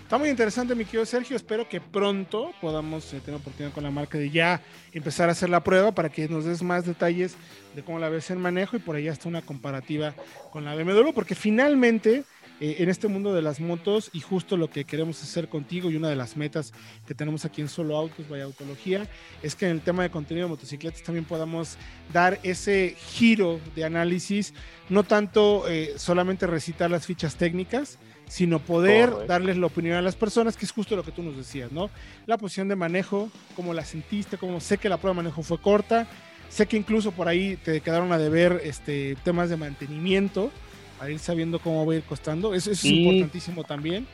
Está 0.07 0.19
muy 0.19 0.29
interesante, 0.29 0.77
mi 0.77 0.85
querido 0.85 1.05
Sergio. 1.05 1.35
Espero 1.35 1.69
que 1.69 1.81
pronto 1.81 2.53
podamos 2.61 3.13
eh, 3.13 3.19
tener 3.19 3.41
oportunidad 3.41 3.75
con 3.75 3.83
la 3.83 3.91
marca 3.91 4.17
de 4.17 4.31
ya 4.31 4.63
empezar 4.93 5.29
a 5.29 5.33
hacer 5.33 5.51
la 5.51 5.65
prueba 5.65 5.91
para 5.91 6.11
que 6.11 6.29
nos 6.29 6.45
des 6.45 6.63
más 6.63 6.87
detalles 6.87 7.35
de 7.75 7.83
cómo 7.83 7.99
la 7.99 8.09
ves 8.09 8.31
en 8.31 8.41
manejo 8.41 8.77
y 8.77 8.79
por 8.79 8.95
ahí 8.95 9.09
hasta 9.09 9.29
una 9.29 9.43
comparativa 9.43 10.15
con 10.53 10.65
la 10.65 10.77
BMW, 10.77 11.11
porque 11.13 11.35
finalmente 11.35 12.23
eh, 12.61 12.77
en 12.79 12.89
este 12.89 13.09
mundo 13.09 13.35
de 13.35 13.43
las 13.43 13.61
motos 13.61 14.11
y 14.13 14.21
justo 14.21 14.57
lo 14.57 14.71
que 14.71 14.85
queremos 14.85 15.23
hacer 15.23 15.49
contigo 15.49 15.91
y 15.91 15.97
una 15.97 16.09
de 16.09 16.17
las 16.17 16.37
metas 16.37 16.73
que 17.07 17.15
tenemos 17.15 17.45
aquí 17.45 17.61
en 17.61 17.69
Solo 17.69 17.97
Autos, 17.97 18.29
Vaya 18.29 18.45
Autología, 18.45 19.07
es 19.43 19.55
que 19.55 19.67
en 19.67 19.73
el 19.73 19.81
tema 19.83 20.03
de 20.03 20.11
contenido 20.11 20.47
de 20.47 20.51
motocicletas 20.51 21.03
también 21.03 21.25
podamos 21.25 21.77
dar 22.13 22.41
ese 22.43 22.97
giro 22.99 23.61
de 23.75 23.85
análisis, 23.85 24.55
no 24.89 25.03
tanto 25.03 25.69
eh, 25.69 25.95
solamente 25.97 26.47
recitar 26.47 26.91
las 26.91 27.07
fichas 27.07 27.37
técnicas, 27.37 27.99
sino 28.29 28.59
poder 28.59 29.27
darles 29.27 29.57
la 29.57 29.67
opinión 29.67 29.97
a 29.97 30.03
las 30.03 30.17
personas, 30.17 30.57
que 30.57 30.65
es 30.65 30.73
justo 30.73 30.97
lo 30.97 31.05
que 31.05 31.13
tú 31.13 31.23
nos 31.23 31.37
decías, 31.37 31.71
¿no? 31.73 31.91
La 32.27 32.39
posición 32.39 32.69
de 32.69 32.77
manejo, 32.77 33.31
cómo 33.55 33.73
la 33.73 33.85
sentiste, 33.85 34.37
cómo 34.37 34.61
sé 34.61 34.79
que 34.79 34.89
la 34.89 34.97
prueba 34.97 35.15
de 35.15 35.23
manejo 35.25 35.43
fue 35.43 35.59
corta, 35.61 36.09
sé 36.49 36.67
que 36.67 36.77
incluso 36.77 37.13
por 37.13 37.29
ahí 37.29 37.57
te 37.57 37.81
quedaron 37.81 38.13
a 38.13 38.19
deber 38.19 38.61
este, 38.65 39.17
temas 39.25 39.49
de 39.49 39.57
mantenimiento, 39.57 40.51
a 41.01 41.11
ir 41.11 41.19
sabiendo 41.19 41.59
cómo 41.59 41.87
va 41.87 41.93
a 41.93 41.97
ir 41.97 42.03
costando. 42.03 42.55
Eso, 42.55 42.71
es 42.71 42.85
importantísimo 42.85 43.65
también. 43.65 44.07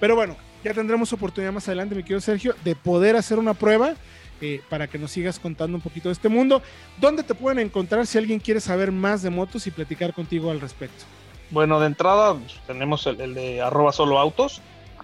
Pero 0.00 0.16
bueno, 0.16 0.36
ya 0.62 0.74
tendremos 0.74 1.12
oportunidad 1.12 1.52
más 1.52 1.68
adelante, 1.68 1.94
mi 1.94 2.02
querido 2.02 2.20
Sergio, 2.20 2.54
de 2.64 2.74
poder 2.74 3.16
hacer 3.16 3.38
una 3.38 3.54
prueba 3.54 3.94
eh, 4.40 4.60
para 4.68 4.86
que 4.86 4.98
nos 4.98 5.10
sigas 5.12 5.38
contando 5.38 5.76
un 5.76 5.80
poquito 5.80 6.08
de 6.08 6.14
este 6.14 6.28
mundo. 6.28 6.62
¿Dónde 7.00 7.22
te 7.22 7.34
pueden 7.34 7.58
encontrar 7.58 8.06
si 8.06 8.18
alguien 8.18 8.40
quiere 8.40 8.60
saber 8.60 8.90
más 8.90 9.22
de 9.22 9.30
motos 9.30 9.66
y 9.66 9.70
platicar 9.70 10.12
contigo 10.12 10.50
al 10.50 10.60
respecto? 10.60 11.04
Bueno, 11.50 11.78
de 11.80 11.86
entrada 11.86 12.34
pues, 12.34 12.54
tenemos 12.66 13.06
el, 13.06 13.34
de 13.34 13.62
arroba 13.62 13.92
solo 13.92 14.18
autos 14.18 14.60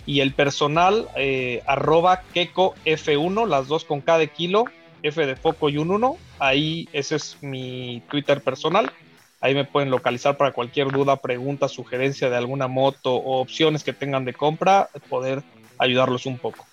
y 0.07 0.21
el 0.21 0.35
personal 0.35 1.09
eh, 1.17 1.63
arroba 1.67 2.23
keko 2.35 2.75
F1, 2.85 3.47
las 3.47 3.69
dos 3.69 3.85
con 3.85 4.01
cada 4.01 4.27
kilo, 4.27 4.65
F 5.03 5.25
de 5.25 5.37
foco 5.37 5.69
y 5.69 5.79
un 5.79 5.91
1. 5.91 6.17
Ahí 6.39 6.89
ese 6.93 7.17
es 7.17 7.39
mi 7.41 8.03
Twitter 8.11 8.41
personal. 8.41 8.91
Ahí 9.41 9.55
me 9.55 9.65
pueden 9.65 9.91
localizar 9.91 10.37
para 10.37 10.53
cualquier 10.53 10.89
duda, 10.89 11.17
pregunta, 11.17 11.69
sugerencia 11.69 12.29
de 12.29 12.37
alguna 12.37 12.69
moto 12.69 13.15
o 13.15 13.41
opciones 13.41 13.83
que 13.83 13.93
tengan 13.93 14.25
de 14.25 14.35
compra, 14.35 14.91
poder 15.09 15.43
ayudarlos 15.79 16.27
un 16.27 16.39
poco. 16.39 16.67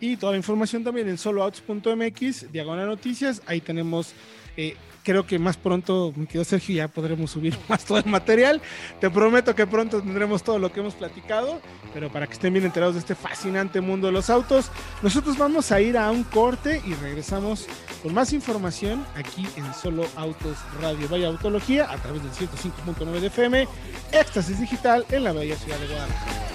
Y 0.00 0.16
toda 0.16 0.32
la 0.32 0.38
información 0.38 0.84
también 0.84 1.08
en 1.08 1.18
soloouts.mx, 1.18 2.52
diagonal 2.52 2.86
noticias. 2.86 3.42
Ahí 3.46 3.60
tenemos 3.60 4.14
eh, 4.56 4.76
creo 5.02 5.26
que 5.26 5.38
más 5.38 5.56
pronto, 5.56 6.12
mi 6.16 6.26
querido 6.26 6.44
Sergio, 6.44 6.76
ya 6.76 6.88
podremos 6.88 7.30
subir 7.30 7.56
más 7.68 7.84
todo 7.84 7.98
el 7.98 8.06
material. 8.06 8.60
Te 9.00 9.10
prometo 9.10 9.54
que 9.54 9.66
pronto 9.66 10.00
tendremos 10.00 10.42
todo 10.42 10.58
lo 10.58 10.72
que 10.72 10.80
hemos 10.80 10.94
platicado, 10.94 11.60
pero 11.92 12.10
para 12.10 12.26
que 12.26 12.34
estén 12.34 12.52
bien 12.52 12.64
enterados 12.64 12.94
de 12.94 13.00
este 13.00 13.14
fascinante 13.14 13.80
mundo 13.80 14.06
de 14.06 14.12
los 14.12 14.30
autos, 14.30 14.70
nosotros 15.02 15.36
vamos 15.36 15.72
a 15.72 15.80
ir 15.80 15.96
a 15.96 16.10
un 16.10 16.24
corte 16.24 16.82
y 16.86 16.94
regresamos 16.94 17.66
con 18.02 18.14
más 18.14 18.32
información 18.32 19.04
aquí 19.14 19.46
en 19.56 19.72
Solo 19.74 20.06
Autos 20.16 20.56
Radio 20.80 21.08
Vaya 21.08 21.28
Autología 21.28 21.90
a 21.90 21.96
través 21.96 22.22
del 22.22 22.32
105.9 22.32 23.20
de 23.20 23.26
FM, 23.26 23.68
Éxtasis 24.12 24.60
Digital 24.60 25.04
en 25.10 25.24
la 25.24 25.32
bella 25.32 25.56
ciudad 25.56 25.78
de 25.78 25.86
Guadalajara. 25.86 26.52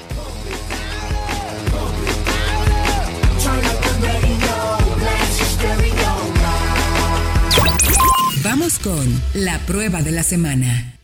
Vamos 8.49 8.79
con 8.79 9.05
la 9.33 9.59
prueba 9.65 10.01
de 10.01 10.11
la 10.13 10.23
semana. 10.23 10.97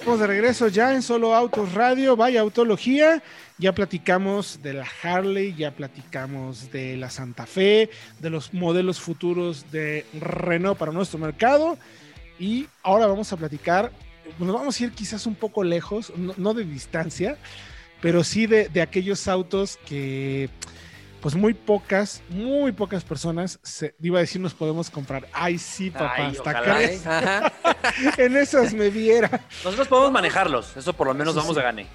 Vamos 0.00 0.18
de 0.18 0.26
regreso 0.26 0.66
ya 0.66 0.92
en 0.92 1.00
Solo 1.00 1.36
Autos 1.36 1.72
Radio, 1.74 2.16
vaya 2.16 2.40
autología. 2.40 3.22
Ya 3.58 3.72
platicamos 3.72 4.60
de 4.60 4.72
la 4.72 4.88
Harley, 5.04 5.54
ya 5.54 5.70
platicamos 5.70 6.72
de 6.72 6.96
la 6.96 7.10
Santa 7.10 7.46
Fe, 7.46 7.90
de 8.18 8.30
los 8.30 8.52
modelos 8.52 9.00
futuros 9.00 9.70
de 9.70 10.04
Renault 10.12 10.76
para 10.76 10.90
nuestro 10.90 11.20
mercado. 11.20 11.78
Y 12.40 12.66
ahora 12.82 13.06
vamos 13.06 13.32
a 13.32 13.36
platicar, 13.36 13.92
nos 14.40 14.52
vamos 14.52 14.80
a 14.80 14.82
ir 14.82 14.90
quizás 14.90 15.28
un 15.28 15.36
poco 15.36 15.62
lejos, 15.62 16.12
no, 16.16 16.54
de 16.54 16.64
distancia, 16.64 17.38
pero 18.02 18.24
sí 18.24 18.48
de, 18.48 18.68
de 18.68 18.82
aquellos 18.82 19.28
autos 19.28 19.78
que 19.86 20.50
pues 21.24 21.34
muy 21.34 21.54
pocas, 21.54 22.20
muy 22.28 22.70
pocas 22.72 23.02
personas, 23.02 23.58
se, 23.62 23.94
iba 24.02 24.18
a 24.18 24.20
decir, 24.20 24.42
nos 24.42 24.52
podemos 24.52 24.90
comprar. 24.90 25.26
Ay, 25.32 25.56
sí, 25.56 25.88
papá, 25.88 26.26
hasta 26.26 26.50
acá. 26.50 26.82
¿eh? 26.82 27.00
en 28.18 28.36
esas 28.36 28.74
me 28.74 28.90
viera. 28.90 29.30
Nosotros 29.64 29.88
podemos 29.88 30.12
manejarlos, 30.12 30.76
eso 30.76 30.92
por 30.92 31.06
lo 31.06 31.14
menos 31.14 31.34
vamos 31.34 31.56
de 31.56 31.62
gane. 31.62 31.86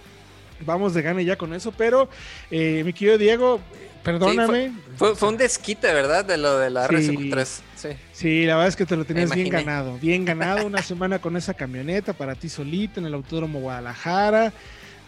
Vamos 0.62 0.96
de 0.96 1.04
gane 1.04 1.24
ya 1.24 1.38
con 1.38 1.54
eso, 1.54 1.72
pero 1.72 2.10
eh, 2.50 2.82
mi 2.84 2.92
querido 2.92 3.20
Diego, 3.20 3.60
perdóname. 4.02 4.72
fue, 4.98 5.13
un 5.22 5.38
desquite, 5.38 5.94
¿verdad? 5.94 6.26
De 6.26 6.36
lo 6.36 6.58
de 6.58 6.72
la 6.72 6.88
sí, 6.88 7.30
3 7.30 7.62
Sí. 7.76 7.89
sí, 8.12 8.46
la 8.46 8.56
verdad 8.56 8.70
es 8.70 8.76
que 8.76 8.88
te 8.88 8.96
lo 8.96 9.06
tenías 9.06 9.30
bien 9.30 9.50
ganado. 9.50 10.00
Bien 10.00 10.26
ganado 10.26 10.65
una 10.65 10.82
semana 10.82 11.20
con 11.20 11.38
esa 11.38 11.54
camioneta 11.54 12.13
para 12.13 12.34
ti 12.34 12.50
solito 12.50 13.00
en 13.00 13.06
el 13.06 13.13
Autódromo 13.13 13.60
Guadalajara, 13.60 14.52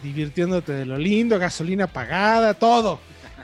divirtiéndote 0.03 0.73
de 0.73 0.86
lo 0.86 0.99
lindo, 0.99 1.39
gasolina 1.39 1.88
pagada, 1.88 2.53
todo 2.53 2.99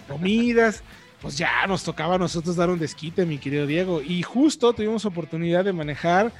comidas, 0.07 0.83
pues 1.21 1.37
ya 1.37 1.65
nos 1.67 1.83
tocaba 1.83 2.15
a 2.15 2.17
nosotros 2.17 2.55
dar 2.55 2.69
un 2.69 2.79
desquite, 2.79 3.25
mi 3.25 3.37
querido 3.37 3.65
Diego. 3.65 4.01
Y 4.01 4.23
justo 4.23 4.73
tuvimos 4.73 5.05
oportunidad 5.05 5.65
de 5.65 5.73
manejar 5.73 6.31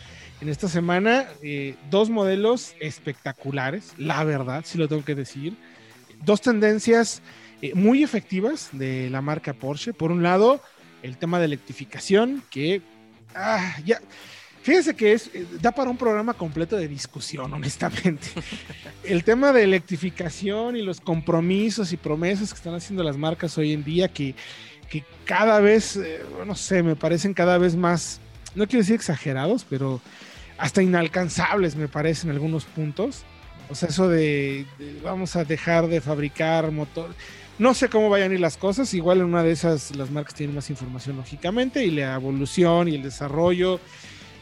en 0.42 0.50
esta 0.50 0.68
semana 0.68 1.26
eh, 1.42 1.76
dos 1.90 2.10
modelos 2.10 2.76
espectaculares, 2.80 3.94
la 3.98 4.24
verdad, 4.24 4.64
si 4.66 4.78
lo 4.78 4.88
tengo 4.88 5.04
que 5.04 5.16
decir. 5.16 5.56
Dos 6.24 6.42
tendencias 6.42 7.22
eh, 7.62 7.74
muy 7.74 8.04
efectivas 8.04 8.70
de 8.72 9.10
la 9.10 9.22
marca 9.22 9.54
Porsche. 9.54 9.94
Por 9.94 10.12
un 10.12 10.24
lado, 10.24 10.62
el 11.02 11.18
tema 11.18 11.40
de 11.40 11.46
electrificación, 11.46 12.44
que 12.50 12.82
ah, 13.36 13.76
ya 13.84 14.00
Fíjense 14.68 14.98
que 14.98 15.14
es, 15.14 15.32
eh, 15.34 15.46
da 15.62 15.72
para 15.72 15.90
un 15.90 15.96
programa 15.96 16.34
completo 16.34 16.76
de 16.76 16.90
discusión, 16.90 17.54
honestamente. 17.54 18.28
El 19.06 19.24
tema 19.24 19.54
de 19.54 19.64
electrificación 19.64 20.76
y 20.76 20.82
los 20.82 21.00
compromisos 21.00 21.94
y 21.94 21.96
promesas 21.96 22.50
que 22.50 22.58
están 22.58 22.74
haciendo 22.74 23.02
las 23.02 23.16
marcas 23.16 23.58
hoy 23.58 23.72
en 23.72 23.86
día, 23.86 24.10
que, 24.10 24.36
que 24.90 25.06
cada 25.24 25.62
vez, 25.62 25.96
eh, 25.96 26.20
no 26.46 26.54
sé, 26.54 26.84
me 26.84 26.98
parecen 26.98 27.34
cada 27.34 27.58
vez 27.58 27.78
más, 27.78 28.20
no 28.56 28.68
quiero 28.68 28.80
decir 28.80 28.96
exagerados, 28.96 29.66
pero 29.70 30.02
hasta 30.58 30.84
inalcanzables 30.84 31.78
me 31.78 31.88
parecen 31.88 32.32
algunos 32.32 32.66
puntos. 32.66 33.24
O 33.70 33.76
sea, 33.76 33.88
eso 33.88 34.10
de, 34.10 34.66
de 34.78 35.00
vamos 35.02 35.38
a 35.38 35.46
dejar 35.46 35.88
de 35.88 36.02
fabricar 36.02 36.72
motor. 36.74 37.16
No 37.58 37.74
sé 37.74 37.88
cómo 37.88 38.10
vayan 38.10 38.32
a 38.32 38.34
ir 38.34 38.42
las 38.42 38.58
cosas. 38.58 38.94
Igual 38.94 39.20
en 39.20 39.28
una 39.28 39.44
de 39.44 39.52
esas 39.52 39.96
las 39.96 40.12
marcas 40.12 40.36
tienen 40.36 40.58
más 40.58 40.70
información, 40.70 41.16
lógicamente, 41.16 41.86
y 41.86 41.92
la 41.92 42.16
evolución 42.16 42.90
y 42.90 42.96
el 42.96 43.04
desarrollo 43.04 43.80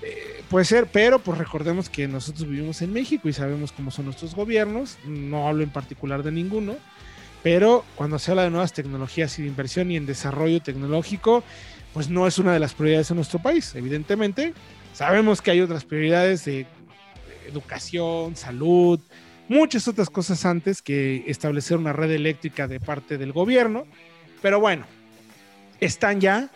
eh, 0.07 0.43
puede 0.51 0.65
ser, 0.65 0.85
pero 0.85 1.17
pues 1.17 1.39
recordemos 1.39 1.89
que 1.89 2.07
nosotros 2.07 2.47
vivimos 2.47 2.79
en 2.83 2.93
México 2.93 3.27
y 3.27 3.33
sabemos 3.33 3.71
cómo 3.71 3.89
son 3.89 4.05
nuestros 4.05 4.35
gobiernos, 4.35 4.99
no 5.03 5.47
hablo 5.47 5.63
en 5.63 5.71
particular 5.71 6.21
de 6.21 6.31
ninguno, 6.31 6.75
pero 7.41 7.83
cuando 7.95 8.19
se 8.19 8.29
habla 8.29 8.43
de 8.43 8.51
nuevas 8.51 8.71
tecnologías 8.71 9.39
y 9.39 9.41
de 9.41 9.47
inversión 9.47 9.89
y 9.89 9.97
en 9.97 10.05
desarrollo 10.05 10.61
tecnológico, 10.61 11.43
pues 11.91 12.07
no 12.07 12.27
es 12.27 12.37
una 12.37 12.53
de 12.53 12.59
las 12.59 12.75
prioridades 12.75 13.09
en 13.09 13.15
nuestro 13.15 13.39
país, 13.39 13.73
evidentemente. 13.73 14.53
Sabemos 14.93 15.41
que 15.41 15.49
hay 15.49 15.61
otras 15.61 15.85
prioridades 15.85 16.45
de 16.45 16.67
educación, 17.47 18.35
salud, 18.35 18.99
muchas 19.47 19.87
otras 19.87 20.12
cosas 20.12 20.45
antes 20.45 20.83
que 20.83 21.23
establecer 21.25 21.77
una 21.77 21.93
red 21.93 22.12
eléctrica 22.12 22.67
de 22.67 22.79
parte 22.79 23.17
del 23.17 23.31
gobierno, 23.31 23.87
pero 24.43 24.60
bueno, 24.60 24.85
están 25.79 26.21
ya, 26.21 26.51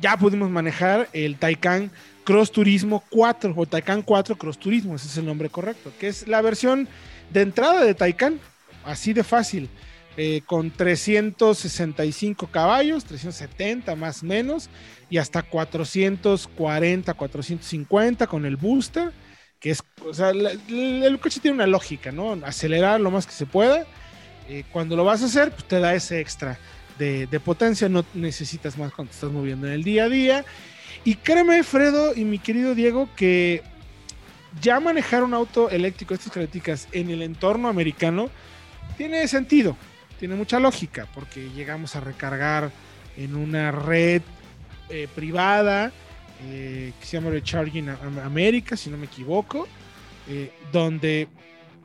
ya 0.00 0.16
pudimos 0.16 0.48
manejar 0.48 1.10
el 1.12 1.36
Taycan 1.36 1.90
Cross 2.24 2.50
Turismo 2.50 3.04
4 3.10 3.52
o 3.54 3.66
Taycan 3.66 4.02
4 4.02 4.36
Cross 4.36 4.58
Turismo, 4.58 4.96
ese 4.96 5.06
es 5.06 5.18
el 5.18 5.26
nombre 5.26 5.50
correcto, 5.50 5.92
que 6.00 6.08
es 6.08 6.26
la 6.26 6.40
versión 6.40 6.88
de 7.30 7.42
entrada 7.42 7.84
de 7.84 7.94
Taycan, 7.94 8.40
así 8.84 9.12
de 9.12 9.22
fácil, 9.22 9.68
eh, 10.16 10.40
con 10.46 10.70
365 10.70 12.46
caballos, 12.46 13.04
370 13.04 13.94
más 13.94 14.22
menos, 14.22 14.70
y 15.10 15.18
hasta 15.18 15.42
440, 15.42 17.14
450 17.14 18.26
con 18.26 18.46
el 18.46 18.56
booster, 18.56 19.12
que 19.60 19.70
es, 19.70 19.82
o 20.04 20.14
sea, 20.14 20.30
el, 20.30 21.18
coche 21.20 21.40
tiene 21.40 21.56
una 21.56 21.66
lógica, 21.66 22.10
¿no? 22.10 22.32
Acelerar 22.44 23.00
lo 23.00 23.10
más 23.10 23.26
que 23.26 23.32
se 23.32 23.46
pueda. 23.46 23.86
Eh, 24.48 24.64
cuando 24.72 24.94
lo 24.94 25.04
vas 25.04 25.22
a 25.22 25.26
hacer, 25.26 25.50
pues 25.50 25.64
te 25.64 25.80
da 25.80 25.94
ese 25.94 26.20
extra 26.20 26.58
de, 26.98 27.26
de 27.26 27.40
potencia, 27.40 27.88
no 27.88 28.04
necesitas 28.12 28.76
más 28.76 28.92
cuando 28.92 29.10
te 29.10 29.14
estás 29.16 29.30
moviendo 29.30 29.66
en 29.66 29.72
el 29.72 29.82
día 29.82 30.04
a 30.04 30.08
día 30.08 30.44
y 31.04 31.16
créeme, 31.16 31.62
Fredo 31.62 32.14
y 32.14 32.24
mi 32.24 32.38
querido 32.38 32.74
Diego, 32.74 33.08
que 33.16 33.62
ya 34.60 34.80
manejar 34.80 35.22
un 35.22 35.34
auto 35.34 35.70
eléctrico, 35.70 36.14
estas 36.14 36.32
características, 36.32 36.88
en 36.92 37.10
el 37.10 37.22
entorno 37.22 37.68
americano, 37.68 38.30
tiene 38.96 39.26
sentido, 39.28 39.76
tiene 40.18 40.34
mucha 40.34 40.60
lógica, 40.60 41.08
porque 41.14 41.50
llegamos 41.50 41.96
a 41.96 42.00
recargar 42.00 42.70
en 43.16 43.34
una 43.34 43.70
red 43.70 44.22
eh, 44.88 45.08
privada 45.14 45.92
eh, 46.44 46.92
que 47.00 47.06
se 47.06 47.16
llama 47.16 47.30
Recharging 47.30 47.88
America, 48.24 48.76
si 48.76 48.90
no 48.90 48.96
me 48.96 49.06
equivoco, 49.06 49.66
eh, 50.28 50.52
donde 50.72 51.28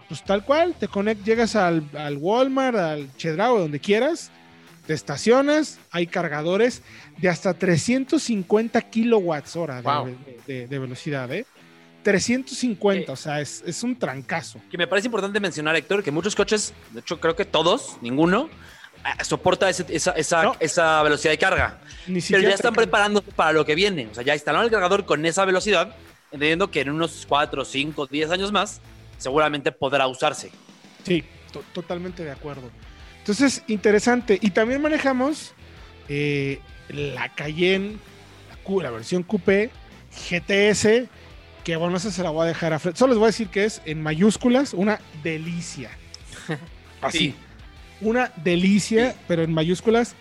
pues 0.07 0.23
tal 0.23 0.43
cual, 0.43 0.73
te 0.73 0.87
conect, 0.87 1.23
llegas 1.23 1.55
al, 1.55 1.83
al 1.95 2.17
Walmart, 2.17 2.77
al 2.77 3.15
Chedraui, 3.15 3.59
donde 3.59 3.79
quieras, 3.79 4.31
te 4.89 4.95
estacionas, 4.95 5.77
hay 5.91 6.07
cargadores 6.07 6.81
de 7.17 7.29
hasta 7.29 7.53
350 7.53 8.81
kilowatts 8.89 9.55
hora 9.55 9.81
Wow. 9.83 10.07
de, 10.07 10.39
de- 10.47 10.67
de 10.67 10.79
velocidad, 10.79 11.31
¿eh? 11.31 11.45
350, 12.01 13.11
Eh, 13.11 13.13
o 13.13 13.15
sea, 13.15 13.39
es, 13.39 13.61
es 13.67 13.83
un 13.83 13.95
trancazo. 13.99 14.59
Que 14.71 14.79
me 14.79 14.87
parece 14.87 15.05
importante 15.07 15.39
mencionar, 15.39 15.75
Héctor, 15.75 16.03
que 16.03 16.09
muchos 16.09 16.35
coches, 16.35 16.73
de 16.89 17.01
hecho 17.01 17.19
creo 17.19 17.35
que 17.35 17.45
todos, 17.45 17.97
ninguno, 18.01 18.49
eh, 19.05 19.23
soporta 19.23 19.69
ese- 19.69 19.85
esa, 19.89 20.09
esa- 20.13 20.41
No. 20.41 20.55
esa 20.59 21.03
velocidad 21.03 21.33
de 21.33 21.37
carga. 21.37 21.79
Ni 22.07 22.19
Pero 22.19 22.41
ya 22.41 22.49
están 22.55 22.73
preparándose 22.73 23.31
para 23.33 23.51
lo 23.53 23.63
que 23.67 23.75
viene. 23.75 24.07
O 24.11 24.15
sea, 24.15 24.23
ya 24.23 24.33
instalaron 24.33 24.65
el 24.65 24.71
cargador 24.71 25.05
con 25.05 25.23
esa 25.23 25.45
velocidad, 25.45 25.95
entendiendo 26.31 26.71
que 26.71 26.81
en 26.81 26.89
unos 26.89 27.27
4, 27.29 27.63
5, 27.63 28.07
10 28.07 28.31
años 28.31 28.51
más, 28.51 28.81
seguramente 29.19 29.71
podrá 29.71 30.07
usarse. 30.07 30.49
Sí, 31.05 31.23
to- 31.53 31.63
totalmente 31.73 32.23
de 32.23 32.31
acuerdo. 32.31 32.71
Entonces, 33.29 33.63
interesante. 33.67 34.39
Y 34.41 34.49
también 34.49 34.81
manejamos 34.81 35.53
eh, 36.07 36.59
la 36.89 37.29
Cayenne, 37.35 37.97
la, 38.49 38.55
Q- 38.63 38.81
la 38.81 38.89
versión 38.89 39.21
Coupé, 39.23 39.69
GTS, 40.29 41.07
que 41.63 41.75
bueno, 41.75 41.97
esa 41.97 42.09
se 42.11 42.23
la 42.23 42.31
voy 42.31 42.45
a 42.45 42.47
dejar 42.47 42.73
a 42.73 42.79
Fred. 42.79 42.95
Solo 42.95 43.13
les 43.13 43.19
voy 43.19 43.25
a 43.25 43.27
decir 43.27 43.49
que 43.49 43.65
es 43.65 43.81
en 43.85 44.01
mayúsculas 44.01 44.73
una 44.73 44.99
delicia. 45.23 45.91
Así. 47.01 47.17
Sí. 47.19 47.35
Una 48.01 48.31
delicia, 48.37 49.15
pero 49.27 49.43
en 49.43 49.53
mayúsculas. 49.53 50.15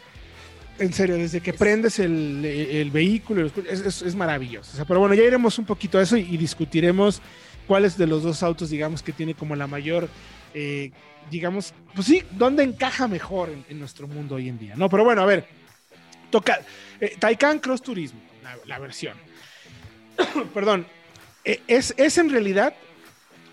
En 0.79 0.93
serio, 0.93 1.17
desde 1.17 1.41
que 1.41 1.53
prendes 1.55 1.99
el, 1.99 2.45
el 2.45 2.91
vehículo, 2.91 3.47
es, 3.47 3.81
es- 3.81 4.03
es 4.03 4.15
maravilloso. 4.15 4.71
O 4.75 4.77
sea, 4.77 4.85
pero 4.85 5.01
bueno, 5.01 5.15
ya 5.15 5.23
iremos 5.25 5.59
un 5.59 5.65
poquito 5.65 5.99
a 5.99 6.03
eso 6.03 6.17
y, 6.19 6.21
y 6.23 6.37
discutiremos 6.37 7.23
cuáles 7.67 7.97
de 7.97 8.07
los 8.07 8.23
dos 8.23 8.43
autos, 8.43 8.69
digamos, 8.71 9.03
que 9.03 9.13
tiene 9.13 9.35
como 9.35 9.57
la 9.57 9.67
mayor, 9.67 10.09
eh, 10.55 10.91
digamos, 11.31 11.75
pues 11.95 12.07
sí, 12.07 12.23
dónde 12.33 12.63
encaja 12.63 13.09
mejor 13.09 13.51
en, 13.69 13.79
nuestro 13.79 14.07
mundo 14.07 14.37
hoy 14.37 14.49
en 14.49 14.59
día, 14.59 14.75
¿no? 14.77 14.89
Pero 14.89 15.05
bueno, 15.05 15.23
a 15.23 15.27
ver, 15.27 15.47
toca, 16.31 16.61
eh, 17.01 17.17
Taycan 17.19 17.59
Cross 17.59 17.83
Turismo, 17.83 18.21
la, 18.67 18.79
versión. 18.79 19.17
Perdón, 20.55 20.87
eh, 21.45 21.61
es, 21.67 21.95
es 21.97 22.19
en 22.19 22.31
realidad 22.31 22.75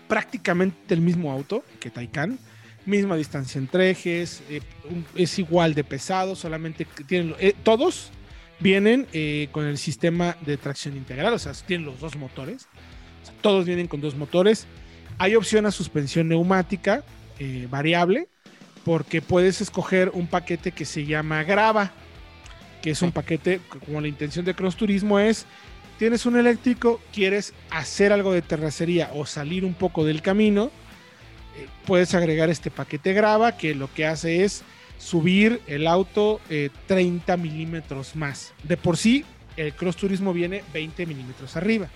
prácticamente 0.08 0.94
el 0.94 1.00
mismo 1.00 1.32
auto 1.32 1.64
que 1.80 1.90
Taycan, 1.90 2.38
misma 2.84 3.16
distancia 3.16 3.58
entre 3.58 3.90
ejes, 3.90 4.42
eh, 4.48 4.60
es 5.14 5.38
igual 5.38 5.74
de 5.74 5.84
pesado, 5.84 6.36
solamente 6.36 6.86
tienen, 7.06 7.34
eh, 7.38 7.54
todos 7.62 8.10
vienen 8.58 9.06
con 9.52 9.66
el 9.66 9.76
sistema 9.76 10.34
de 10.40 10.56
tracción 10.56 10.96
integral, 10.96 11.34
o 11.34 11.38
sea, 11.38 11.52
tienen 11.52 11.84
los 11.84 12.00
dos 12.00 12.16
motores, 12.16 12.68
todos 13.42 13.66
vienen 13.66 13.86
con 13.86 14.00
dos 14.00 14.14
motores. 14.14 14.66
Hay 15.18 15.34
opción 15.34 15.66
a 15.66 15.70
suspensión 15.70 16.28
neumática 16.28 17.02
eh, 17.38 17.66
variable, 17.70 18.28
porque 18.84 19.22
puedes 19.22 19.60
escoger 19.60 20.10
un 20.12 20.26
paquete 20.26 20.72
que 20.72 20.84
se 20.84 21.06
llama 21.06 21.42
Grava, 21.42 21.90
que 22.82 22.90
es 22.90 23.02
un 23.02 23.12
paquete, 23.12 23.60
que 23.72 23.78
como 23.78 24.00
la 24.00 24.08
intención 24.08 24.44
de 24.44 24.54
Cross 24.54 24.76
Turismo 24.76 25.18
es, 25.18 25.46
tienes 25.98 26.26
un 26.26 26.36
eléctrico, 26.36 27.00
quieres 27.12 27.54
hacer 27.70 28.12
algo 28.12 28.32
de 28.32 28.42
terracería 28.42 29.10
o 29.14 29.24
salir 29.26 29.64
un 29.64 29.74
poco 29.74 30.04
del 30.04 30.20
camino, 30.20 30.70
eh, 31.56 31.66
puedes 31.86 32.14
agregar 32.14 32.50
este 32.50 32.70
paquete 32.70 33.14
Grava 33.14 33.56
que 33.56 33.74
lo 33.74 33.92
que 33.92 34.06
hace 34.06 34.44
es 34.44 34.62
subir 34.98 35.62
el 35.66 35.86
auto 35.86 36.40
eh, 36.50 36.70
30 36.86 37.36
milímetros 37.38 38.16
más. 38.16 38.52
De 38.64 38.76
por 38.76 38.98
sí, 38.98 39.24
el 39.56 39.72
Cross 39.72 39.96
Turismo 39.96 40.34
viene 40.34 40.62
20 40.74 41.06
milímetros 41.06 41.56
arriba. 41.56 41.88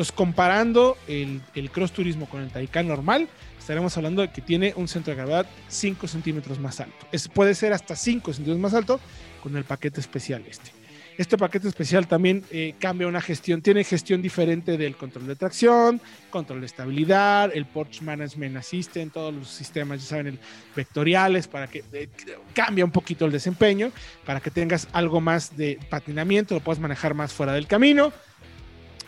Entonces, 0.00 0.16
comparando 0.16 0.96
el, 1.08 1.42
Cross 1.70 1.92
Turismo 1.92 2.26
con 2.26 2.40
el 2.40 2.48
Taycan 2.48 2.88
normal, 2.88 3.28
estaremos 3.58 3.94
hablando 3.98 4.22
de 4.22 4.30
que 4.30 4.40
tiene 4.40 4.72
un 4.74 4.88
centro 4.88 5.10
de 5.10 5.16
gravedad 5.16 5.46
5 5.68 6.08
centímetros 6.08 6.58
más 6.58 6.80
alto. 6.80 7.06
Puede 7.34 7.54
ser 7.54 7.74
hasta 7.74 7.94
5 7.94 8.32
centímetros 8.32 8.62
más 8.62 8.72
alto 8.72 8.98
con 9.42 9.54
el 9.58 9.64
paquete 9.64 10.00
especial 10.00 10.42
este. 10.48 10.70
Este 11.18 11.36
paquete 11.36 11.68
especial 11.68 12.08
también 12.08 12.42
eh, 12.50 12.76
cambia 12.78 13.08
una 13.08 13.20
gestión, 13.20 13.60
tiene 13.60 13.84
gestión 13.84 14.22
diferente 14.22 14.78
del 14.78 14.96
control 14.96 15.26
de 15.26 15.36
tracción, 15.36 16.00
control 16.30 16.60
de 16.60 16.66
estabilidad, 16.66 17.50
el 17.52 17.66
Porsche 17.66 18.02
Management 18.02 18.56
Assistant, 18.56 19.12
todos 19.12 19.34
los 19.34 19.48
sistemas, 19.48 20.00
ya 20.00 20.08
saben, 20.08 20.28
el 20.28 20.38
vectoriales, 20.74 21.46
para 21.46 21.66
que 21.66 21.84
eh, 21.92 22.08
cambia 22.54 22.86
un 22.86 22.90
poquito 22.90 23.26
el 23.26 23.32
desempeño, 23.32 23.92
para 24.24 24.40
que 24.40 24.50
tengas 24.50 24.88
algo 24.92 25.20
más 25.20 25.58
de 25.58 25.78
patinamiento, 25.90 26.54
lo 26.54 26.60
puedas 26.60 26.80
manejar 26.80 27.12
más 27.12 27.34
fuera 27.34 27.52
del 27.52 27.66
camino. 27.66 28.14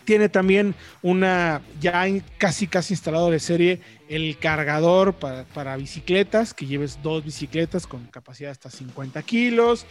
Tiene 0.04 0.28
también 0.28 0.74
una, 1.02 1.60
ya 1.80 2.04
casi 2.38 2.66
casi 2.66 2.94
instalado 2.94 3.30
de 3.30 3.38
serie, 3.38 3.80
el 4.08 4.36
cargador 4.38 5.14
para, 5.14 5.44
para 5.44 5.76
bicicletas, 5.76 6.54
que 6.54 6.66
lleves 6.66 6.98
dos 7.02 7.24
bicicletas 7.24 7.86
con 7.86 8.06
capacidad 8.06 8.50
hasta 8.50 8.68
50 8.70 9.22
kilos. 9.22 9.86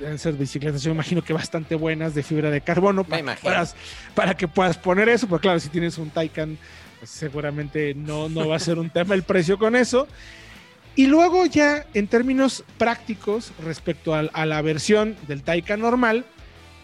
Deben 0.00 0.18
ser 0.18 0.34
bicicletas, 0.34 0.82
yo 0.82 0.90
me 0.90 0.94
imagino 0.96 1.22
que 1.22 1.32
bastante 1.32 1.74
buenas 1.74 2.14
de 2.14 2.22
fibra 2.22 2.50
de 2.50 2.60
carbono 2.60 3.04
para, 3.04 3.16
que 3.16 3.22
imagino. 3.22 3.42
puedas, 3.50 3.76
para 4.14 4.36
que 4.36 4.46
puedas 4.48 4.76
poner 4.78 5.08
eso, 5.08 5.26
pero 5.26 5.40
claro, 5.40 5.58
si 5.60 5.68
tienes 5.68 5.98
un 5.98 6.10
Taycan, 6.10 6.56
pues 6.98 7.10
seguramente 7.10 7.94
no, 7.94 8.28
no 8.28 8.48
va 8.48 8.56
a 8.56 8.60
ser 8.60 8.78
un 8.78 8.90
tema 8.92 9.14
el 9.14 9.22
precio 9.24 9.58
con 9.58 9.74
eso. 9.76 10.06
Y 10.94 11.06
luego 11.06 11.46
ya 11.46 11.86
en 11.94 12.08
términos 12.08 12.64
prácticos 12.76 13.52
respecto 13.64 14.14
al- 14.14 14.30
a, 14.34 14.46
la 14.46 14.60
versión 14.62 15.16
del 15.28 15.42
Taycan 15.44 15.80
normal, 15.80 16.24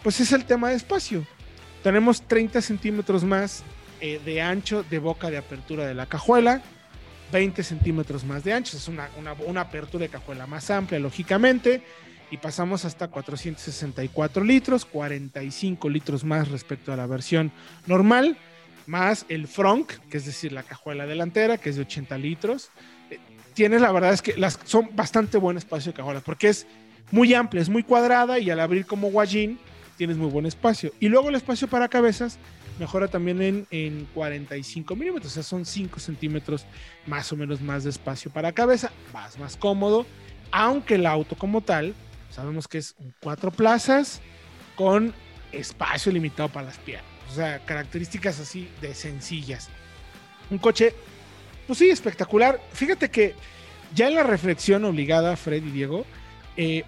pues 0.03 0.19
es 0.21 0.31
el 0.31 0.45
tema 0.45 0.69
de 0.69 0.75
espacio. 0.75 1.25
Tenemos 1.85 2.23
30 2.23 2.61
centímetros 2.63 3.23
más 3.23 3.61
eh, 4.01 4.19
de 4.25 4.41
ancho 4.41 4.83
de 4.89 4.97
boca 4.97 5.29
de 5.29 5.37
apertura 5.37 5.85
de 5.85 5.93
la 5.93 6.07
cajuela, 6.07 6.63
20 7.31 7.61
centímetros 7.61 8.23
más 8.23 8.43
de 8.43 8.53
ancho, 8.53 8.75
es 8.75 8.87
una, 8.87 9.07
una- 9.19 9.33
una 9.33 9.61
apertura 9.61 10.01
de 10.01 10.09
cajuela 10.09 10.47
más 10.47 10.71
amplia, 10.71 10.99
lógicamente, 10.99 11.83
y 12.31 12.37
pasamos 12.37 12.85
hasta 12.85 13.07
464 13.09 14.43
litros, 14.43 14.83
45 14.83 15.87
litros 15.89 16.23
más 16.23 16.49
respecto 16.49 16.91
a 16.91 16.95
la 16.95 17.05
versión 17.05 17.51
normal, 17.85 18.35
más 18.87 19.27
el 19.29 19.47
front, 19.47 19.91
que 20.09 20.17
es 20.17 20.25
decir, 20.25 20.53
la 20.53 20.63
cajuela 20.63 21.05
delantera, 21.05 21.59
que 21.59 21.69
es 21.69 21.75
de 21.75 21.83
80 21.83 22.17
litros. 22.17 22.71
Eh, 23.11 23.19
Tienes, 23.53 23.79
la 23.79 23.91
verdad 23.91 24.11
es 24.11 24.23
que 24.23 24.35
las, 24.37 24.57
son 24.63 24.89
bastante 24.95 25.37
buen 25.37 25.55
espacio 25.57 25.91
de 25.91 25.97
cajuelas, 25.97 26.23
porque 26.23 26.47
es 26.49 26.65
muy 27.11 27.31
amplia, 27.35 27.61
es 27.61 27.69
muy 27.69 27.83
cuadrada 27.83 28.39
y 28.39 28.49
al 28.49 28.59
abrir 28.59 28.87
como 28.87 29.11
guayín 29.11 29.59
tienes 29.97 30.17
muy 30.17 30.29
buen 30.29 30.45
espacio. 30.45 30.91
Y 30.99 31.09
luego 31.09 31.29
el 31.29 31.35
espacio 31.35 31.67
para 31.67 31.87
cabezas 31.89 32.39
mejora 32.79 33.07
también 33.07 33.41
en, 33.41 33.67
en 33.71 34.05
45 34.13 34.95
milímetros, 34.95 35.31
o 35.31 35.35
sea, 35.35 35.43
son 35.43 35.65
5 35.65 35.99
centímetros 35.99 36.65
más 37.05 37.31
o 37.31 37.37
menos 37.37 37.61
más 37.61 37.83
de 37.83 37.89
espacio 37.89 38.31
para 38.31 38.51
cabeza, 38.51 38.91
vas 39.13 39.39
más 39.39 39.55
cómodo, 39.57 40.05
aunque 40.51 40.95
el 40.95 41.05
auto 41.05 41.35
como 41.35 41.61
tal, 41.61 41.93
sabemos 42.29 42.67
que 42.67 42.79
es 42.79 42.95
cuatro 43.21 43.51
plazas 43.51 44.21
con 44.75 45.13
espacio 45.51 46.11
limitado 46.11 46.49
para 46.49 46.67
las 46.67 46.77
piernas, 46.77 47.07
o 47.31 47.35
sea, 47.35 47.59
características 47.59 48.39
así 48.39 48.69
de 48.81 48.93
sencillas. 48.93 49.69
Un 50.49 50.57
coche, 50.57 50.93
pues 51.65 51.79
sí, 51.79 51.89
espectacular. 51.89 52.61
Fíjate 52.73 53.09
que 53.09 53.35
ya 53.93 54.07
en 54.07 54.15
la 54.15 54.23
reflexión 54.23 54.83
obligada, 54.85 55.35
Fred 55.37 55.63
y 55.63 55.71
Diego, 55.71 56.05
eh, 56.57 56.83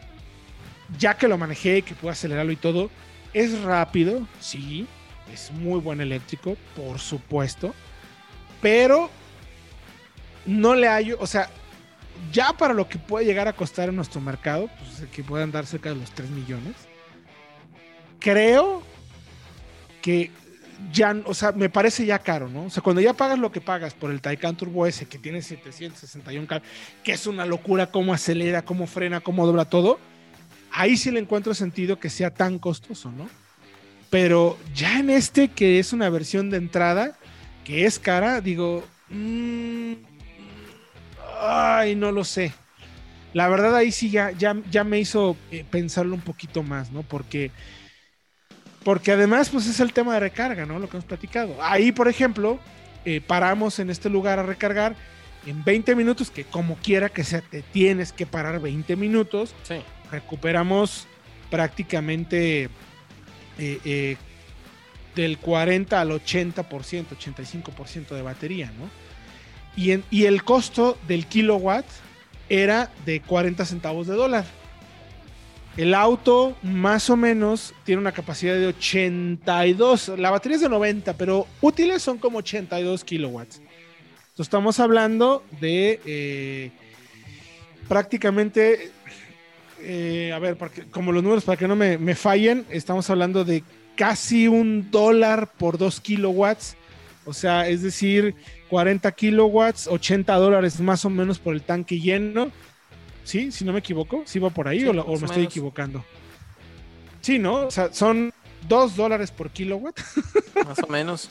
ya 0.97 1.17
que 1.17 1.27
lo 1.27 1.37
manejé, 1.37 1.81
que 1.81 1.95
puedo 1.95 2.11
acelerarlo 2.11 2.51
y 2.51 2.57
todo, 2.57 2.89
es 3.33 3.61
rápido, 3.61 4.27
sí, 4.39 4.87
es 5.33 5.51
muy 5.51 5.79
buen 5.79 6.01
eléctrico, 6.01 6.57
por 6.75 6.99
supuesto, 6.99 7.73
pero 8.61 9.09
no 10.45 10.75
le 10.75 10.87
hallo, 10.87 11.17
o 11.19 11.27
sea, 11.27 11.49
ya 12.31 12.53
para 12.53 12.73
lo 12.73 12.87
que 12.87 12.97
puede 12.97 13.25
llegar 13.25 13.47
a 13.47 13.53
costar 13.53 13.89
en 13.89 13.95
nuestro 13.95 14.21
mercado, 14.21 14.69
pues 14.79 15.09
que 15.09 15.23
puedan 15.23 15.51
dar 15.51 15.65
cerca 15.65 15.89
de 15.89 15.95
los 15.95 16.11
3 16.11 16.29
millones, 16.29 16.75
creo 18.19 18.81
que 20.01 20.31
ya, 20.91 21.15
o 21.25 21.33
sea, 21.33 21.51
me 21.51 21.69
parece 21.69 22.05
ya 22.05 22.19
caro, 22.19 22.49
¿no? 22.49 22.65
O 22.65 22.69
sea, 22.69 22.83
cuando 22.83 23.01
ya 23.01 23.13
pagas 23.13 23.39
lo 23.39 23.51
que 23.51 23.61
pagas 23.61 23.93
por 23.93 24.11
el 24.11 24.21
Taycan 24.21 24.55
Turbo 24.55 24.85
S, 24.85 25.05
que 25.07 25.17
tiene 25.17 25.41
761 25.41 26.47
caballos, 26.47 26.67
que 27.03 27.13
es 27.13 27.27
una 27.27 27.45
locura 27.45 27.87
cómo 27.87 28.13
acelera, 28.13 28.61
cómo 28.61 28.87
frena, 28.87 29.19
cómo 29.19 29.45
dobla 29.45 29.65
todo, 29.65 29.99
ahí 30.77 30.95
sí 30.95 31.09
le 31.09 31.19
encuentro 31.19 31.53
sentido 31.55 31.99
que 31.99 32.09
sea 32.09 32.29
tan 32.29 32.59
costoso, 32.59 33.11
¿no? 33.11 33.27
Pero 34.11 34.57
ya 34.75 34.99
en 34.99 35.09
este, 35.09 35.49
que 35.49 35.79
es 35.79 35.91
una 35.91 36.09
versión 36.09 36.49
de 36.49 36.57
entrada, 36.57 37.17
que 37.65 37.85
es 37.85 37.97
cara, 37.99 38.41
digo, 38.41 38.85
mm, 39.09 39.93
ay, 41.41 41.95
no 41.95 42.11
lo 42.11 42.23
sé. 42.23 42.53
La 43.33 43.49
verdad 43.49 43.75
ahí 43.75 43.91
sí 43.91 44.11
ya, 44.11 44.31
ya, 44.31 44.55
ya 44.69 44.83
me 44.83 44.99
hizo 44.99 45.35
eh, 45.51 45.65
pensarlo 45.69 46.13
un 46.13 46.21
poquito 46.21 46.61
más, 46.63 46.91
¿no? 46.91 47.01
Porque, 47.01 47.51
porque 48.83 49.11
además, 49.11 49.49
pues 49.49 49.67
es 49.67 49.79
el 49.79 49.93
tema 49.93 50.13
de 50.13 50.21
recarga, 50.21 50.65
¿no? 50.65 50.79
Lo 50.79 50.87
que 50.87 50.97
hemos 50.97 51.05
platicado. 51.05 51.55
Ahí, 51.61 51.91
por 51.91 52.07
ejemplo, 52.07 52.59
eh, 53.03 53.19
paramos 53.19 53.79
en 53.79 53.89
este 53.89 54.09
lugar 54.09 54.37
a 54.37 54.43
recargar 54.43 54.95
en 55.45 55.63
20 55.63 55.95
minutos, 55.95 56.29
que 56.29 56.43
como 56.43 56.75
quiera 56.75 57.09
que 57.09 57.23
sea, 57.23 57.41
te 57.41 57.63
tienes 57.63 58.13
que 58.13 58.25
parar 58.25 58.61
20 58.61 58.95
minutos, 58.95 59.55
Sí. 59.63 59.81
Recuperamos 60.11 61.07
prácticamente 61.49 62.69
eh, 63.57 63.79
eh, 63.85 64.17
del 65.15 65.37
40 65.39 65.99
al 65.99 66.11
80%, 66.11 66.63
85% 66.65 68.09
de 68.09 68.21
batería, 68.21 68.71
¿no? 68.77 68.89
Y, 69.75 70.25
el 70.25 70.43
costo 70.43 70.97
del 71.07 71.27
kilowatt 71.27 71.85
era 72.49 72.91
de 73.05 73.21
40 73.21 73.63
centavos 73.63 74.07
de 74.07 74.15
dólar. 74.15 74.45
El 75.75 75.93
auto 75.93 76.57
más 76.63 77.11
o 77.11 77.15
menos 77.15 77.75
tiene 77.83 78.01
una 78.01 78.11
capacidad 78.11 78.55
de 78.55 78.65
82, 78.65 80.13
la 80.17 80.31
batería 80.31 80.55
es 80.55 80.61
de 80.61 80.69
90, 80.69 81.13
pero 81.13 81.45
útiles 81.61 82.01
son 82.01 82.17
como 82.17 82.39
82 82.39 83.03
kilowatts. 83.03 83.57
Entonces 83.57 84.47
estamos 84.47 84.79
hablando 84.79 85.43
de 85.61 86.01
eh, 86.05 86.71
prácticamente, 87.87 88.91
eh, 89.81 90.31
a 90.33 90.39
ver, 90.39 90.57
para 90.57 90.71
que- 90.71 90.83
como 90.85 91.11
los 91.11 91.23
números 91.23 91.43
para 91.43 91.57
que 91.57 91.67
no 91.67 91.75
me, 91.75 91.97
me 91.97 92.15
fallen, 92.15 92.65
estamos 92.69 93.09
hablando 93.09 93.43
de 93.43 93.63
casi 93.95 94.47
un 94.47 94.89
dólar 94.91 95.51
por 95.57 95.77
2 95.77 95.99
kilowatts. 96.01 96.75
O 97.25 97.33
sea, 97.33 97.67
es 97.67 97.81
decir, 97.81 98.35
40 98.69 99.11
kilowatts, 99.11 99.87
80 99.87 100.33
dólares 100.35 100.79
más 100.79 101.03
o 101.05 101.09
menos 101.09 101.39
por 101.39 101.53
el 101.53 101.61
tanque 101.61 101.99
lleno. 101.99 102.51
¿Sí? 103.23 103.51
Si 103.51 103.65
no 103.65 103.73
me 103.73 103.79
equivoco, 103.79 104.23
¿sí 104.25 104.39
va 104.39 104.49
por 104.49 104.69
ahí 104.69 104.79
Sí, 104.81 104.87
o, 104.87 104.93
me 104.93 105.25
estoy 105.25 105.43
equivocando? 105.43 106.05
Sí, 107.19 107.37
¿no? 107.39 107.65
O 107.67 107.71
sea, 107.71 107.91
son 107.91 108.31
2 108.69 108.95
dólares 108.95 109.31
por 109.31 109.49
kilowatt 109.49 109.99
Más 110.65 110.79
o 110.79 110.87
menos. 110.87 111.29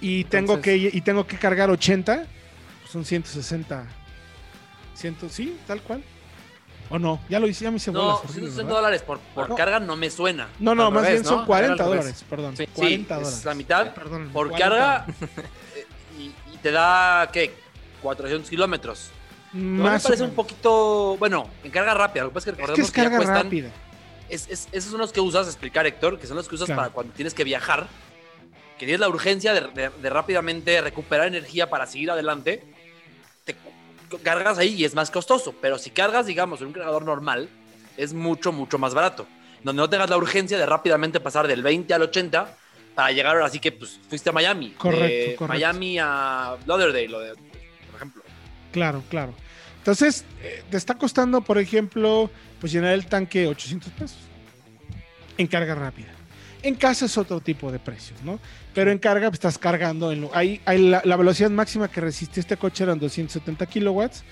y 0.00 0.24
tengo, 0.24 0.54
Entonces- 0.54 0.90
que, 0.90 0.96
y 0.96 1.00
tengo 1.02 1.26
que 1.26 1.36
cargar 1.36 1.70
80, 1.70 2.26
pues 2.80 2.90
son 2.90 3.04
160. 3.04 3.86
100, 4.94 5.16
¿Sí? 5.30 5.56
Tal 5.66 5.80
cual. 5.82 6.02
¿O 6.90 6.98
no? 6.98 7.20
Ya 7.28 7.40
lo 7.40 7.46
hice, 7.48 7.64
ya 7.64 7.70
me 7.70 7.78
hice 7.78 7.90
bolas, 7.90 8.06
No, 8.06 8.14
horrible, 8.16 8.32
160 8.34 8.62
¿verdad? 8.64 8.76
dólares 8.80 9.02
por, 9.02 9.18
por 9.18 9.48
No. 9.48 9.54
carga 9.56 9.80
no 9.80 9.96
me 9.96 10.10
suena. 10.10 10.48
No, 10.58 10.74
no, 10.74 10.86
Al 10.88 10.92
más 10.92 11.02
revés, 11.04 11.20
bien 11.22 11.24
son 11.28 11.40
¿no? 11.40 11.46
40 11.46 11.74
Era 11.74 11.84
al 11.84 11.90
revés. 11.90 12.04
dólares, 12.04 12.24
perdón. 12.28 12.56
Sí. 12.56 12.66
40 12.66 13.14
Sí, 13.16 13.20
es 13.20 13.26
dólares. 13.28 13.44
la 13.46 13.54
mitad 13.54 13.94
Perdón, 13.94 14.30
por 14.32 14.48
40 14.50 14.58
carga 14.68 15.06
dólares. 15.06 15.46
y, 16.18 16.22
y 16.54 16.56
te 16.62 16.70
da, 16.70 17.30
¿qué? 17.32 17.54
400 18.02 18.50
kilómetros. 18.50 19.10
Me 19.54 19.82
Más 19.82 20.04
o 20.04 20.08
parece 20.08 20.24
un 20.24 20.34
poquito, 20.34 21.16
bueno, 21.18 21.48
en 21.64 21.70
carga 21.70 21.94
rápida. 21.94 22.24
Lo 22.24 22.30
que 22.30 22.34
pasa 22.34 22.50
es 22.50 22.56
que 22.56 22.62
Es 22.62 22.68
recordemos 22.68 22.76
que 22.76 22.82
es 22.82 22.92
que, 22.92 23.00
ya 23.00 23.04
carga 23.04 23.16
cuestan- 23.18 23.44
rápida. 23.46 23.70
es- 24.28 24.48
es- 24.48 24.68
esos 24.72 24.90
son 24.90 25.00
los 25.00 25.12
que 25.12 25.20
usas, 25.20 25.46
explicar 25.46 25.86
Héctor, 25.86 26.18
que 26.18 26.26
son 26.26 26.36
los 26.36 26.48
que 26.48 26.54
usas 26.56 26.66
Claro. 26.66 26.80
para 26.82 26.92
cuando 26.92 27.12
tienes 27.14 27.32
que 27.34 27.44
viajar, 27.44 27.86
que 28.78 28.86
tienes 28.86 29.00
la 29.00 29.08
urgencia 29.08 29.52
de, 29.54 29.60
de- 29.68 29.90
de 29.90 30.10
rápidamente 30.10 30.80
recuperar 30.80 31.26
energía 31.28 31.70
para 31.70 31.86
seguir 31.86 32.10
adelante, 32.10 32.64
te 33.44 33.54
cargas 34.18 34.58
ahí 34.58 34.74
y 34.74 34.84
es 34.84 34.94
más 34.94 35.10
costoso. 35.10 35.54
Pero 35.60 35.78
si 35.78 35.90
cargas, 35.90 36.26
digamos, 36.26 36.60
en 36.60 36.68
un 36.68 36.72
cargador 36.72 37.04
normal, 37.04 37.48
es 37.96 38.12
mucho, 38.12 38.52
mucho 38.52 38.78
más 38.78 38.94
barato. 38.94 39.26
Donde 39.62 39.80
no 39.80 39.88
tengas 39.88 40.10
la 40.10 40.16
urgencia 40.16 40.58
de 40.58 40.66
rápidamente 40.66 41.20
pasar 41.20 41.46
del 41.46 41.62
20 41.62 41.92
al 41.94 42.02
80 42.02 42.56
para 42.94 43.12
llegar 43.12 43.36
ahora 43.36 43.48
sí 43.48 43.58
que 43.60 43.72
pues, 43.72 43.98
fuiste 44.08 44.30
a 44.30 44.32
Miami. 44.32 44.70
Correcto, 44.72 45.04
de 45.04 45.36
correcto. 45.36 45.46
Miami 45.46 45.98
a 45.98 46.56
Lauderdale, 46.66 47.08
lo 47.08 47.20
de- 47.20 47.34
por 47.34 47.96
ejemplo. 47.96 48.22
Claro, 48.72 49.02
claro. 49.08 49.34
Entonces, 49.78 50.24
eh, 50.42 50.62
te 50.70 50.76
está 50.76 50.94
costando, 50.94 51.40
por 51.40 51.58
ejemplo, 51.58 52.30
pues 52.60 52.72
llenar 52.72 52.92
el 52.94 53.06
tanque 53.06 53.46
800 53.46 53.92
pesos. 53.92 54.18
En 55.38 55.46
carga 55.46 55.74
rápida. 55.74 56.08
En 56.62 56.76
casa 56.76 57.06
es 57.06 57.18
otro 57.18 57.40
tipo 57.40 57.72
de 57.72 57.78
precios, 57.78 58.22
¿no? 58.22 58.38
Pero 58.74 58.92
en 58.92 58.98
carga 58.98 59.28
pues, 59.28 59.36
estás 59.36 59.58
cargando. 59.58 60.12
En 60.12 60.28
hay 60.32 60.60
la, 60.66 61.16
velocidad 61.16 61.50
máxima 61.50 61.88
que 61.88 62.00
resiste 62.00 62.40
este 62.40 62.56
coche 62.56 62.84
eran 62.84 62.98
270 62.98 63.66
kilowatts. 63.66 64.22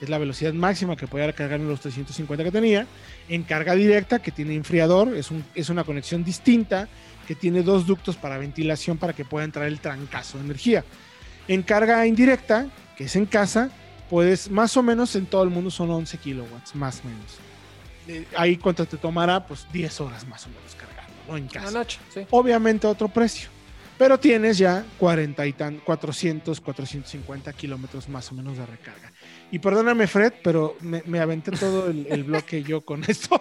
Es 0.00 0.10
la 0.10 0.18
velocidad 0.18 0.52
máxima 0.52 0.96
que 0.96 1.06
podía 1.06 1.32
cargar 1.32 1.60
en 1.60 1.68
los 1.68 1.80
350 1.80 2.44
que 2.44 2.50
tenía. 2.50 2.86
En 3.28 3.44
carga 3.44 3.74
directa, 3.74 4.18
que 4.18 4.30
tiene 4.30 4.54
enfriador, 4.54 5.14
es 5.16 5.70
una 5.70 5.84
conexión 5.84 6.22
distinta, 6.22 6.88
que 7.26 7.34
tiene 7.34 7.62
dos 7.62 7.86
ductos 7.86 8.16
para 8.16 8.38
ventilación 8.38 8.98
para 8.98 9.12
que 9.12 9.24
pueda 9.24 9.44
entrar 9.44 9.66
el 9.66 9.80
trancazo 9.80 10.38
de 10.38 10.44
energía. 10.44 10.84
En 11.48 11.62
carga 11.62 12.06
indirecta, 12.06 12.68
que 12.96 13.04
es 13.04 13.16
en 13.16 13.26
casa, 13.26 13.70
puedes 14.08 14.50
más 14.50 14.76
o 14.76 14.82
menos 14.82 15.14
en 15.16 15.26
todo 15.26 15.42
el 15.42 15.50
mundo 15.50 15.70
son 15.70 15.90
11 15.90 16.18
kilowatts, 16.18 16.74
más 16.74 17.00
o 17.00 17.08
menos. 17.08 17.38
Eh, 18.08 18.26
ahí 18.36 18.56
cuánto 18.56 18.86
te 18.86 18.96
tomará, 18.96 19.46
pues 19.46 19.66
10 19.72 20.00
horas 20.00 20.26
más 20.26 20.46
o 20.46 20.48
menos 20.48 20.75
¿no? 21.28 21.36
En 21.36 21.44
Una 21.44 21.52
casa. 21.52 21.70
noche, 21.70 21.98
sí. 22.12 22.26
Obviamente 22.30 22.86
otro 22.86 23.08
precio. 23.08 23.48
Pero 23.98 24.20
tienes 24.20 24.58
ya 24.58 24.84
40 24.98 25.46
y 25.46 25.52
tan, 25.54 25.78
400, 25.78 26.60
450 26.60 27.50
kilómetros 27.54 28.08
más 28.10 28.30
o 28.30 28.34
menos 28.34 28.58
de 28.58 28.66
recarga. 28.66 29.10
Y 29.50 29.58
perdóname, 29.58 30.06
Fred, 30.06 30.34
pero 30.44 30.76
me, 30.80 31.02
me 31.06 31.18
aventé 31.18 31.52
todo 31.52 31.88
el, 31.88 32.06
el 32.10 32.24
bloque 32.24 32.62
yo 32.62 32.82
con 32.82 33.02
esto. 33.08 33.40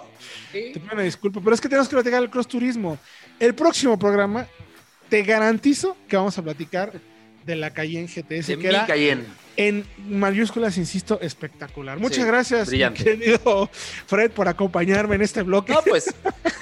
Te 0.53 0.71
pido 0.79 0.93
una 0.93 1.01
disculpa, 1.01 1.41
pero 1.43 1.53
es 1.55 1.59
que 1.59 1.67
tenemos 1.67 1.89
que 1.89 1.95
platicar 1.95 2.21
del 2.21 2.29
cross 2.29 2.47
turismo. 2.47 2.97
El 3.37 3.53
próximo 3.53 3.99
programa, 3.99 4.47
te 5.09 5.23
garantizo 5.23 5.97
que 6.07 6.15
vamos 6.15 6.37
a 6.37 6.41
platicar 6.41 6.93
de 7.45 7.55
la 7.57 7.71
Cayenne 7.71 8.07
GTS, 8.07 8.47
De 8.47 8.55
que 8.55 8.57
mi 8.57 8.65
era 8.65 8.85
Cayenne. 8.85 9.25
En 9.57 9.85
mayúsculas, 10.07 10.77
insisto, 10.77 11.19
espectacular. 11.21 11.99
Muchas 11.99 12.23
Sí, 12.23 12.23
gracias, 12.25 12.69
querido 12.69 13.69
Fred, 14.07 14.31
por 14.31 14.47
acompañarme 14.47 15.15
en 15.15 15.21
este 15.21 15.43
bloque. 15.43 15.73
No, 15.73 15.81
pues. 15.81 16.13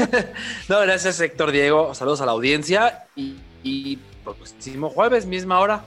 no, 0.70 0.80
gracias, 0.82 1.20
Héctor 1.20 1.52
Diego. 1.52 1.94
Saludos 1.96 2.22
a 2.22 2.26
la 2.26 2.32
audiencia. 2.32 3.08
Y, 3.16 3.36
y 3.64 3.98
próximo 4.24 4.90
jueves, 4.90 5.26
misma 5.26 5.60
hora. 5.60 5.84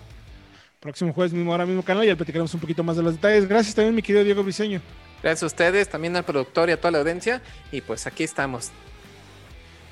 Próximo 0.80 1.12
jueves, 1.12 1.32
mismo 1.32 1.52
hora, 1.52 1.66
mismo 1.66 1.82
canal, 1.82 2.04
y 2.04 2.08
ya 2.08 2.16
platicaremos 2.16 2.52
un 2.54 2.60
poquito 2.60 2.84
más 2.84 2.96
de 2.96 3.02
los 3.02 3.14
detalles. 3.14 3.48
Gracias 3.48 3.74
también, 3.74 3.94
mi 3.94 4.02
querido 4.02 4.24
Diego 4.24 4.42
Briseño. 4.42 4.80
Gracias 5.22 5.42
a 5.42 5.46
ustedes, 5.46 5.88
también 5.88 6.14
al 6.16 6.24
productor 6.24 6.68
y 6.68 6.72
a 6.72 6.76
toda 6.76 6.92
la 6.92 6.98
audiencia. 6.98 7.42
Y 7.72 7.80
pues 7.80 8.06
aquí 8.06 8.24
estamos. 8.24 8.70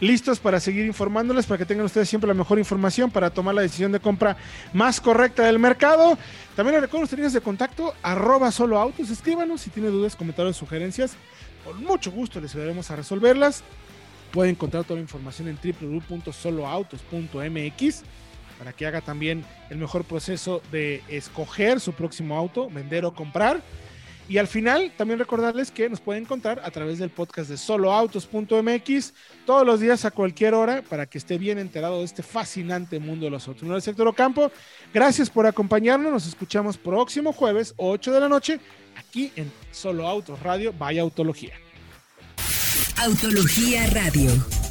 Listos 0.04 0.38
para 0.38 0.60
seguir 0.60 0.84
informándoles, 0.86 1.46
para 1.46 1.58
que 1.58 1.64
tengan 1.64 1.86
ustedes 1.86 2.08
siempre 2.08 2.28
la 2.28 2.34
mejor 2.34 2.58
información 2.58 3.10
para 3.10 3.30
tomar 3.30 3.54
la 3.54 3.62
decisión 3.62 3.90
de 3.92 4.00
compra 4.00 4.36
más 4.72 5.00
correcta 5.00 5.44
del 5.44 5.58
mercado. 5.58 6.16
También 6.54 6.74
les 6.74 6.82
recuerdo 6.82 7.00
nuestras 7.00 7.18
líneas 7.18 7.32
de 7.32 7.40
contacto, 7.40 7.94
arroba 8.02 8.52
solo 8.52 8.78
autos, 8.78 9.10
escríbanos 9.10 9.62
si 9.62 9.70
tienen 9.70 9.90
dudas, 9.92 10.14
comentarios, 10.14 10.56
sugerencias. 10.56 11.16
Con 11.64 11.82
mucho 11.82 12.12
gusto 12.12 12.40
les 12.40 12.54
ayudaremos 12.54 12.90
a 12.90 12.96
resolverlas. 12.96 13.64
Pueden 14.30 14.50
encontrar 14.52 14.84
toda 14.84 14.96
la 14.96 15.02
información 15.02 15.48
en 15.48 15.58
www.soloautos.mx 15.62 18.02
para 18.58 18.72
que 18.72 18.86
haga 18.86 19.00
también 19.00 19.44
el 19.70 19.78
mejor 19.78 20.04
proceso 20.04 20.60
de 20.70 21.02
escoger 21.08 21.80
su 21.80 21.92
próximo 21.92 22.36
auto, 22.36 22.68
vender 22.68 23.04
o 23.04 23.14
comprar. 23.14 23.62
Y 24.28 24.38
al 24.38 24.48
final, 24.48 24.92
también 24.96 25.18
recordarles 25.18 25.70
que 25.70 25.88
nos 25.88 26.00
pueden 26.00 26.22
encontrar 26.22 26.60
a 26.64 26.70
través 26.70 26.98
del 26.98 27.10
podcast 27.10 27.50
de 27.50 27.58
soloautos.mx 27.58 29.14
todos 29.44 29.66
los 29.66 29.80
días 29.80 30.04
a 30.06 30.10
cualquier 30.10 30.54
hora 30.54 30.82
para 30.82 31.06
que 31.06 31.18
esté 31.18 31.36
bien 31.36 31.58
enterado 31.58 31.98
de 31.98 32.06
este 32.06 32.22
fascinante 32.22 32.98
mundo 32.98 33.26
de 33.26 33.30
los 33.30 33.46
autos. 33.46 33.64
No 33.64 33.78
sector 33.80 34.08
Ocampo, 34.08 34.50
gracias 34.94 35.28
por 35.28 35.46
acompañarnos. 35.46 36.10
Nos 36.10 36.26
escuchamos 36.26 36.78
próximo 36.78 37.32
jueves, 37.32 37.74
8 37.76 38.12
de 38.12 38.20
la 38.20 38.28
noche, 38.28 38.60
aquí 38.96 39.30
en 39.36 39.52
Solo 39.70 40.08
Autos 40.08 40.40
Radio, 40.40 40.72
Vaya 40.78 41.02
Autología. 41.02 41.52
Autología 42.96 43.86
Radio. 43.90 44.30